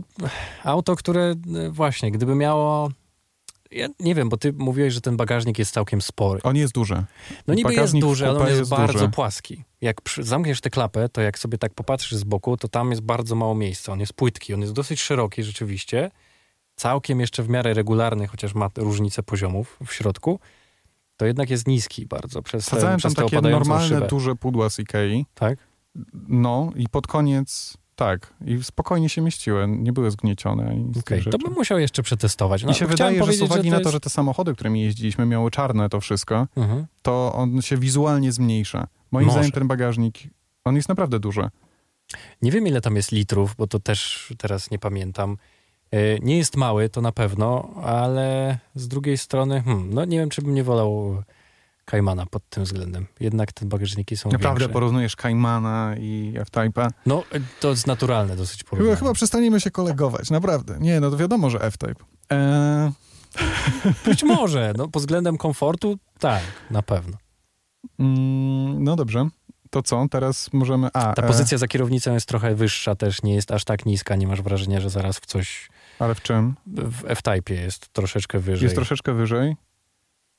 auto, 0.63 0.95
które 0.95 1.35
e, 1.55 1.69
właśnie, 1.69 2.11
gdyby 2.11 2.35
miało. 2.35 2.89
Ja 3.71 3.87
nie 3.99 4.15
wiem, 4.15 4.29
bo 4.29 4.37
ty 4.37 4.53
mówiłeś, 4.53 4.93
że 4.93 5.01
ten 5.01 5.17
bagażnik 5.17 5.59
jest 5.59 5.73
całkiem 5.73 6.01
spory. 6.01 6.41
On 6.43 6.55
jest 6.55 6.73
duży. 6.73 7.03
No 7.47 7.53
niby 7.53 7.69
jest 7.69 7.77
bagażnik 7.77 8.03
w 8.03 8.07
duży, 8.07 8.27
ale 8.29 8.39
on 8.39 8.47
jest, 8.47 8.59
jest 8.59 8.71
bardzo 8.71 8.93
duży. 8.93 9.09
płaski. 9.09 9.63
Jak 9.81 10.01
przy, 10.01 10.23
zamkniesz 10.23 10.61
tę 10.61 10.69
klapę, 10.69 11.09
to 11.09 11.21
jak 11.21 11.39
sobie 11.39 11.57
tak 11.57 11.73
popatrzysz 11.73 12.17
z 12.19 12.23
boku, 12.23 12.57
to 12.57 12.67
tam 12.67 12.89
jest 12.89 13.01
bardzo 13.01 13.35
mało 13.35 13.55
miejsca. 13.55 13.91
On 13.93 13.99
jest 13.99 14.13
płytki, 14.13 14.53
on 14.53 14.61
jest 14.61 14.73
dosyć 14.73 15.01
szeroki 15.01 15.43
rzeczywiście. 15.43 16.11
Całkiem 16.80 17.19
jeszcze 17.19 17.43
w 17.43 17.49
miarę 17.49 17.73
regularny, 17.73 18.27
chociaż 18.27 18.55
ma 18.55 18.69
różnicę 18.75 19.23
poziomów 19.23 19.77
w 19.86 19.93
środku. 19.93 20.39
To 21.17 21.25
jednak 21.25 21.49
jest 21.49 21.67
niski 21.67 22.05
bardzo 22.05 22.41
przez, 22.41 22.65
tę- 22.65 22.67
Wsadzałem 22.67 22.91
tam 22.91 22.97
przez 22.99 23.13
takie 23.13 23.41
normalne, 23.41 23.88
szybę. 23.88 24.07
duże 24.07 24.36
pudła 24.36 24.69
z 24.69 24.80
Ikei. 24.80 25.25
Tak? 25.34 25.57
No 26.27 26.71
i 26.75 26.89
pod 26.89 27.07
koniec 27.07 27.77
tak. 27.95 28.34
I 28.45 28.63
spokojnie 28.63 29.09
się 29.09 29.21
mieściły. 29.21 29.67
Nie 29.67 29.93
były 29.93 30.11
zgniecione 30.11 30.67
ani 30.69 30.84
nic 30.84 31.03
tych 31.03 31.23
to 31.32 31.38
bym 31.38 31.53
musiał 31.53 31.80
jeszcze 31.80 32.03
przetestować. 32.03 32.63
No, 32.63 32.69
Mi 32.69 32.75
się 32.75 32.86
wydaje, 32.86 33.23
że 33.23 33.34
z 33.34 33.41
uwagi 33.41 33.69
na 33.69 33.75
to, 33.77 33.82
jest- 33.82 33.91
że 33.91 33.99
te 33.99 34.09
samochody, 34.09 34.53
którymi 34.53 34.82
jeździliśmy, 34.82 35.25
miały 35.25 35.51
czarne 35.51 35.89
to 35.89 36.01
wszystko, 36.01 36.47
Mhm. 36.55 36.86
to 37.01 37.34
on 37.34 37.61
się 37.61 37.77
wizualnie 37.77 38.32
zmniejsza. 38.32 38.88
Moim 39.11 39.25
Może. 39.25 39.38
zdaniem 39.38 39.51
ten 39.51 39.67
bagażnik, 39.67 40.15
on 40.65 40.75
jest 40.75 40.89
naprawdę 40.89 41.19
duży. 41.19 41.49
Nie 42.41 42.51
wiem, 42.51 42.67
ile 42.67 42.82
tam 42.82 42.95
jest 42.95 43.11
litrów, 43.11 43.55
bo 43.55 43.67
to 43.67 43.80
też 43.80 44.34
teraz 44.38 44.71
nie 44.71 44.80
pamiętam. 44.80 45.38
E, 45.91 46.19
Nie 46.19 46.37
jest 46.37 46.57
mały, 46.57 46.89
to 46.89 47.01
na 47.01 47.11
pewno, 47.11 47.69
ale 47.83 48.57
z 48.75 48.87
drugiej 48.87 49.17
strony, 49.17 49.61
hmm, 49.61 49.93
no 49.93 50.05
nie 50.05 50.19
wiem, 50.19 50.29
czy 50.29 50.41
bym 50.41 50.53
nie 50.53 50.63
wolał 50.63 51.23
Kaimana 51.85 52.25
pod 52.25 52.49
tym 52.49 52.63
względem. 52.63 53.05
Jednak 53.19 53.51
te 53.53 53.65
bagażniki 53.65 54.17
są 54.17 54.29
Naprawdę 54.31 54.59
większe. 54.59 54.73
porównujesz 54.73 55.15
Caimana 55.15 55.95
i 55.99 56.33
F-Type'a. 56.37 56.89
No, 57.05 57.23
e, 57.31 57.39
to 57.59 57.69
jest 57.69 57.87
naturalne 57.87 58.35
dosyć 58.35 58.63
porównanie. 58.63 58.95
chyba 58.95 59.13
przestaniemy 59.13 59.61
się 59.61 59.71
kolegować, 59.71 60.29
naprawdę. 60.31 60.77
Nie, 60.79 60.99
no 60.99 61.11
to 61.11 61.17
wiadomo, 61.17 61.49
że 61.49 61.61
F-Type. 61.61 62.03
Eee, 62.29 62.91
Być 64.05 64.23
może, 64.23 64.73
no 64.77 64.87
pod 64.87 65.01
względem 65.01 65.37
komfortu, 65.37 65.97
tak, 66.19 66.41
na 66.71 66.81
pewno. 66.81 67.17
mm, 67.99 68.83
no 68.83 68.95
dobrze. 68.95 69.29
To 69.69 69.81
co? 69.81 70.05
Teraz 70.11 70.53
możemy... 70.53 70.87
A, 70.93 71.13
Ta 71.13 71.21
e, 71.23 71.27
pozycja 71.27 71.57
za 71.57 71.67
kierownicą 71.67 72.13
jest 72.13 72.27
trochę 72.27 72.55
wyższa 72.55 72.95
też, 72.95 73.23
nie 73.23 73.35
jest 73.35 73.51
aż 73.51 73.63
tak 73.63 73.85
niska, 73.85 74.15
nie 74.15 74.27
masz 74.27 74.41
wrażenia, 74.41 74.79
że 74.79 74.89
zaraz 74.89 75.17
w 75.19 75.25
coś 75.25 75.69
ale 75.99 76.15
w 76.15 76.21
czym? 76.21 76.55
w 76.67 77.05
F-Type 77.05 77.53
jest 77.53 77.89
troszeczkę 77.93 78.39
wyżej. 78.39 78.63
Jest 78.63 78.75
troszeczkę 78.75 79.13
wyżej. 79.13 79.55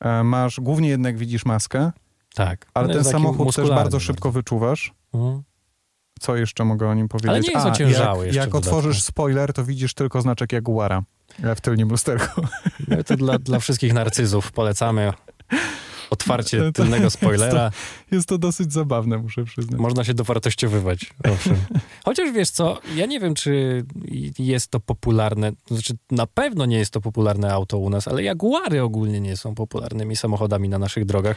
E, 0.01 0.25
masz, 0.25 0.61
głównie 0.61 0.89
jednak 0.89 1.19
widzisz 1.19 1.45
maskę, 1.45 1.93
Tak. 2.35 2.67
ale 2.75 2.87
On 2.87 2.93
ten 2.93 3.05
samochód 3.05 3.57
też 3.57 3.69
bardzo 3.69 4.01
szybko 4.01 4.31
wyczuwasz. 4.33 4.93
Mhm. 5.15 5.43
Co 6.21 6.37
jeszcze 6.37 6.65
mogę 6.65 6.89
o 6.89 6.95
nim 6.95 7.09
powiedzieć? 7.09 7.31
Ale 7.31 7.41
nie 7.41 7.53
jest 7.53 7.67
A, 7.67 7.71
ociężały 7.71 8.27
Jak, 8.27 8.35
jak 8.35 8.55
otworzysz 8.55 9.03
spoiler, 9.03 9.53
to 9.53 9.65
widzisz 9.65 9.95
tylko 9.95 10.23
znaczek 10.23 10.53
Jaguara 10.53 11.03
w 11.39 11.61
tylnym 11.61 11.89
lusterku. 11.89 12.43
No 12.89 13.05
to 13.05 13.17
dla, 13.17 13.39
dla 13.39 13.59
wszystkich 13.59 13.93
narcyzów 13.93 14.53
polecamy 14.53 15.13
otwarcie 16.11 16.59
To- 16.59 16.65
to 16.65 16.73
tylnego 16.73 17.11
spoilera. 17.11 17.71
Jest 18.11 18.29
to 18.29 18.39
dosyć 18.39 18.73
zabawne, 18.73 19.19
muszę 19.19 19.45
przyznać. 19.45 19.81
Można 19.81 20.05
się 20.05 20.15
dowartościowywać. 20.15 21.11
Owszem. 21.33 21.57
Chociaż 22.05 22.33
wiesz 22.33 22.51
co, 22.51 22.79
ja 22.97 23.07
nie 23.07 23.21
wiem, 23.21 23.35
czy 23.35 23.85
jest 24.39 24.71
to 24.71 24.81
popularne. 24.81 25.53
to 25.53 25.75
Znaczy, 25.75 25.95
na 26.11 26.27
pewno 26.27 26.67
nie 26.67 26.79
jest 26.79 26.91
to 26.93 27.01
popularne 27.01 27.53
auto 27.53 27.79
u 27.79 27.91
nas, 27.91 28.09
ale 28.09 28.23
Jaguary 28.23 28.83
ogólnie 28.83 29.21
nie 29.21 29.37
są 29.37 29.55
popularnymi 29.55 30.17
samochodami 30.17 30.69
na 30.69 30.79
naszych 30.79 31.05
drogach. 31.05 31.37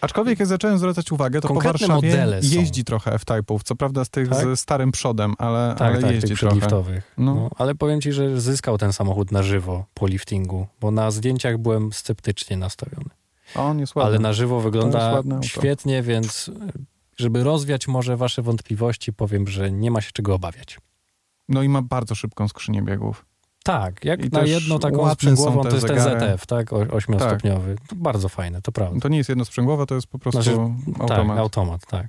Aczkolwiek 0.00 0.38
jak 0.38 0.48
zacząłem 0.48 0.78
zwracać 0.78 1.12
uwagę, 1.12 1.40
to 1.40 1.48
po 1.48 1.54
Konkretne 1.54 1.86
Warszawie 1.88 2.10
modele 2.10 2.42
są. 2.42 2.56
jeździ 2.60 2.84
trochę 2.84 3.12
F-Type'ów. 3.12 3.62
Co 3.64 3.76
prawda 3.76 4.04
z 4.04 4.10
tych 4.10 4.28
Tak? 4.28 4.56
z 4.56 4.60
starym 4.60 4.92
przodem, 4.92 5.34
ale, 5.38 5.74
Tak, 5.78 5.88
ale 5.92 6.00
tak, 6.02 6.10
jeździ 6.10 6.28
tych 6.28 6.38
trochę. 6.38 7.02
No. 7.18 7.34
No. 7.34 7.50
ale 7.56 7.74
powiem 7.74 8.00
ci, 8.00 8.12
że 8.12 8.40
zyskał 8.40 8.78
ten 8.78 8.92
samochód 8.92 9.32
na 9.32 9.42
żywo 9.42 9.84
po 9.94 10.06
liftingu, 10.06 10.66
bo 10.80 10.90
na 10.90 11.10
zdjęciach 11.10 11.58
byłem 11.58 11.92
sceptycznie 11.92 12.56
nastawiony. 12.56 13.10
On 13.54 13.78
jest 13.78 13.94
ładny. 13.94 14.10
Ale 14.10 14.18
na 14.18 14.32
żywo 14.32 14.60
wygląda 14.60 15.22
świetnie, 15.42 16.02
więc 16.02 16.50
żeby 17.16 17.44
rozwiać 17.44 17.88
może 17.88 18.16
wasze 18.16 18.42
wątpliwości, 18.42 19.12
powiem, 19.12 19.48
że 19.48 19.70
nie 19.72 19.90
ma 19.90 20.00
się 20.00 20.10
czego 20.12 20.34
obawiać. 20.34 20.78
No 21.48 21.62
i 21.62 21.68
ma 21.68 21.82
bardzo 21.82 22.14
szybką 22.14 22.48
skrzynię 22.48 22.82
biegów. 22.82 23.24
Tak, 23.64 24.04
jak 24.04 24.24
I 24.24 24.28
na 24.28 24.42
jedną 24.42 24.78
taką 24.78 25.10
sprzęgłową, 25.10 25.62
to 25.62 25.74
jest 25.74 25.86
ten 25.86 26.00
zegary. 26.00 26.32
ZF, 26.32 26.46
tak? 26.46 26.72
O, 26.72 26.76
ośmiostopniowy. 26.76 27.76
To 27.88 27.96
bardzo 27.96 28.28
fajne, 28.28 28.62
to 28.62 28.72
prawda. 28.72 29.00
To 29.00 29.08
nie 29.08 29.16
jest 29.18 29.28
jednosprzęgłowe, 29.28 29.86
to 29.86 29.94
jest 29.94 30.06
po 30.06 30.18
prostu 30.18 30.42
Znaczy, 30.42 30.58
automat. 31.00 31.36
Tak, 31.36 31.38
automat, 31.38 31.86
tak. 31.86 32.06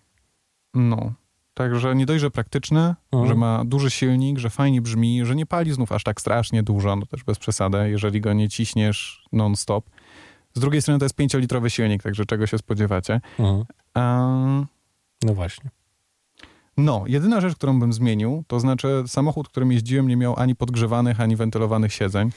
No. 0.73 1.13
Także 1.53 1.95
nie 1.95 2.05
dość, 2.05 2.21
że 2.21 2.31
praktyczny, 2.31 2.95
Mhm. 3.11 3.27
że 3.27 3.35
ma 3.35 3.65
duży 3.65 3.91
silnik, 3.91 4.37
że 4.37 4.49
fajnie 4.49 4.81
brzmi, 4.81 5.25
że 5.25 5.35
nie 5.35 5.45
pali 5.45 5.73
znów 5.73 5.91
aż 5.91 6.03
tak 6.03 6.21
strasznie 6.21 6.63
dużo, 6.63 6.95
no 6.95 7.05
też 7.05 7.23
bez 7.23 7.39
przesady, 7.39 7.89
jeżeli 7.89 8.21
go 8.21 8.33
nie 8.33 8.49
ciśniesz 8.49 9.25
non-stop. 9.31 9.89
Z 10.59 10.61
drugiej 10.61 10.81
strony 10.81 10.99
to 10.99 11.05
jest 11.05 11.15
pięciolitrowy 11.15 11.69
silnik, 11.69 12.03
także 12.03 12.25
czego 12.25 12.47
się 12.47 12.57
spodziewacie. 12.57 13.21
Mhm. 13.39 13.65
Ehm, 13.95 14.65
No 15.23 15.33
właśnie. 15.33 15.69
No, 16.77 17.03
jedyna 17.07 17.41
rzecz, 17.41 17.55
którą 17.55 17.79
bym 17.79 17.93
zmienił, 17.93 18.43
to 18.47 18.59
znaczy 18.59 19.03
samochód, 19.07 19.49
którym 19.49 19.71
jeździłem, 19.71 20.07
nie 20.07 20.17
miał 20.17 20.39
ani 20.39 20.55
podgrzewanych, 20.55 21.21
ani 21.21 21.35
wentylowanych 21.35 21.93
siedzeń. 21.93 22.29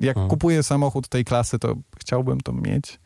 Jak 0.00 0.16
Mhm. 0.16 0.30
kupuję 0.30 0.62
samochód 0.62 1.08
tej 1.08 1.24
klasy, 1.24 1.58
to 1.58 1.74
chciałbym 1.98 2.40
to 2.40 2.52
mieć 2.52 3.00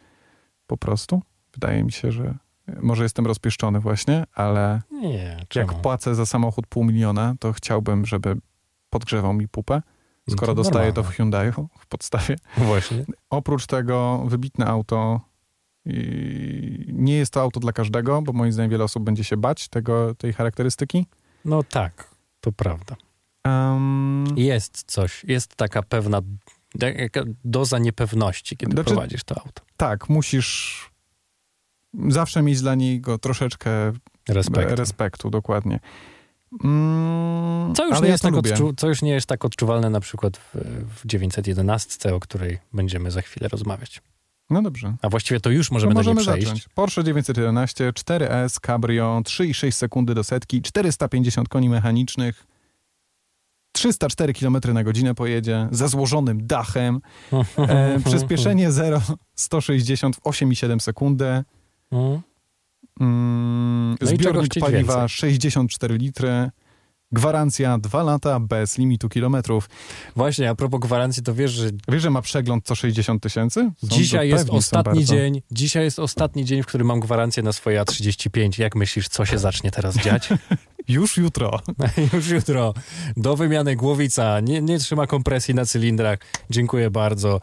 po 0.67 0.77
prostu. 0.77 1.23
Wydaje 1.55 1.85
mi 1.85 1.93
się, 1.93 2.13
że 2.13 2.35
może 2.81 3.03
jestem 3.03 3.27
rozpieszczony 3.27 3.81
właśnie, 3.81 4.25
ale 4.35 4.83
Nie, 4.93 5.37
jak 5.55 5.75
płacę 5.75 6.15
za 6.15 6.27
samochód 6.27 6.67
pół 6.67 6.85
miliona, 6.85 7.35
to 7.41 7.53
chciałbym, 7.53 8.07
żeby 8.07 8.37
podgrzewał 8.91 9.33
mi 9.35 9.49
pupę, 9.49 9.83
skoro 10.31 10.55
to 10.55 10.63
dostaję 10.63 10.93
to 10.93 11.03
w 11.03 11.19
normalne. 11.19 11.51
Hyundai'u 11.53 11.67
w 11.79 11.87
podstawie. 11.87 12.37
Właśnie. 12.57 13.05
Oprócz 13.31 13.67
tego 13.67 14.25
wybitne 14.27 14.67
auto. 14.67 15.21
I 15.89 16.87
nie 16.93 17.17
jest 17.17 17.33
to 17.33 17.41
auto 17.41 17.61
dla 17.61 17.73
każdego, 17.73 18.23
bo 18.23 18.33
moim 18.33 18.53
zdaniem 18.53 18.71
wiele 18.71 18.85
osób 18.85 19.05
będzie 19.05 19.25
się 19.25 19.37
bać 19.37 19.69
tego, 19.69 20.15
tej 20.15 20.33
charakterystyki. 20.33 21.07
No 21.45 21.63
tak, 21.63 22.11
to 22.41 22.53
prawda. 22.53 22.97
Um, 23.45 24.25
Jest 24.37 24.85
coś, 24.87 25.25
jest 25.25 25.57
taka 25.57 25.83
pewna 25.83 26.21
doza 27.45 27.79
niepewności, 27.79 28.57
kiedy 28.57 28.73
Znaczy- 28.73 28.91
prowadzisz 28.91 29.25
to 29.25 29.35
auto. 29.41 29.63
tak, 29.77 30.09
musisz 30.09 30.91
zawsze 32.09 32.43
mieć 32.43 32.61
dla 32.61 32.75
niego 32.75 33.19
troszeczkę 33.19 33.93
Respekt. 34.29 34.71
respektu, 34.71 35.31
dokładnie. 35.31 35.81
Mm, 36.65 37.75
Co 37.75 37.87
już, 37.87 38.01
nie 38.01 38.07
ja 38.07 38.13
jest 38.13 38.23
tak 38.23 38.35
odczu- 38.35 38.75
co 38.77 38.89
już 38.89 39.03
nie 39.03 39.11
jest 39.11 39.27
tak 39.27 39.45
odczuwalne 39.45 39.91
na 39.91 40.01
przykład 40.01 40.37
w, 40.37 40.55
w 41.03 41.07
911, 41.07 42.15
o 42.15 42.21
której 42.21 42.59
będziemy 42.73 43.11
za 43.11 43.23
chwilę 43.23 43.49
rozmawiać. 43.49 44.03
No 44.51 44.63
dobrze. 44.63 44.97
A 45.03 45.09
właściwie 45.09 45.41
to 45.41 45.51
już 45.51 45.69
To 45.69 45.75
możemy, 45.75 45.95
do 45.95 46.01
niej 46.01 46.15
możemy 46.15 46.21
przejść. 46.33 46.47
zacząć. 46.49 46.69
Porsche 46.75 47.05
911, 47.05 47.93
4S, 47.93 48.61
Cabrio, 48.61 49.21
3,6 49.25 49.71
sekundy 49.73 50.15
do 50.15 50.25
setki, 50.25 50.63
450 50.63 51.49
koni 51.49 51.69
mechanicznych, 51.69 52.47
304 53.73 54.33
km 54.35 54.57
na 54.75 54.85
godzinę 54.85 55.15
pojedzie, 55.15 55.69
ze 55.71 55.89
złożonym 55.89 56.47
dachem, 56.47 57.01
e, 57.59 58.01
przyspieszenie 58.05 58.73
0, 58.73 59.03
160 59.35 60.17
w 60.17 60.21
8,7 60.21 60.81
sekundy, 60.81 61.45
Mhm. 61.93 62.21
Mm, 63.01 63.97
No 64.01 64.07
zbiornik 64.07 64.55
paliwa 64.61 64.99
więcej? 64.99 65.09
64 65.09 65.97
litry, 65.97 66.51
gwarancja 67.13 67.79
2 67.79 68.03
lata 68.03 68.41
bez 68.41 68.79
limitu 68.79 69.09
kilometrów. 69.09 69.69
Właśnie, 70.17 70.51
a 70.51 70.55
propos 70.55 70.81
gwarancji, 70.81 71.23
to 71.23 71.35
wiesz, 71.35 71.51
że 71.51 71.71
Wiesz, 71.89 72.03
że 72.03 72.11
ma 72.11 72.23
przegląd 72.23 72.65
co 72.65 72.75
60 72.75 73.23
tysięcy? 73.23 73.71
Dzisiaj 73.83 74.29
jest 74.29 74.51
ostatni 74.51 75.05
dzień, 75.05 75.43
dzisiaj 75.51 75.85
jest 75.85 75.99
ostatni 75.99 76.45
dzień, 76.45 76.63
w 76.63 76.67
którym 76.67 76.87
mam 76.87 77.01
gwarancję 77.01 77.43
na 77.43 77.53
swoje 77.53 77.83
A35. 77.83 78.61
Jak 78.61 78.77
myślisz, 78.77 79.09
co 79.09 79.27
się 79.27 79.39
zacznie 79.39 79.71
teraz 79.71 79.97
dziać? 79.97 80.29
Już 80.89 81.17
jutro. 81.17 81.61
Już 82.13 82.29
jutro. 82.29 82.75
Do 83.17 83.37
wymiany 83.37 83.77
głowica. 83.77 84.41
Nie, 84.41 84.63
nie 84.63 84.79
trzyma 84.79 85.07
kompresji 85.07 85.55
na 85.55 85.65
cylindrach. 85.65 86.19
Dziękuję 86.51 86.91
bardzo. 86.91 87.41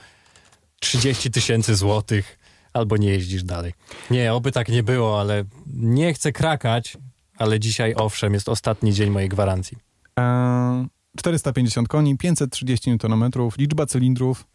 30 0.79 1.31
tysięcy 1.31 1.75
złotych. 1.75 2.39
Albo 2.73 2.97
nie 2.97 3.09
jeździsz 3.09 3.43
dalej. 3.43 3.73
Nie, 4.11 4.33
oby 4.33 4.51
tak 4.51 4.69
nie 4.69 4.83
było, 4.83 5.19
ale 5.21 5.43
nie 5.75 6.13
chcę 6.13 6.31
krakać, 6.31 6.97
ale 7.37 7.59
dzisiaj 7.59 7.93
owszem, 7.95 8.33
jest 8.33 8.49
ostatni 8.49 8.93
dzień 8.93 9.09
mojej 9.09 9.29
gwarancji. 9.29 9.77
E, 10.19 10.87
450 11.17 11.87
koni, 11.87 12.17
530 12.17 12.91
Nm, 12.91 13.29
liczba 13.57 13.85
cylindrów 13.85 14.45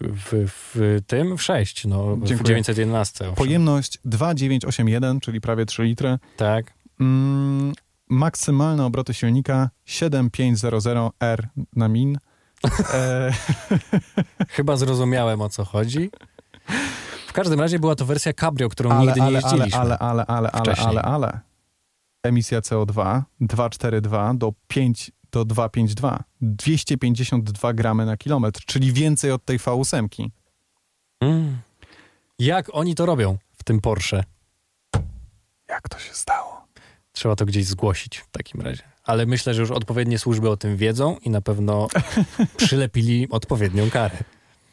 w, 0.00 0.46
w 0.46 1.00
tym 1.06 1.36
w 1.36 1.42
6, 1.42 1.84
no 1.84 2.16
w 2.16 2.26
Dziękuję. 2.26 2.48
911. 2.48 3.24
owszem. 3.24 3.34
Pojemność 3.34 3.98
2,981, 4.04 5.20
czyli 5.20 5.40
prawie 5.40 5.66
3 5.66 5.82
litry. 5.82 6.18
Tak. 6.36 6.72
Mm, 7.00 7.72
maksymalne 8.08 8.84
obroty 8.84 9.14
silnika 9.14 9.70
7500R 9.86 11.46
na 11.76 11.88
min. 11.88 12.18
E, 12.94 13.32
Chyba 14.48 14.76
zrozumiałem 14.76 15.40
o 15.40 15.48
co 15.48 15.64
chodzi. 15.64 16.10
W 17.26 17.32
każdym 17.32 17.60
razie 17.60 17.78
była 17.78 17.94
to 17.94 18.04
wersja 18.04 18.32
Cabrio, 18.32 18.68
którą 18.68 18.90
ale, 18.90 19.00
nigdy 19.00 19.20
nie 19.20 19.26
ale, 19.26 19.38
ale, 19.38 19.48
jeździliśmy. 19.48 19.80
ale, 19.80 19.98
ale, 19.98 20.26
ale, 20.26 20.50
ale, 20.50 20.62
Wcześniej. 20.64 20.88
ale, 20.88 21.02
ale. 21.02 21.40
Emisja 22.22 22.60
CO2 22.60 23.22
242 23.40 24.34
do 24.34 24.52
5 24.68 25.10
do 25.32 25.44
252. 25.44 26.24
252 26.40 27.72
gramy 27.72 28.06
na 28.06 28.16
kilometr, 28.16 28.60
czyli 28.66 28.92
więcej 28.92 29.32
od 29.32 29.44
tej 29.44 29.58
V8. 29.58 30.28
Mm. 31.20 31.58
Jak 32.38 32.66
oni 32.72 32.94
to 32.94 33.06
robią 33.06 33.38
w 33.52 33.64
tym 33.64 33.80
Porsche? 33.80 34.24
Jak 35.68 35.88
to 35.88 35.98
się 35.98 36.14
stało? 36.14 36.66
Trzeba 37.12 37.36
to 37.36 37.46
gdzieś 37.46 37.66
zgłosić 37.66 38.18
w 38.18 38.30
takim 38.30 38.60
razie. 38.60 38.82
Ale 39.04 39.26
myślę, 39.26 39.54
że 39.54 39.60
już 39.60 39.70
odpowiednie 39.70 40.18
służby 40.18 40.50
o 40.50 40.56
tym 40.56 40.76
wiedzą 40.76 41.16
i 41.22 41.30
na 41.30 41.40
pewno 41.40 41.88
przylepili 42.56 43.28
odpowiednią 43.30 43.90
karę. 43.90 44.16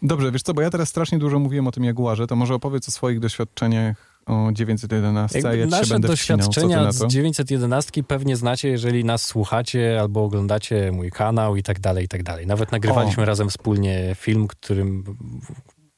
Dobrze, 0.02 0.32
wiesz 0.32 0.41
co, 0.41 0.54
bo 0.54 0.62
ja 0.62 0.70
teraz 0.70 0.89
strasznie 0.89 1.20
dużo 1.20 1.39
mówiłem 1.39 1.68
o 1.68 1.72
tym 1.72 1.84
Jaguarze, 1.84 2.28
to 2.28 2.36
może 2.36 2.56
opowiedz 2.56 2.88
o 2.88 2.91
swoich 2.91 3.20
doświadczeniach 3.20 4.22
o 4.26 4.50
911, 4.52 5.39
a 5.39 5.41
Jakby 5.41 5.58
ja 5.58 5.66
się 5.66 5.70
nasze 5.70 5.93
będę 5.93 6.08
doświadczenia 6.08 6.91
z 6.91 7.00
to? 7.00 7.08
911 7.08 8.04
pewnie 8.04 8.36
znacie, 8.36 8.70
jeżeli 8.70 9.06
nas 9.06 9.26
słuchacie 9.26 9.98
albo 10.02 10.24
oglądacie 10.24 10.91
mój 10.91 11.12
kanał 11.12 11.56
i 11.56 11.64
tak 11.64 11.80
dalej, 11.80 12.06
i 12.06 12.08
tak 12.08 12.24
dalej. 12.24 12.48
Nawet 12.48 12.72
nagrywaliśmy 12.72 13.26
razem 13.26 13.50
wspólnie 13.50 14.16
film, 14.16 14.48
którym 14.48 15.04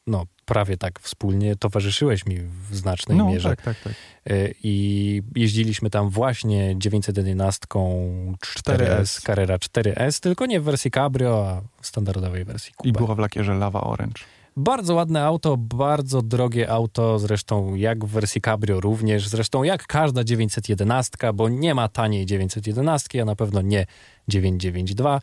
no, 0.07 0.25
prawie 0.49 0.77
tak 0.77 0.99
wspólnie 0.99 1.55
towarzyszyłeś 1.55 2.25
mi 2.25 2.37
w 2.69 2.75
znacznej 2.75 3.17
No, 3.17 3.25
mierze. 3.25 3.49
tak, 3.49 3.61
tak, 3.61 3.77
tak. 3.83 3.93
Y, 4.31 4.55
I 4.63 5.21
jeździliśmy 5.35 5.89
tam 5.89 6.09
właśnie 6.09 6.75
911 6.77 7.65
4S, 7.69 8.37
4S. 8.63 9.21
Carrera 9.25 9.57
4S, 9.57 10.19
tylko 10.19 10.45
nie 10.45 10.59
w 10.59 10.63
wersji 10.63 10.91
Cabrio, 10.91 11.47
a 11.47 11.61
w 11.81 11.87
standardowej 11.87 12.45
wersji 12.45 12.71
I 12.71 12.73
Coupe. 12.87 12.91
była 12.91 13.15
w 13.15 13.19
lakierze 13.19 13.53
Lava 13.55 13.81
Orange. 13.81 14.23
Bardzo 14.57 14.93
ładne 14.95 15.23
auto, 15.23 15.57
bardzo 15.57 16.21
drogie 16.21 16.69
auto, 16.69 17.19
zresztą 17.19 17.75
jak 17.75 18.05
w 18.05 18.09
wersji 18.09 18.41
Cabrio 18.41 18.79
również, 18.79 19.27
zresztą 19.27 19.63
jak 19.63 19.87
każda 19.87 20.23
911, 20.23 21.17
bo 21.33 21.49
nie 21.49 21.75
ma 21.75 21.87
taniej 21.87 22.25
911, 22.25 23.21
a 23.21 23.25
na 23.25 23.35
pewno 23.35 23.61
nie 23.61 23.85
992. 24.27 25.21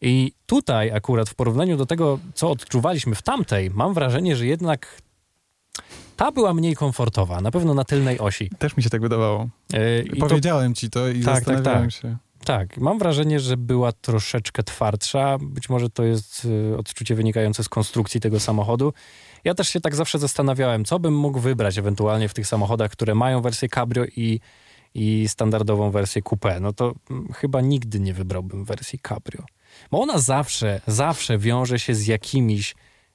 I 0.00 0.32
tutaj 0.46 0.90
akurat 0.92 1.28
w 1.28 1.34
porównaniu 1.34 1.76
do 1.76 1.86
tego, 1.86 2.18
co 2.34 2.50
odczuwaliśmy 2.50 3.14
w 3.14 3.22
tamtej, 3.22 3.70
mam 3.70 3.94
wrażenie, 3.94 4.36
że 4.36 4.46
jednak 4.46 5.02
ta 6.16 6.32
była 6.32 6.54
mniej 6.54 6.76
komfortowa, 6.76 7.40
na 7.40 7.50
pewno 7.50 7.74
na 7.74 7.84
tylnej 7.84 8.18
osi. 8.18 8.50
Też 8.58 8.76
mi 8.76 8.82
się 8.82 8.90
tak 8.90 9.00
wydawało. 9.00 9.48
Yy, 9.72 10.02
i 10.02 10.20
to- 10.20 10.26
Powiedziałem 10.26 10.74
ci 10.74 10.90
to 10.90 11.08
i 11.08 11.20
Tak, 11.20 11.24
tak, 11.24 11.34
zastanawiałem 11.34 11.90
tak. 11.90 12.00
się. 12.00 12.16
Tak, 12.44 12.78
mam 12.78 12.98
wrażenie, 12.98 13.40
że 13.40 13.56
była 13.56 13.92
troszeczkę 13.92 14.62
twardsza. 14.62 15.38
Być 15.40 15.68
może 15.68 15.90
to 15.90 16.04
jest 16.04 16.44
y, 16.44 16.76
odczucie 16.78 17.14
wynikające 17.14 17.64
z 17.64 17.68
konstrukcji 17.68 18.20
tego 18.20 18.40
samochodu. 18.40 18.92
Ja 19.44 19.54
też 19.54 19.68
się 19.68 19.80
tak 19.80 19.94
zawsze 19.94 20.18
zastanawiałem, 20.18 20.84
co 20.84 20.98
bym 20.98 21.14
mógł 21.16 21.38
wybrać 21.40 21.78
ewentualnie 21.78 22.28
w 22.28 22.34
tych 22.34 22.46
samochodach, 22.46 22.90
które 22.90 23.14
mają 23.14 23.42
wersję 23.42 23.68
cabrio 23.68 24.04
i, 24.16 24.40
i 24.94 25.28
standardową 25.28 25.90
wersję 25.90 26.22
coupé. 26.22 26.60
No 26.60 26.72
to 26.72 26.94
mm, 27.10 27.32
chyba 27.32 27.60
nigdy 27.60 28.00
nie 28.00 28.14
wybrałbym 28.14 28.64
wersji 28.64 28.98
cabrio. 29.08 29.44
Bo 29.90 30.00
ona 30.02 30.18
zawsze, 30.18 30.80
zawsze 30.86 31.38
wiąże 31.38 31.78
się 31.78 31.94
z 31.94 32.06
jakimiś 32.06 32.74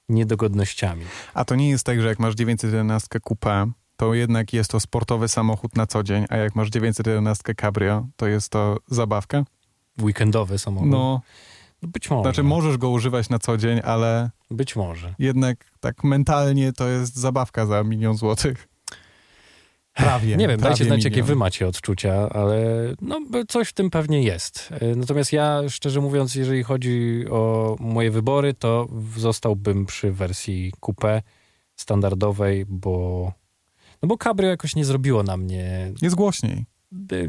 niedogodnościami. 0.09 1.05
A 1.33 1.45
to 1.45 1.55
nie 1.55 1.69
jest 1.69 1.85
tak, 1.85 2.01
że 2.01 2.07
jak 2.07 2.19
masz 2.19 2.35
911 2.35 3.19
Coupe, 3.27 3.71
to 3.97 4.13
jednak 4.13 4.53
jest 4.53 4.71
to 4.71 4.79
sportowy 4.79 5.27
samochód 5.27 5.75
na 5.75 5.87
co 5.87 6.03
dzień, 6.03 6.25
a 6.29 6.37
jak 6.37 6.55
masz 6.55 6.69
911 6.69 7.55
Cabrio, 7.55 8.07
to 8.15 8.27
jest 8.27 8.49
to 8.49 8.77
zabawka? 8.87 9.43
Weekendowy 10.01 10.59
samochód. 10.59 10.89
No, 10.89 11.21
No 11.81 11.89
być 11.89 12.09
może. 12.09 12.21
znaczy 12.23 12.43
możesz 12.43 12.77
go 12.77 12.89
używać 12.89 13.29
na 13.29 13.39
co 13.39 13.57
dzień, 13.57 13.79
ale 13.83 14.29
Być 14.51 14.75
może. 14.75 15.15
jednak 15.19 15.65
tak 15.79 16.03
mentalnie 16.03 16.73
to 16.73 16.87
jest 16.87 17.15
zabawka 17.15 17.65
za 17.65 17.83
milion 17.83 18.17
złotych. 18.17 18.67
Prawie. 20.01 20.37
Nie 20.37 20.47
wiem, 20.47 20.59
prawie 20.59 20.69
dajcie 20.69 20.85
znać, 20.85 21.03
jakie 21.03 21.15
milion. 21.15 21.27
wy 21.27 21.35
macie 21.35 21.67
odczucia, 21.67 22.29
ale 22.29 22.57
no, 23.01 23.19
coś 23.47 23.67
w 23.67 23.73
tym 23.73 23.89
pewnie 23.89 24.23
jest. 24.23 24.69
Y, 24.81 24.95
Natomiast 24.95 25.33
ja, 25.33 25.61
szczerze 25.69 26.01
mówiąc, 26.01 26.35
jeżeli 26.35 26.63
chodzi 26.63 27.25
o 27.29 27.75
moje 27.79 28.11
wybory, 28.11 28.53
to 28.53 28.87
zostałbym 29.17 29.85
przy 29.85 30.11
wersji 30.11 30.73
coupé 30.81 31.21
standardowej, 31.75 32.65
bo 32.67 33.31
no 34.01 34.07
bo 34.07 34.17
Cabrio 34.17 34.49
jakoś 34.49 34.75
nie 34.75 34.85
zrobiło 34.85 35.23
na 35.23 35.37
mnie... 35.37 35.91
Jest 36.01 36.15
głośniej. 36.15 36.65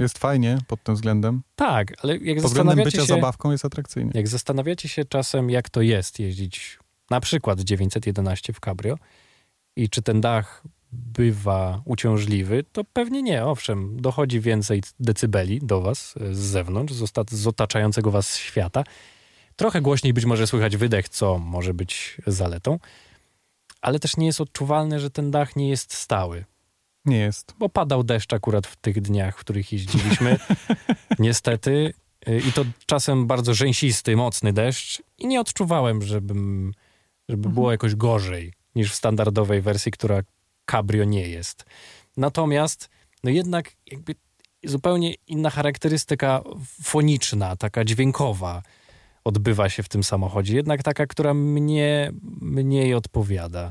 Jest 0.00 0.18
fajnie 0.18 0.58
pod 0.66 0.82
tym 0.82 0.94
względem. 0.94 1.42
Tak, 1.56 1.92
ale 2.02 2.16
jak 2.16 2.20
Pod 2.20 2.26
względem 2.26 2.76
zastanawiacie 2.76 2.84
bycia 2.84 3.00
się... 3.00 3.06
zabawką 3.14 3.50
jest 3.50 3.64
atrakcyjnie. 3.64 4.10
Jak 4.14 4.28
zastanawiacie 4.28 4.88
się 4.88 5.04
czasem, 5.04 5.50
jak 5.50 5.70
to 5.70 5.80
jest 5.82 6.20
jeździć 6.20 6.78
na 7.10 7.20
przykład 7.20 7.60
911 7.60 8.52
w 8.52 8.60
Cabrio 8.60 8.98
i 9.76 9.88
czy 9.88 10.02
ten 10.02 10.20
dach 10.20 10.62
bywa 10.92 11.82
uciążliwy, 11.84 12.64
to 12.72 12.84
pewnie 12.84 13.22
nie. 13.22 13.44
Owszem, 13.44 14.00
dochodzi 14.00 14.40
więcej 14.40 14.82
decybeli 15.00 15.58
do 15.62 15.80
was 15.80 16.14
e, 16.20 16.34
z 16.34 16.38
zewnątrz, 16.38 16.94
z, 17.30 17.46
otaczającego 17.46 18.10
was 18.10 18.36
świata. 18.36 18.84
Trochę 19.56 19.80
głośniej 19.80 20.12
być 20.12 20.24
może 20.24 20.46
słychać 20.46 20.76
wydech, 20.76 21.08
co 21.08 21.38
może 21.38 21.74
być 21.74 22.16
zaletą, 22.26 22.78
ale 23.80 23.98
też 23.98 24.16
nie 24.16 24.26
jest 24.26 24.40
odczuwalne, 24.40 25.00
że 25.00 25.10
ten 25.10 25.30
dach 25.30 25.56
nie 25.56 25.68
jest 25.68 25.94
stały 25.94 26.44
Nie 27.04 27.18
jest. 27.18 27.54
bo 27.58 27.68
padał 27.68 28.04
deszcz 28.04 28.32
akurat 28.32 28.66
w 28.66 28.76
tych 28.76 29.00
dniach, 29.00 29.36
w 29.36 29.40
których 29.40 29.72
jeździliśmy. 29.72 30.38
Niestety. 31.18 31.94
Y, 32.28 32.42
I 32.48 32.52
to 32.52 32.64
czasem 32.86 33.26
bardzo 33.26 33.54
rzęsisty, 33.54 34.16
mocny 34.16 34.52
deszcz. 34.52 35.02
I 35.18 35.26
nie 35.26 35.40
odczuwałem, 35.40 36.02
żebym, 36.02 36.72
żeby 37.28 37.48
było 37.48 37.72
jakoś 37.72 37.94
gorzej 37.94 38.52
niż 38.74 38.92
w 38.92 38.94
standardowej 38.94 39.62
wersji, 39.62 39.92
która 39.92 40.22
cabrio 40.66 41.04
nie 41.04 41.28
jest. 41.28 41.64
Natomiast, 42.16 42.88
no 43.24 43.30
jednak 43.30 43.72
jakby 43.90 44.14
zupełnie 44.64 45.14
inna 45.26 45.50
charakterystyka 45.50 46.42
foniczna, 46.82 47.56
taka 47.56 47.84
dźwiękowa 47.84 48.62
odbywa 49.24 49.68
się 49.68 49.82
w 49.82 49.88
tym 49.88 50.04
samochodzie. 50.04 50.56
Jednak 50.56 50.82
taka, 50.82 51.06
która 51.06 51.34
mnie 51.34 52.12
mniej 52.40 52.94
odpowiada. 52.94 53.70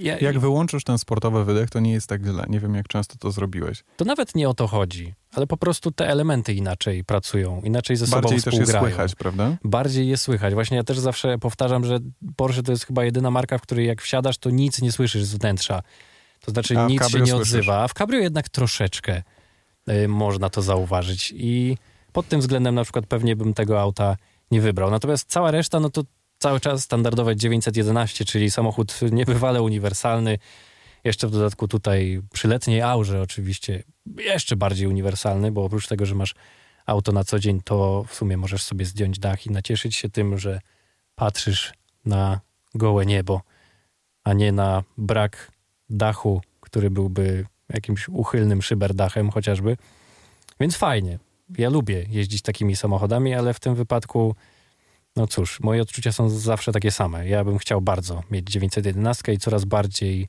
Ja, 0.00 0.18
Jak 0.18 0.38
wyłączysz 0.38 0.84
ten 0.84 0.98
sportowy 0.98 1.44
wydech, 1.44 1.70
to 1.70 1.80
nie 1.80 1.92
jest 1.92 2.06
tak 2.08 2.24
źle. 2.24 2.44
Nie 2.48 2.60
wiem, 2.60 2.74
jak 2.74 2.88
często 2.88 3.16
to 3.18 3.30
zrobiłeś. 3.30 3.84
To 3.96 4.04
nawet 4.04 4.34
nie 4.34 4.48
o 4.48 4.54
to 4.54 4.66
chodzi, 4.66 5.14
ale 5.32 5.46
po 5.46 5.56
prostu 5.56 5.90
te 5.90 6.08
elementy 6.08 6.54
inaczej 6.54 7.04
pracują, 7.04 7.60
inaczej 7.64 7.96
ze 7.96 8.06
sobą 8.06 8.20
Bardziej 8.22 8.42
też 8.42 8.54
jest 8.54 8.56
współgrają. 8.56 8.86
słychać, 8.86 9.14
prawda? 9.14 9.56
Bardziej 9.64 10.08
je 10.08 10.16
słychać. 10.16 10.54
Właśnie 10.54 10.76
ja 10.76 10.84
też 10.84 10.98
zawsze 10.98 11.38
powtarzam, 11.38 11.84
że 11.84 11.98
Porsche 12.36 12.62
to 12.62 12.72
jest 12.72 12.86
chyba 12.86 13.04
jedyna 13.04 13.30
marka, 13.30 13.58
w 13.58 13.62
której 13.62 13.86
jak 13.86 14.02
wsiadasz, 14.02 14.38
to 14.38 14.50
nic 14.50 14.82
nie 14.82 14.92
słyszysz 14.92 15.24
z 15.24 15.34
wnętrza. 15.34 15.82
To 16.40 16.50
znaczy 16.50 16.78
A 16.78 16.86
nic 16.86 17.08
się 17.08 17.20
nie 17.20 17.26
słyszysz. 17.26 17.54
odzywa. 17.54 17.82
A 17.82 17.88
w 17.88 17.94
Cabrio 17.94 18.20
jednak 18.20 18.48
troszeczkę 18.48 19.22
y, 19.90 20.08
można 20.08 20.50
to 20.50 20.62
zauważyć. 20.62 21.32
I 21.36 21.76
pod 22.12 22.28
tym 22.28 22.40
względem 22.40 22.74
na 22.74 22.82
przykład 22.84 23.06
pewnie 23.06 23.36
bym 23.36 23.54
tego 23.54 23.80
auta 23.80 24.16
nie 24.50 24.60
wybrał. 24.60 24.90
Natomiast 24.90 25.30
cała 25.30 25.50
reszta, 25.50 25.80
no 25.80 25.90
to 25.90 26.02
cały 26.38 26.60
czas 26.60 26.84
standardowe 26.84 27.36
911, 27.36 28.24
czyli 28.24 28.50
samochód 28.50 29.00
niebywale 29.12 29.62
uniwersalny. 29.62 30.38
Jeszcze 31.04 31.28
w 31.28 31.30
dodatku 31.30 31.68
tutaj 31.68 32.22
przy 32.32 32.48
letniej 32.48 32.82
aurze 32.82 33.22
oczywiście 33.22 33.82
jeszcze 34.16 34.56
bardziej 34.56 34.86
uniwersalny, 34.86 35.52
bo 35.52 35.64
oprócz 35.64 35.86
tego, 35.86 36.06
że 36.06 36.14
masz 36.14 36.34
auto 36.86 37.12
na 37.12 37.24
co 37.24 37.38
dzień, 37.38 37.60
to 37.64 38.04
w 38.08 38.14
sumie 38.14 38.36
możesz 38.36 38.62
sobie 38.62 38.84
zdjąć 38.84 39.18
dach 39.18 39.46
i 39.46 39.50
nacieszyć 39.50 39.96
się 39.96 40.08
tym, 40.08 40.38
że 40.38 40.60
patrzysz 41.14 41.72
na 42.04 42.40
gołe 42.74 43.06
niebo, 43.06 43.42
a 44.24 44.32
nie 44.32 44.52
na 44.52 44.82
brak 44.98 45.52
dachu, 45.90 46.42
który 46.60 46.90
byłby 46.90 47.46
jakimś 47.68 48.08
uchylnym 48.08 48.62
szyberdachem 48.62 49.30
chociażby. 49.30 49.76
Więc 50.60 50.76
fajnie. 50.76 51.18
Ja 51.58 51.70
lubię 51.70 52.06
jeździć 52.08 52.42
takimi 52.42 52.76
samochodami, 52.76 53.34
ale 53.34 53.54
w 53.54 53.60
tym 53.60 53.74
wypadku, 53.74 54.34
no 55.18 55.26
cóż, 55.26 55.60
moje 55.60 55.82
odczucia 55.82 56.12
są 56.12 56.28
zawsze 56.28 56.72
takie 56.72 56.90
same. 56.90 57.28
Ja 57.28 57.44
bym 57.44 57.58
chciał 57.58 57.80
bardzo 57.80 58.22
mieć 58.30 58.50
911 58.50 59.32
i 59.32 59.38
coraz 59.38 59.64
bardziej, 59.64 60.28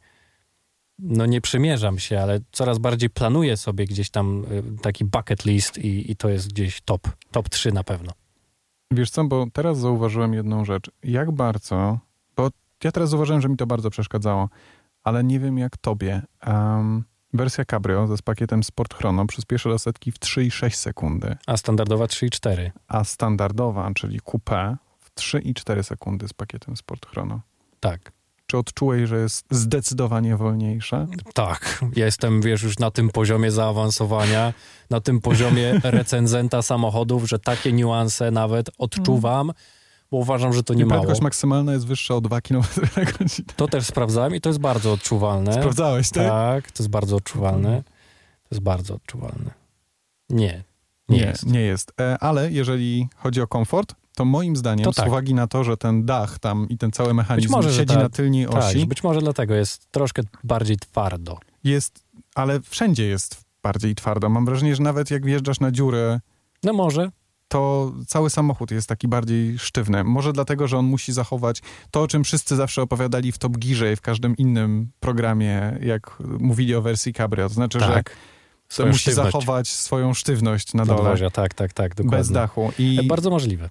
no 0.99 1.25
nie 1.25 1.41
przymierzam 1.41 1.99
się, 1.99 2.19
ale 2.19 2.39
coraz 2.51 2.77
bardziej 2.77 3.09
planuję 3.09 3.57
sobie 3.57 3.85
gdzieś 3.85 4.09
tam 4.09 4.45
y, 4.77 4.81
taki 4.81 5.05
bucket 5.05 5.45
list 5.45 5.77
i, 5.77 6.11
i 6.11 6.15
to 6.15 6.29
jest 6.29 6.53
gdzieś 6.53 6.81
top, 6.81 7.01
top 7.31 7.49
3 7.49 7.71
na 7.71 7.83
pewno. 7.83 8.11
Wiesz 8.91 9.09
co, 9.09 9.23
bo 9.23 9.47
teraz 9.53 9.77
zauważyłem 9.77 10.33
jedną 10.33 10.65
rzecz. 10.65 10.91
Jak 11.03 11.31
bardzo, 11.31 11.99
bo 12.35 12.49
ja 12.83 12.91
teraz 12.91 13.09
zauważyłem, 13.09 13.41
że 13.41 13.49
mi 13.49 13.57
to 13.57 13.67
bardzo 13.67 13.89
przeszkadzało, 13.89 14.49
ale 15.03 15.23
nie 15.23 15.39
wiem 15.39 15.57
jak 15.57 15.77
tobie. 15.77 16.21
Um, 16.47 17.03
wersja 17.33 17.65
Cabrio 17.65 18.07
ze 18.07 18.17
z 18.17 18.21
pakietem 18.21 18.63
Sport 18.63 18.93
Chrono 18.93 19.25
przyspieszy 19.25 19.69
do 19.69 19.79
setki 19.79 20.11
w 20.11 20.19
3,6 20.19 20.71
sekundy, 20.71 21.35
A 21.47 21.57
standardowa 21.57 22.05
3,4. 22.05 22.71
a 22.87 23.03
standardowa, 23.03 23.91
czyli 23.93 24.19
coupé 24.19 24.75
w 24.99 25.15
3,4 25.15 25.83
sekundy 25.83 26.27
z 26.27 26.33
pakietem 26.33 26.77
Sport 26.77 27.05
Chrono. 27.05 27.41
Tak. 27.79 28.11
Czy 28.47 28.57
odczułeś, 28.57 29.09
że 29.09 29.17
jest 29.17 29.45
zdecydowanie 29.51 30.37
wolniejsza? 30.37 31.07
Tak, 31.33 31.85
ja 31.95 32.05
jestem, 32.05 32.41
wiesz, 32.41 32.63
już 32.63 32.79
na 32.79 32.91
tym 32.91 33.09
poziomie 33.09 33.51
zaawansowania, 33.51 34.53
na 34.89 35.01
tym 35.01 35.21
poziomie 35.21 35.79
recenzenta 35.83 36.61
samochodów, 36.61 37.29
że 37.29 37.39
takie 37.39 37.73
niuanse 37.73 38.31
nawet 38.31 38.69
odczuwam, 38.77 39.51
bo 40.11 40.17
uważam, 40.17 40.53
że 40.53 40.63
to 40.63 40.73
nie 40.73 40.85
mało. 40.85 41.01
prędkość 41.01 41.21
maksymalna 41.21 41.73
jest 41.73 41.85
wyższa 41.87 42.15
o 42.15 42.21
2 42.21 42.41
km 42.41 42.63
na 42.97 43.03
godzinę. 43.05 43.47
To 43.55 43.67
też 43.67 43.85
sprawdzałem 43.85 44.35
i 44.35 44.41
to 44.41 44.49
jest 44.49 44.59
bardzo 44.59 44.93
odczuwalne. 44.93 45.53
Sprawdzałeś, 45.53 46.09
tak? 46.09 46.27
Tak, 46.27 46.71
to 46.71 46.83
jest 46.83 46.89
bardzo 46.89 47.15
odczuwalne. 47.15 47.83
To 48.43 48.55
jest 48.55 48.63
bardzo 48.63 48.95
odczuwalne. 48.95 49.51
Nie, 50.29 50.63
nie, 51.09 51.17
Nie, 51.17 51.23
jest. 51.25 51.45
nie 51.45 51.61
jest. 51.61 51.93
E, 52.01 52.17
Ale 52.19 52.51
jeżeli 52.51 53.07
chodzi 53.15 53.41
o 53.41 53.47
komfort, 53.47 53.95
to 54.15 54.25
moim 54.25 54.55
zdaniem, 54.55 54.83
To 54.85 54.93
z 54.93 54.95
tak. 54.95 55.07
uwagi 55.07 55.33
na 55.33 55.47
to, 55.47 55.63
że 55.63 55.77
ten 55.77 56.05
dach 56.05 56.39
tam 56.39 56.69
i 56.69 56.77
ten 56.77 56.91
cały 56.91 57.13
mechanizm 57.13 57.51
może, 57.51 57.69
że 57.71 57.79
siedzi 57.79 57.93
tak. 57.93 58.03
na 58.03 58.09
tylnej 58.09 58.45
Tak, 58.45 58.55
osi, 58.55 58.85
być 58.85 59.03
może 59.03 59.19
dlatego 59.19 59.53
jest 59.55 59.91
troszkę 59.91 60.21
bardziej 60.43 60.77
twardo. 60.77 61.37
jest, 61.63 62.03
ale 62.35 62.59
wszędzie 62.61 63.05
jest 63.07 63.41
bardziej 63.63 63.95
twardo. 63.95 64.29
Mam 64.29 64.45
wrażenie, 64.45 64.75
że 64.75 64.83
nawet 64.83 65.11
jak 65.11 65.25
wjeżdżasz 65.25 65.59
na 65.59 65.71
dziurę, 65.71 66.19
No 66.63 66.73
może, 66.73 67.11
to 67.49 67.91
cały 68.07 68.29
samochód 68.29 68.71
jest 68.71 68.89
taki 68.89 69.07
bardziej 69.07 69.59
sztywny. 69.59 70.03
Może 70.03 70.33
dlatego, 70.33 70.67
że 70.67 70.77
on 70.77 70.85
musi 70.85 71.13
zachować 71.13 71.61
to, 71.91 72.01
o 72.01 72.07
czym 72.07 72.23
wszyscy 72.23 72.55
zawsze 72.55 72.81
opowiadali 72.81 73.31
w 73.31 73.37
Top 73.37 73.57
Gearze 73.57 73.93
i 73.93 73.95
w 73.95 74.01
każdym 74.01 74.37
innym 74.37 74.91
programie, 74.99 75.77
jak 75.81 76.17
mówili 76.39 76.75
o 76.75 76.81
wersji 76.81 77.13
Cabrio. 77.13 77.47
To 77.47 77.53
znaczy, 77.53 77.79
że 77.79 77.87
tak. 77.87 78.09
to 78.09 78.15
Swoją 78.69 78.87
musi 78.87 78.99
sztywność 79.01 79.31
zachować 79.33 79.67
swoją 79.69 80.13
sztywność 80.13 80.73
na 80.73 80.85
dole, 80.85 80.97
nadwozia, 80.99 81.29
tak, 81.29 81.53
tak, 81.53 81.73
tak, 81.73 81.95
dokładnie. 81.95 82.17
bez 82.17 82.31
dachu. 82.31 82.71
I 82.79 82.99
E, 82.99 83.03
Bardzo 83.03 83.29
możliwe. 83.29 83.69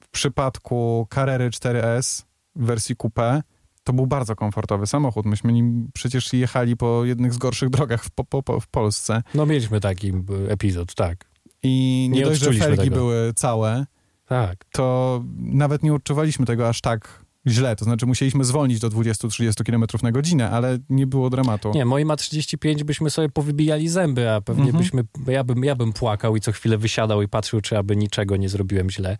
w 0.00 0.08
przypadku 0.08 1.06
Carrery 1.14 1.50
4S 1.50 2.24
w 2.56 2.64
wersji 2.64 2.96
coupé 2.96 3.42
to 3.84 3.92
był 3.92 4.06
bardzo 4.06 4.36
komfortowy 4.36 4.86
samochód. 4.86 5.26
Myśmy 5.26 5.52
nim 5.52 5.90
przecież 5.94 6.32
jechali 6.32 6.76
po 6.76 7.04
jednych 7.04 7.34
z 7.34 7.38
gorszych 7.38 7.70
drogach 7.70 8.04
w, 8.04 8.10
po, 8.10 8.42
po, 8.42 8.60
w 8.60 8.66
Polsce. 8.66 9.22
No 9.34 9.46
mieliśmy 9.46 9.80
taki 9.80 10.12
epizod, 10.48 10.94
tak. 10.94 11.29
I 11.62 12.08
nie, 12.12 12.18
Nie 12.18 12.24
dość, 12.24 12.40
że 12.40 12.52
felgi 12.52 12.76
tego. 12.82 12.96
były 12.96 13.32
całe, 13.36 13.86
Tak. 14.26 14.64
to 14.72 15.22
nawet 15.36 15.82
nie 15.82 15.94
odczuwaliśmy 15.94 16.46
tego 16.46 16.68
aż 16.68 16.80
tak 16.80 17.24
źle. 17.46 17.76
To 17.76 17.84
znaczy 17.84 18.06
musieliśmy 18.06 18.44
zwolnić 18.44 18.80
do 18.80 18.88
20-30 18.90 19.64
km 19.64 19.84
na 20.02 20.12
godzinę, 20.12 20.50
ale 20.50 20.78
nie 20.90 21.06
było 21.06 21.30
dramatu. 21.30 21.70
Nie, 21.74 21.84
moi 21.84 22.04
ma 22.04 22.16
35 22.16 22.84
byśmy 22.84 23.10
sobie 23.10 23.28
powybijali 23.28 23.88
zęby, 23.88 24.30
a 24.30 24.40
pewnie 24.40 24.64
Mhm. 24.64 24.84
byśmy, 24.84 25.02
ja 25.32 25.44
bym, 25.44 25.64
ja 25.64 25.74
bym 25.74 25.92
płakał 25.92 26.36
i 26.36 26.40
co 26.40 26.52
chwilę 26.52 26.78
wysiadał 26.78 27.22
i 27.22 27.28
patrzył, 27.28 27.60
czy 27.60 27.78
aby 27.78 27.96
niczego 27.96 28.36
nie 28.36 28.48
zrobiłem 28.48 28.90
źle. 28.90 29.16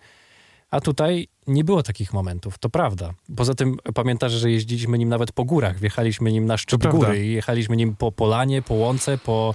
A 0.70 0.80
tutaj 0.80 1.28
nie 1.46 1.64
było 1.64 1.82
takich 1.82 2.12
momentów, 2.12 2.58
to 2.58 2.68
prawda. 2.68 3.14
Poza 3.36 3.54
tym 3.54 3.76
pamiętasz, 3.94 4.32
że 4.32 4.50
jeździliśmy 4.50 4.98
nim 4.98 5.08
nawet 5.08 5.32
po 5.32 5.44
górach, 5.44 5.78
wjechaliśmy 5.78 6.32
nim 6.32 6.46
na 6.46 6.56
szczyt 6.56 6.86
góry 6.86 7.26
i 7.26 7.32
jechaliśmy 7.32 7.76
nim 7.76 7.96
po 7.96 8.12
polanie, 8.12 8.62
po 8.62 8.74
łące, 8.74 9.18
po, 9.18 9.54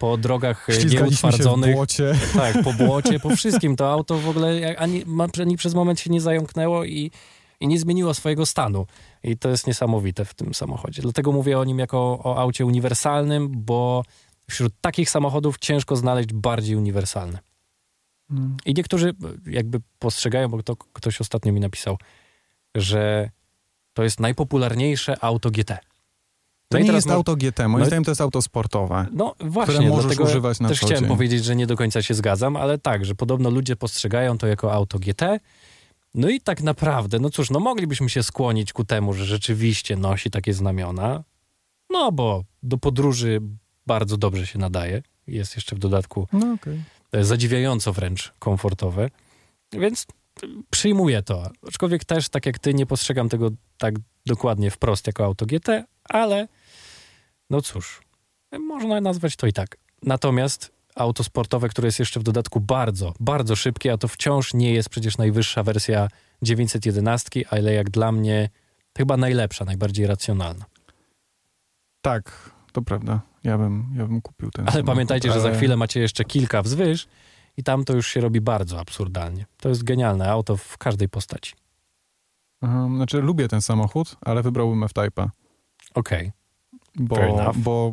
po 0.00 0.16
drogach 0.16 0.70
e, 0.70 0.72
Ślizgaliśmy 0.72 1.16
się 1.16 1.18
w 1.18 1.22
nieutwardzonych. 1.22 1.74
błocie. 1.74 2.12
Tak, 2.34 2.62
po 2.64 2.72
błocie, 2.72 3.20
po 3.20 3.36
wszystkim. 3.36 3.76
To 3.76 3.92
auto 3.92 4.18
w 4.18 4.28
ogóle 4.28 4.76
ani, 4.78 5.04
ani 5.40 5.56
przez 5.56 5.74
moment 5.74 6.00
się 6.00 6.10
nie 6.10 6.20
zająknęło 6.20 6.84
i, 6.84 7.10
i 7.60 7.68
nie 7.68 7.78
zmieniło 7.78 8.14
swojego 8.14 8.46
stanu. 8.46 8.86
I 9.24 9.36
to 9.36 9.48
jest 9.48 9.66
niesamowite 9.66 10.24
w 10.24 10.34
tym 10.34 10.54
samochodzie. 10.54 11.02
Dlatego 11.02 11.32
mówię 11.32 11.58
o 11.58 11.64
nim 11.64 11.78
jako 11.78 12.20
o 12.24 12.38
aucie 12.38 12.66
uniwersalnym, 12.66 13.48
bo 13.54 14.04
wśród 14.50 14.72
takich 14.80 15.10
samochodów 15.10 15.58
ciężko 15.58 15.96
znaleźć 15.96 16.32
bardziej 16.32 16.76
uniwersalne. 16.76 17.38
Mm. 18.30 18.56
I 18.66 18.74
niektórzy 18.74 19.08
e, 19.08 19.50
jakby 19.50 19.80
postrzegają, 19.98 20.48
bo 20.48 20.62
to 20.62 20.76
ktoś 20.76 21.20
ostatnio 21.20 21.52
mi 21.52 21.60
napisał, 21.60 21.98
że 22.74 23.30
to 23.92 24.02
jest 24.02 24.20
najpopularniejsze 24.20 25.24
auto 25.24 25.50
GT. 25.50 25.89
To 26.72 26.78
No 26.78 26.84
nie 26.84 26.92
jest 26.92 27.10
auto 27.10 27.36
GT, 27.36 27.58
moim 27.68 27.78
No 27.80 27.86
zdaniem 27.86 28.04
to 28.04 28.10
jest 28.10 28.20
auto 28.20 28.42
sportowe, 28.42 29.06
No 29.12 29.34
właśnie, 29.40 29.74
które 29.74 29.88
możesz 29.88 30.04
dlatego 30.06 30.24
używać 30.24 30.60
na 30.60 30.68
też 30.68 30.80
chciałem 30.80 30.98
dzień. 31.00 31.08
powiedzieć, 31.08 31.44
że 31.44 31.56
nie 31.56 31.66
do 31.66 31.76
końca 31.76 32.02
się 32.02 32.14
zgadzam, 32.14 32.56
ale 32.56 32.78
tak, 32.78 33.04
że 33.04 33.14
podobno 33.14 33.50
ludzie 33.50 33.76
postrzegają 33.76 34.38
to 34.38 34.46
jako 34.46 34.72
auto 34.72 34.98
GT. 34.98 35.22
No 36.14 36.28
i 36.28 36.40
tak 36.40 36.62
naprawdę, 36.62 37.18
no 37.18 37.30
cóż, 37.30 37.50
no 37.50 37.60
moglibyśmy 37.60 38.08
się 38.10 38.22
skłonić 38.22 38.72
ku 38.72 38.84
temu, 38.84 39.12
że 39.12 39.24
rzeczywiście 39.24 39.96
nosi 39.96 40.30
takie 40.30 40.54
znamiona, 40.54 41.24
no 41.90 42.12
bo 42.12 42.44
do 42.62 42.78
podróży 42.78 43.40
bardzo 43.86 44.16
dobrze 44.16 44.46
się 44.46 44.58
nadaje. 44.58 45.02
Jest 45.26 45.56
jeszcze 45.56 45.76
w 45.76 45.78
dodatku 45.78 46.28
No 46.32 46.56
e, 47.12 47.24
zadziwiająco 47.24 47.92
wręcz 47.92 48.32
komfortowe, 48.38 49.10
więc 49.72 50.06
przyjmuję 50.70 51.22
to. 51.22 51.50
Aczkolwiek 51.68 52.04
też, 52.04 52.28
tak 52.28 52.46
jak 52.46 52.58
ty, 52.58 52.74
nie 52.74 52.86
postrzegam 52.86 53.28
tego 53.28 53.50
tak 53.78 53.94
dokładnie 54.26 54.70
wprost 54.70 55.06
jako 55.06 55.24
auto 55.24 55.46
GT, 55.46 55.68
ale 56.04 56.48
no 57.50 57.62
cóż, 57.62 58.00
można 58.68 59.00
nazwać 59.00 59.36
to 59.36 59.46
i 59.46 59.52
tak. 59.52 59.76
Natomiast 60.02 60.72
auto 60.94 61.24
sportowe, 61.24 61.68
które 61.68 61.88
jest 61.88 61.98
jeszcze 61.98 62.20
w 62.20 62.22
dodatku 62.22 62.60
bardzo, 62.60 63.14
bardzo 63.20 63.56
szybkie, 63.56 63.92
a 63.92 63.98
to 63.98 64.08
wciąż 64.08 64.54
nie 64.54 64.72
jest 64.72 64.88
przecież 64.88 65.18
najwyższa 65.18 65.62
wersja 65.62 66.08
911, 66.42 67.44
ale 67.50 67.72
jak 67.72 67.90
dla 67.90 68.12
mnie 68.12 68.48
chyba 68.98 69.16
najlepsza, 69.16 69.64
najbardziej 69.64 70.06
racjonalna. 70.06 70.64
Tak, 72.02 72.50
to 72.72 72.82
prawda. 72.82 73.20
Ja 73.44 73.58
bym, 73.58 73.94
ja 73.96 74.06
bym 74.06 74.20
kupił 74.22 74.50
ten 74.50 74.64
Ale 74.64 74.72
samochód, 74.72 74.86
pamiętajcie, 74.94 75.32
że 75.32 75.40
za 75.40 75.48
ale- 75.48 75.56
chwilę 75.56 75.76
macie 75.76 76.00
jeszcze 76.00 76.24
kilka 76.24 76.62
wzwyż 76.62 77.08
i 77.56 77.62
tam 77.62 77.84
to 77.84 77.92
już 77.92 78.06
się 78.06 78.20
robi 78.20 78.40
bardzo 78.40 78.80
absurdalnie. 78.80 79.46
To 79.56 79.68
jest 79.68 79.84
genialne 79.84 80.30
auto 80.30 80.56
w 80.56 80.78
każdej 80.78 81.08
postaci. 81.08 81.52
Aha, 82.62 82.88
Znaczy 82.96 83.20
lubię 83.20 83.48
ten 83.48 83.62
samochód, 83.62 84.16
ale 84.20 84.42
wybrałbym 84.42 84.84
F-Type'a. 84.84 85.28
Okej, 85.94 86.20
Fair 86.24 86.32
bo, 86.96 87.16
bo 87.56 87.92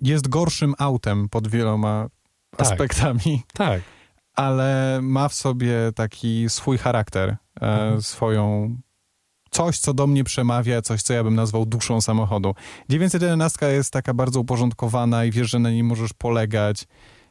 jest 0.00 0.28
gorszym 0.28 0.74
autem 0.78 1.28
pod 1.28 1.48
wieloma 1.48 2.08
Tak. 2.50 2.60
aspektami, 2.66 3.42
tak. 3.52 3.82
ale 4.34 4.98
ma 5.02 5.28
w 5.28 5.34
sobie 5.34 5.74
taki 5.94 6.44
swój 6.48 6.78
charakter, 6.78 7.28
e, 7.30 7.36
Mhm. 7.60 8.02
swoją 8.02 8.76
coś, 9.50 9.78
co 9.78 9.94
do 9.94 10.06
mnie 10.06 10.24
przemawia, 10.24 10.82
coś, 10.82 11.02
co 11.02 11.14
ja 11.14 11.24
bym 11.24 11.34
nazwał 11.34 11.66
duszą 11.66 12.00
samochodu. 12.00 12.54
911 12.88 13.66
jest 13.72 13.92
taka 13.92 14.14
bardzo 14.14 14.40
uporządkowana 14.40 15.24
i 15.24 15.30
wiesz, 15.30 15.50
że 15.50 15.58
na 15.58 15.70
niej 15.70 15.82
możesz 15.82 16.12
polegać 16.12 16.84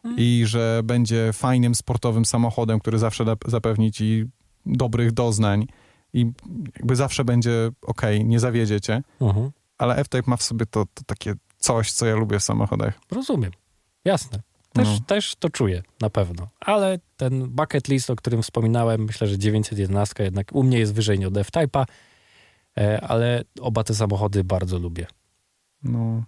Mhm. 0.04 0.16
i 0.20 0.44
że 0.46 0.82
będzie 0.84 1.34
fajnym, 1.34 1.76
sportowym 1.76 2.26
samochodem, 2.26 2.80
który 2.80 3.00
zawsze 3.00 3.26
da, 3.26 3.36
zapewni 3.48 3.92
ci 3.92 4.26
dobrych 4.66 5.12
doznań 5.12 5.68
i 6.14 6.32
jakby 6.78 6.96
zawsze 6.96 7.26
będzie 7.26 7.72
ok, 7.82 8.02
nie 8.24 8.40
zawiedzie 8.40 8.82
cię. 8.82 9.02
Mhm. 9.22 9.52
Ale 9.78 9.96
F-Type 9.96 10.24
ma 10.30 10.38
w 10.38 10.44
sobie 10.44 10.66
to, 10.66 10.86
to 10.94 11.04
takie 11.06 11.34
coś, 11.58 11.92
co 11.92 12.06
ja 12.06 12.16
lubię 12.16 12.40
w 12.40 12.44
samochodach. 12.44 13.00
Rozumiem. 13.12 13.52
Jasne. 14.06 14.40
Też, 14.74 14.88
No. 14.88 15.00
też 15.08 15.36
to 15.36 15.50
czuję, 15.50 15.84
na 16.02 16.10
pewno. 16.10 16.48
Ale 16.60 17.00
ten 17.18 17.48
bucket 17.50 17.88
list, 17.88 18.10
o 18.10 18.16
którym 18.16 18.42
wspominałem, 18.42 19.04
myślę, 19.04 19.28
że 19.28 19.38
911 19.38 20.24
jednak 20.24 20.48
u 20.56 20.64
mnie 20.64 20.80
jest 20.80 20.94
wyżej 20.94 21.26
od 21.26 21.38
F-Type'a, 21.38 21.86
e, 22.78 23.02
ale 23.02 23.44
oba 23.62 23.84
te 23.84 23.94
samochody 23.96 24.44
bardzo 24.44 24.80
lubię. 24.80 25.08
No. 25.84 26.24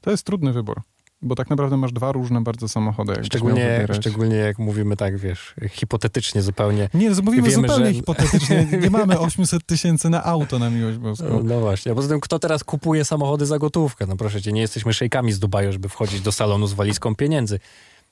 To 0.00 0.10
jest 0.10 0.26
trudny 0.26 0.52
wybór, 0.52 0.82
bo 1.24 1.34
tak 1.34 1.50
naprawdę 1.50 1.76
masz 1.76 1.92
dwa 1.92 2.12
różne 2.12 2.40
bardzo 2.40 2.68
samochody. 2.68 3.12
miał 3.12 3.24
Szczególnie, 3.24 3.86
szczególnie 4.00 4.36
jak 4.36 4.58
mówimy 4.58 4.96
tak, 4.96 5.18
wiesz, 5.18 5.54
hipotetycznie 5.70 6.42
zupełnie. 6.42 6.88
Nie, 6.94 7.10
mówimy 7.10 7.48
Wiemy, 7.50 7.62
zupełnie 7.68 7.86
że- 7.86 7.94
hipotetycznie. 7.94 8.66
Nie 8.82 8.90
mamy 8.90 9.18
800 9.18 9.66
tysięcy 9.66 10.10
na 10.10 10.24
auto 10.24 10.58
na 10.58 10.70
miłość 10.70 10.98
boską. 10.98 11.42
No 11.44 11.60
właśnie, 11.60 11.92
a 11.92 11.94
poza 11.94 12.08
tym 12.08 12.20
kto 12.20 12.38
teraz 12.38 12.64
kupuje 12.64 13.04
samochody 13.04 13.46
za 13.46 13.58
gotówkę? 13.58 14.06
No 14.06 14.16
proszę 14.16 14.42
cię, 14.42 14.52
nie 14.52 14.60
jesteśmy 14.60 14.94
szejkami 14.94 15.32
z 15.32 15.38
Dubaju, 15.38 15.72
żeby 15.72 15.88
wchodzić 15.88 16.20
do 16.20 16.32
salonu 16.32 16.66
z 16.66 16.72
walizką 16.72 17.14
pieniędzy. 17.14 17.60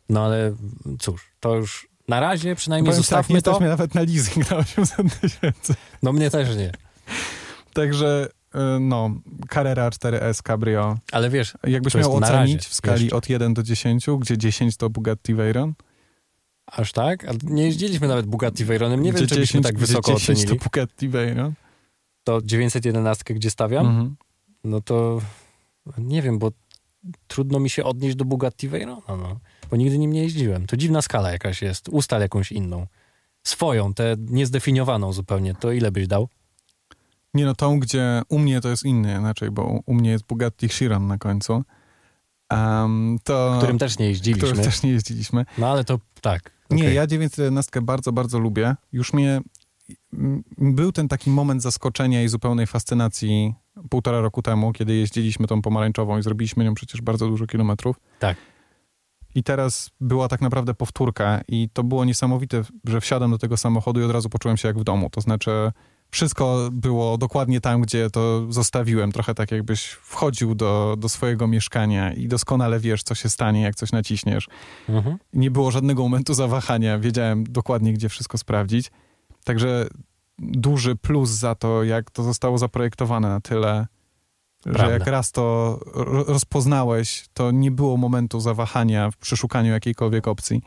No 0.08 0.24
ale 0.24 0.54
cóż, 0.98 1.30
to 1.40 1.56
już 1.56 1.88
na 2.08 2.20
razie 2.20 2.54
przynajmniej 2.54 2.90
Powiem 2.92 3.02
tak, 3.02 3.06
zostawmy 3.06 3.34
nie 3.34 3.42
to. 3.42 3.60
mnie 3.60 3.68
nawet 3.68 3.94
na 3.94 4.00
leasing 4.00 4.50
na 4.50 4.56
800 4.56 5.20
tysięcy. 5.20 5.74
No 6.02 6.12
mnie 6.12 6.30
też 6.30 6.56
nie. 6.56 6.72
Także 7.72 8.28
no, 8.80 9.10
Carrera 9.50 9.90
4S 9.90 10.42
Cabrio. 10.42 10.98
Ale 11.12 11.30
wiesz, 11.30 11.54
Jakbyś 11.66 11.94
miał 11.94 12.16
ocenić 12.16 12.66
w 12.66 12.74
skali 12.74 13.02
jeszcze. 13.02 13.16
od 13.16 13.28
1 13.28 13.54
do 13.54 13.62
10, 13.62 14.06
gdzie 14.20 14.38
10 14.38 14.76
to 14.76 14.90
Bugatti 14.90 15.34
Veyron, 15.34 15.72
aż 16.66 16.92
tak? 16.92 17.24
Ale 17.24 17.38
nie 17.44 17.64
jeździliśmy 17.64 18.08
nawet 18.08 18.26
Bugatti 18.26 18.64
Veyronem. 18.64 19.02
Nie 19.02 19.10
gdzie 19.12 19.20
wiem, 19.20 19.28
czy 19.28 19.34
byśmy 19.34 19.60
10, 19.60 19.66
tak 19.66 19.78
wysoko 19.78 20.12
10 20.14 20.38
ocenili. 20.38 20.58
to 20.58 20.64
Bugatti 20.64 21.08
Veyron. 21.08 21.52
To 22.24 22.42
911 22.42 23.34
gdzie 23.34 23.50
stawiam? 23.50 23.86
Mhm. 23.86 24.16
No 24.64 24.80
to 24.80 25.20
nie 25.98 26.22
wiem, 26.22 26.38
bo 26.38 26.50
trudno 27.26 27.60
mi 27.60 27.70
się 27.70 27.84
odnieść 27.84 28.16
do 28.16 28.24
Bugatti 28.24 28.68
Veyrona, 28.68 29.02
no. 29.08 29.40
Bo 29.70 29.76
nigdy 29.76 29.98
nim 29.98 30.12
nie 30.12 30.22
jeździłem. 30.22 30.66
To 30.66 30.76
dziwna 30.76 31.02
skala 31.02 31.32
jakaś 31.32 31.62
jest. 31.62 31.88
Ustal 31.88 32.20
jakąś 32.20 32.52
inną. 32.52 32.86
Swoją, 33.42 33.94
tę 33.94 34.16
niezdefiniowaną 34.18 35.12
zupełnie. 35.12 35.54
To 35.54 35.72
ile 35.72 35.92
byś 35.92 36.06
dał? 36.06 36.28
Nie 37.34 37.44
no, 37.44 37.54
tą, 37.54 37.80
gdzie 37.80 38.22
u 38.28 38.38
mnie 38.38 38.60
to 38.60 38.68
jest 38.68 38.84
inny 38.84 39.16
inaczej, 39.18 39.50
bo 39.50 39.80
u, 39.86 39.94
mnie 39.94 40.10
jest 40.10 40.26
Bugatti 40.26 40.68
Chiron 40.68 41.06
na 41.06 41.18
końcu. 41.18 41.64
Um, 42.50 43.18
to, 43.24 43.54
Którym 43.58 43.78
też 43.78 43.98
nie 43.98 44.06
jeździliśmy. 44.06 44.48
którym 44.48 44.64
też 44.64 44.82
nie 44.82 44.90
jeździliśmy. 44.90 45.44
No 45.58 45.68
ale 45.68 45.84
to 45.84 45.98
tak. 46.20 46.52
Nie, 46.70 46.82
okej. 46.82 46.94
ja 46.94 47.06
911 47.06 47.82
bardzo, 47.82 48.12
bardzo 48.12 48.38
lubię. 48.38 48.74
Już 48.92 49.12
mnie, 49.12 49.40
był 50.58 50.92
ten 50.92 51.08
taki 51.08 51.30
moment 51.30 51.62
zaskoczenia 51.62 52.22
i 52.22 52.28
zupełnej 52.28 52.66
fascynacji 52.66 53.54
półtora 53.90 54.20
roku 54.20 54.42
temu, 54.42 54.72
kiedy 54.72 54.94
jeździliśmy 54.94 55.46
tą 55.46 55.62
pomarańczową 55.62 56.18
i 56.18 56.22
zrobiliśmy 56.22 56.64
nią 56.64 56.74
przecież 56.74 57.00
bardzo 57.00 57.28
dużo 57.28 57.46
kilometrów. 57.46 58.00
Tak. 58.18 58.36
I 59.34 59.42
teraz 59.42 59.90
była 60.00 60.28
tak 60.28 60.40
naprawdę 60.40 60.74
powtórka 60.74 61.40
i 61.48 61.68
to 61.72 61.84
było 61.84 62.04
niesamowite, 62.04 62.62
że 62.84 63.00
wsiadam 63.00 63.30
do 63.30 63.38
tego 63.38 63.56
samochodu 63.56 64.00
i 64.00 64.04
od 64.04 64.10
razu 64.10 64.28
poczułem 64.28 64.56
się 64.56 64.68
jak 64.68 64.78
w 64.78 64.84
domu. 64.84 65.10
To 65.10 65.20
znaczy 65.20 65.72
wszystko 66.12 66.68
było 66.72 67.18
dokładnie 67.18 67.60
tam, 67.60 67.80
gdzie 67.80 68.10
to 68.10 68.52
zostawiłem. 68.52 69.12
Trochę 69.12 69.34
tak 69.34 69.50
jakbyś 69.50 69.84
wchodził 69.84 70.54
do, 70.54 70.96
do 70.98 71.08
swojego 71.08 71.48
mieszkania 71.48 72.12
i 72.12 72.28
doskonale 72.28 72.80
wiesz, 72.80 73.02
co 73.02 73.14
się 73.14 73.28
stanie, 73.28 73.62
jak 73.62 73.74
coś 73.74 73.92
naciśniesz. 73.92 74.48
Mhm. 74.88 75.18
Nie 75.32 75.50
było 75.50 75.70
żadnego 75.70 76.02
momentu 76.02 76.34
zawahania. 76.34 76.98
Wiedziałem 76.98 77.44
dokładnie, 77.44 77.92
gdzie 77.92 78.08
wszystko 78.08 78.38
sprawdzić. 78.38 78.90
Także 79.44 79.86
duży 80.38 80.96
plus 80.96 81.30
za 81.30 81.54
to, 81.54 81.84
jak 81.84 82.10
to 82.10 82.22
zostało 82.22 82.58
zaprojektowane 82.58 83.28
na 83.28 83.40
tyle, 83.40 83.86
Prawda. 84.62 84.86
że 84.86 84.92
jak 84.92 85.06
raz 85.06 85.32
to 85.32 85.78
ro- 85.94 86.24
rozpoznałeś, 86.24 87.24
to 87.34 87.50
nie 87.50 87.70
było 87.70 87.96
momentu 87.96 88.40
zawahania 88.40 89.10
w 89.10 89.16
przeszukaniu 89.16 89.72
jakiejkolwiek 89.72 90.28
opcji. 90.28 90.62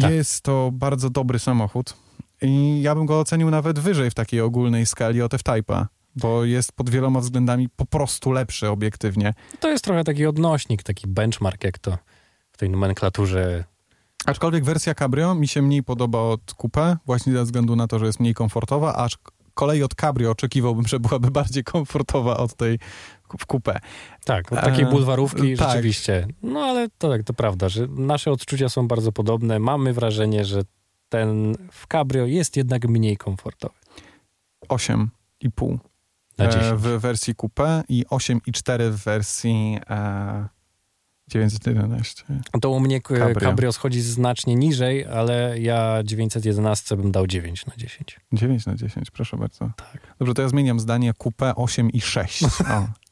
Tak. 0.00 0.10
Jest 0.10 0.40
to 0.40 0.70
bardzo 0.72 1.10
dobry 1.10 1.38
samochód 1.38 2.05
i 2.42 2.82
ja 2.82 2.94
bym 2.94 3.06
go 3.06 3.20
ocenił 3.20 3.50
nawet 3.50 3.78
wyżej 3.78 4.10
w 4.10 4.14
takiej 4.14 4.40
ogólnej 4.40 4.86
skali 4.86 5.22
od 5.22 5.34
F-Type'a, 5.34 5.86
bo 6.16 6.44
jest 6.44 6.72
pod 6.72 6.90
wieloma 6.90 7.20
względami 7.20 7.68
po 7.68 7.86
prostu 7.86 8.32
lepszy 8.32 8.68
obiektywnie. 8.68 9.34
To 9.60 9.68
jest 9.68 9.84
trochę 9.84 10.04
taki 10.04 10.26
odnośnik, 10.26 10.82
taki 10.82 11.08
benchmark, 11.08 11.64
jak 11.64 11.78
to 11.78 11.98
w 12.52 12.56
tej 12.56 12.70
nomenklaturze. 12.70 13.64
Aczkolwiek 14.26 14.64
wersja 14.64 14.94
Cabrio 14.94 15.34
mi 15.34 15.48
się 15.48 15.62
mniej 15.62 15.82
podoba 15.82 16.20
od 16.20 16.54
Coupe, 16.54 16.96
właśnie 17.06 17.32
ze 17.32 17.44
względu 17.44 17.76
na 17.76 17.86
to, 17.86 17.98
że 17.98 18.06
jest 18.06 18.20
mniej 18.20 18.34
komfortowa, 18.34 18.96
a 18.96 19.08
z 19.08 19.16
kolei 19.54 19.82
od 19.82 19.94
Cabrio 19.94 20.30
oczekiwałbym, 20.30 20.86
że 20.86 21.00
byłaby 21.00 21.30
bardziej 21.30 21.64
komfortowa 21.64 22.36
od 22.36 22.54
tej 22.54 22.78
w 23.38 23.46
Coupe. 23.46 23.78
Tak, 24.24 24.52
od 24.52 24.60
takiej 24.60 24.84
E, 24.84 24.90
bulwarówki 24.90 25.56
tak. 25.56 25.68
rzeczywiście. 25.68 26.26
No 26.42 26.60
ale 26.60 26.88
to 26.98 27.08
tak, 27.10 27.22
to 27.22 27.34
prawda, 27.34 27.68
że 27.68 27.86
nasze 27.86 28.30
odczucia 28.30 28.68
są 28.68 28.88
bardzo 28.88 29.12
podobne. 29.12 29.58
Mamy 29.58 29.92
wrażenie, 29.92 30.44
że 30.44 30.62
ten 31.08 31.54
w 31.72 31.86
Cabrio 31.86 32.26
jest 32.26 32.56
jednak 32.56 32.88
mniej 32.88 33.16
komfortowy. 33.16 33.74
8,5 34.68 35.78
Na 36.38 36.44
e, 36.44 36.48
10. 36.48 36.80
w 36.80 37.00
wersji 37.00 37.34
Coupe 37.34 37.84
i 37.88 38.04
8,4 38.10 38.90
w 38.90 39.04
wersji 39.04 39.78
e, 39.90 40.48
911. 41.28 42.24
To 42.60 42.70
u 42.70 42.80
mnie 42.80 43.00
Cabrio. 43.00 43.40
Cabrio. 43.40 43.72
Schodzi 43.72 44.00
znacznie 44.02 44.54
niżej, 44.54 45.04
ale 45.06 45.58
ja 45.58 46.02
911 46.04 46.96
bym 46.96 47.12
dał 47.12 47.26
9 47.26 47.66
na 47.66 47.72
10. 47.76 48.20
9 48.32 48.66
na 48.66 48.74
10, 48.74 49.10
proszę 49.10 49.36
bardzo. 49.36 49.70
Tak. 49.76 50.14
Dobrze, 50.18 50.34
to 50.34 50.42
ja 50.42 50.48
zmieniam 50.48 50.80
zdanie 50.80 51.12
Coupe 51.22 51.54
8 51.54 51.90
i 51.90 52.00
6. 52.00 52.42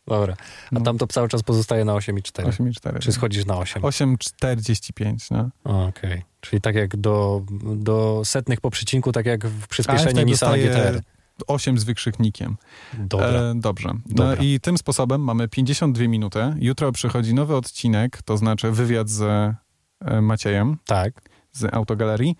O, 0.06 0.16
Dobra. 0.16 0.34
A 0.72 0.74
No. 0.74 0.80
tam 0.80 0.98
to 0.98 1.06
cały 1.06 1.28
czas 1.28 1.42
pozostaje 1.42 1.84
na 1.84 1.92
8,4. 1.92 2.46
8 2.48 2.68
i 2.68 2.72
4. 2.72 2.98
Czy 3.00 3.12
schodzisz 3.12 3.46
na 3.46 3.56
8? 3.56 3.82
8,45, 3.82 5.30
no. 5.30 5.50
Okej. 5.88 6.22
Czyli 6.44 6.60
tak 6.60 6.74
jak 6.74 6.96
do, 6.96 7.42
do 7.76 8.22
setnych 8.24 8.60
po 8.60 8.70
przecinku, 8.70 9.12
tak 9.12 9.26
jak 9.26 9.46
w 9.46 9.68
przyspieszeniu 9.68 10.22
Nissana 10.22 10.56
GTR. 10.56 11.00
8 11.46 11.78
z 11.78 11.84
wykrzyknikiem. 11.84 12.56
Dobra. 12.98 13.26
E, 13.26 13.54
dobrze. 13.56 13.88
No 13.88 14.14
Dobra. 14.14 14.42
i 14.44 14.60
tym 14.60 14.78
sposobem 14.78 15.20
mamy 15.20 15.48
52 15.48 16.08
minuty. 16.08 16.54
Jutro 16.58 16.92
przychodzi 16.92 17.34
nowy 17.34 17.56
odcinek, 17.56 18.22
to 18.22 18.36
znaczy 18.36 18.70
wywiad 18.70 19.08
z 19.08 19.22
e, 20.00 20.20
Maciejem 20.20 20.76
tak. 20.86 21.22
z 21.52 21.74
Autogalerii, 21.74 22.36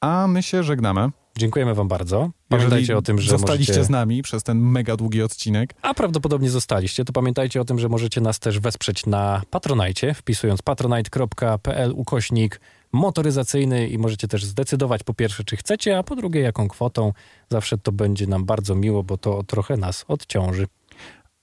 a 0.00 0.26
my 0.28 0.42
się 0.42 0.62
żegnamy. 0.62 1.10
Dziękujemy 1.36 1.74
wam 1.74 1.88
bardzo. 1.88 2.30
Pamiętajcie 2.48 2.80
Jeżeli 2.80 2.98
o 2.98 3.02
tym, 3.02 3.20
że 3.20 3.30
zostaliście 3.30 3.72
możecie... 3.72 3.84
z 3.84 3.90
nami 3.90 4.22
przez 4.22 4.42
ten 4.42 4.58
mega 4.58 4.96
długi 4.96 5.22
odcinek. 5.22 5.74
A 5.82 5.94
prawdopodobnie 5.94 6.50
zostaliście, 6.50 7.04
to 7.04 7.12
pamiętajcie 7.12 7.60
o 7.60 7.64
tym, 7.64 7.78
że 7.78 7.88
możecie 7.88 8.20
nas 8.20 8.38
też 8.38 8.60
wesprzeć 8.60 9.06
na 9.06 9.42
Patronite, 9.50 10.14
wpisując 10.14 10.62
patronite.pl 10.62 11.92
ukośnik 11.96 12.60
motoryzacyjny 12.92 13.88
i 13.88 13.98
możecie 13.98 14.28
też 14.28 14.44
zdecydować 14.44 15.02
po 15.02 15.14
pierwsze, 15.14 15.44
czy 15.44 15.56
chcecie, 15.56 15.98
a 15.98 16.02
po 16.02 16.16
drugie, 16.16 16.40
jaką 16.40 16.68
kwotą. 16.68 17.12
Zawsze 17.50 17.78
to 17.78 17.92
będzie 17.92 18.26
nam 18.26 18.44
bardzo 18.44 18.74
miło, 18.74 19.02
bo 19.02 19.18
to 19.18 19.42
trochę 19.42 19.76
nas 19.76 20.04
odciąży. 20.08 20.66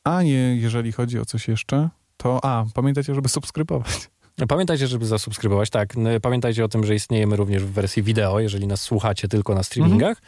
A 0.04 0.24
nie, 0.24 0.56
jeżeli 0.56 0.92
chodzi 0.92 1.20
o 1.20 1.26
coś 1.26 1.48
jeszcze, 1.48 1.90
to 2.18 2.46
a, 2.46 2.66
pamiętajcie, 2.74 3.16
żeby 3.16 3.30
subskrybować. 3.30 4.10
Pamiętajcie, 4.48 4.88
żeby 4.88 5.06
zasubskrybować. 5.06 5.70
Tak, 5.70 5.98
n- 5.98 6.22
pamiętajcie 6.22 6.66
o 6.66 6.68
tym, 6.68 6.86
że 6.86 6.96
istniejemy 6.96 7.36
również 7.36 7.64
w 7.64 7.72
wersji 7.72 8.04
wideo, 8.04 8.40
jeżeli 8.40 8.68
nas 8.68 8.82
słuchacie 8.82 9.28
tylko 9.28 9.56
na 9.56 9.64
streamingach. 9.64 10.18
E, 10.18 10.22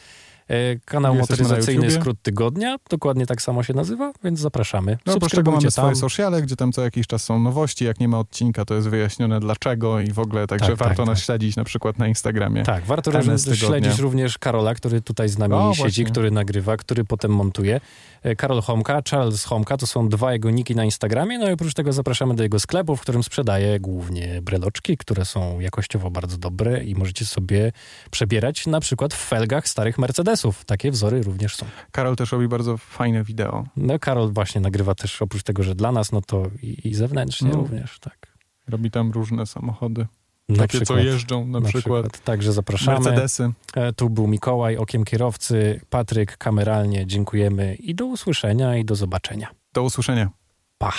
Kanał 0.85 1.15
Jesteśmy 1.15 1.43
motoryzacyjny. 1.43 1.91
Skrót 1.91 2.17
Tygodnia, 2.21 2.77
dokładnie 2.89 3.25
tak 3.25 3.41
samo 3.41 3.63
się 3.63 3.73
nazywa, 3.73 4.11
więc 4.23 4.39
zapraszamy. 4.39 4.97
No, 5.05 5.17
bo 5.17 5.27
z 5.27 5.31
czego 5.31 5.51
mamy 5.51 5.61
Subskrybujcie 5.61 5.71
swoje 5.71 5.87
tam. 5.87 5.95
sociale, 5.95 6.41
gdzie 6.41 6.55
tam 6.55 6.71
co 6.71 6.81
jakiś 6.81 7.07
czas 7.07 7.23
są 7.23 7.39
nowości. 7.39 7.85
Jak 7.85 7.99
nie 7.99 8.07
ma 8.07 8.19
odcinka, 8.19 8.65
to 8.65 8.73
jest 8.75 8.87
wyjaśnione 8.89 9.39
dlaczego 9.39 9.99
i 9.99 10.11
w 10.11 10.19
ogóle, 10.19 10.47
także 10.47 10.67
Tak, 10.67 10.75
warto 10.77 10.95
tak, 10.95 11.07
nas 11.07 11.17
tak. 11.17 11.25
śledzić 11.25 11.55
na 11.55 11.63
przykład 11.63 11.99
na 11.99 12.07
Instagramie. 12.07 12.63
Tak, 12.63 12.85
warto 12.85 13.11
śledzić 13.55 13.99
również 13.99 14.37
Karola, 14.37 14.73
który 14.75 15.01
tutaj 15.01 15.29
z 15.29 15.37
nami 15.37 15.53
O, 15.53 15.73
siedzi, 15.73 15.81
właśnie. 15.81 16.05
który 16.05 16.31
nagrywa, 16.31 16.77
który 16.77 17.05
potem 17.05 17.31
montuje. 17.31 17.81
E, 18.24 18.36
Karol 18.36 18.61
Homka, 18.61 19.01
Charles 19.09 19.43
Homka, 19.45 19.78
to 19.78 19.88
są 19.88 20.09
dwa 20.09 20.34
jego 20.34 20.49
niki 20.49 20.76
na 20.76 20.86
Instagramie, 20.86 21.39
no 21.39 21.49
i 21.49 21.53
oprócz 21.53 21.74
tego 21.74 21.93
zapraszamy 21.93 22.36
do 22.36 22.43
jego 22.43 22.59
sklepu, 22.59 22.95
w 22.95 23.01
którym 23.01 23.24
sprzedaje 23.24 23.80
głównie 23.80 24.41
breloczki, 24.41 24.97
które 24.97 25.26
są 25.26 25.59
jakościowo 25.59 26.11
bardzo 26.11 26.38
dobre 26.38 26.84
i 26.84 26.95
możecie 26.95 27.26
sobie 27.26 27.72
przebierać 28.11 28.67
na 28.67 28.80
przykład 28.80 29.13
w 29.13 29.17
felgach 29.28 29.67
starych 29.67 29.97
Mercedesów. 29.97 30.65
Takie 30.65 30.91
wzory 30.91 31.24
również 31.24 31.55
są. 31.55 31.65
Karol 31.91 32.15
też 32.15 32.32
robi 32.32 32.47
bardzo 32.47 32.78
fajne 32.78 33.24
wideo. 33.24 33.65
No 33.78 33.99
Karol 33.99 34.32
właśnie 34.34 34.61
nagrywa 34.61 34.95
też 34.95 35.22
oprócz 35.22 35.43
tego, 35.43 35.63
że 35.63 35.76
dla 35.76 35.91
nas, 35.91 36.11
no 36.11 36.22
to 36.22 36.43
i, 36.63 36.88
i 36.88 36.93
zewnętrznie 36.95 37.49
No. 37.49 37.55
również, 37.55 37.99
tak. 37.99 38.28
Robi 38.67 38.91
tam 38.91 39.11
różne 39.11 39.45
samochody. 39.45 40.07
Na 40.49 40.57
takie, 40.57 40.77
przykład, 40.77 40.99
co 40.99 41.05
jeżdżą 41.05 41.45
na, 41.45 41.61
przykład. 41.61 42.23
Także 42.23 42.53
zapraszamy. 42.53 42.99
Mercedesy. 42.99 43.51
E, 43.75 43.93
Tu 43.93 44.09
był 44.09 44.27
Mikołaj, 44.27 44.77
okiem 44.77 45.03
kierowcy, 45.03 45.81
Patryk, 45.89 46.37
kameralnie, 46.37 47.05
dziękujemy 47.05 47.75
i 47.75 47.95
do 47.95 48.05
usłyszenia 48.05 48.77
i 48.77 48.85
do 48.85 48.95
zobaczenia. 48.95 49.47
Do 49.73 49.83
usłyszenia. 49.83 50.29
Pa! 50.77 50.93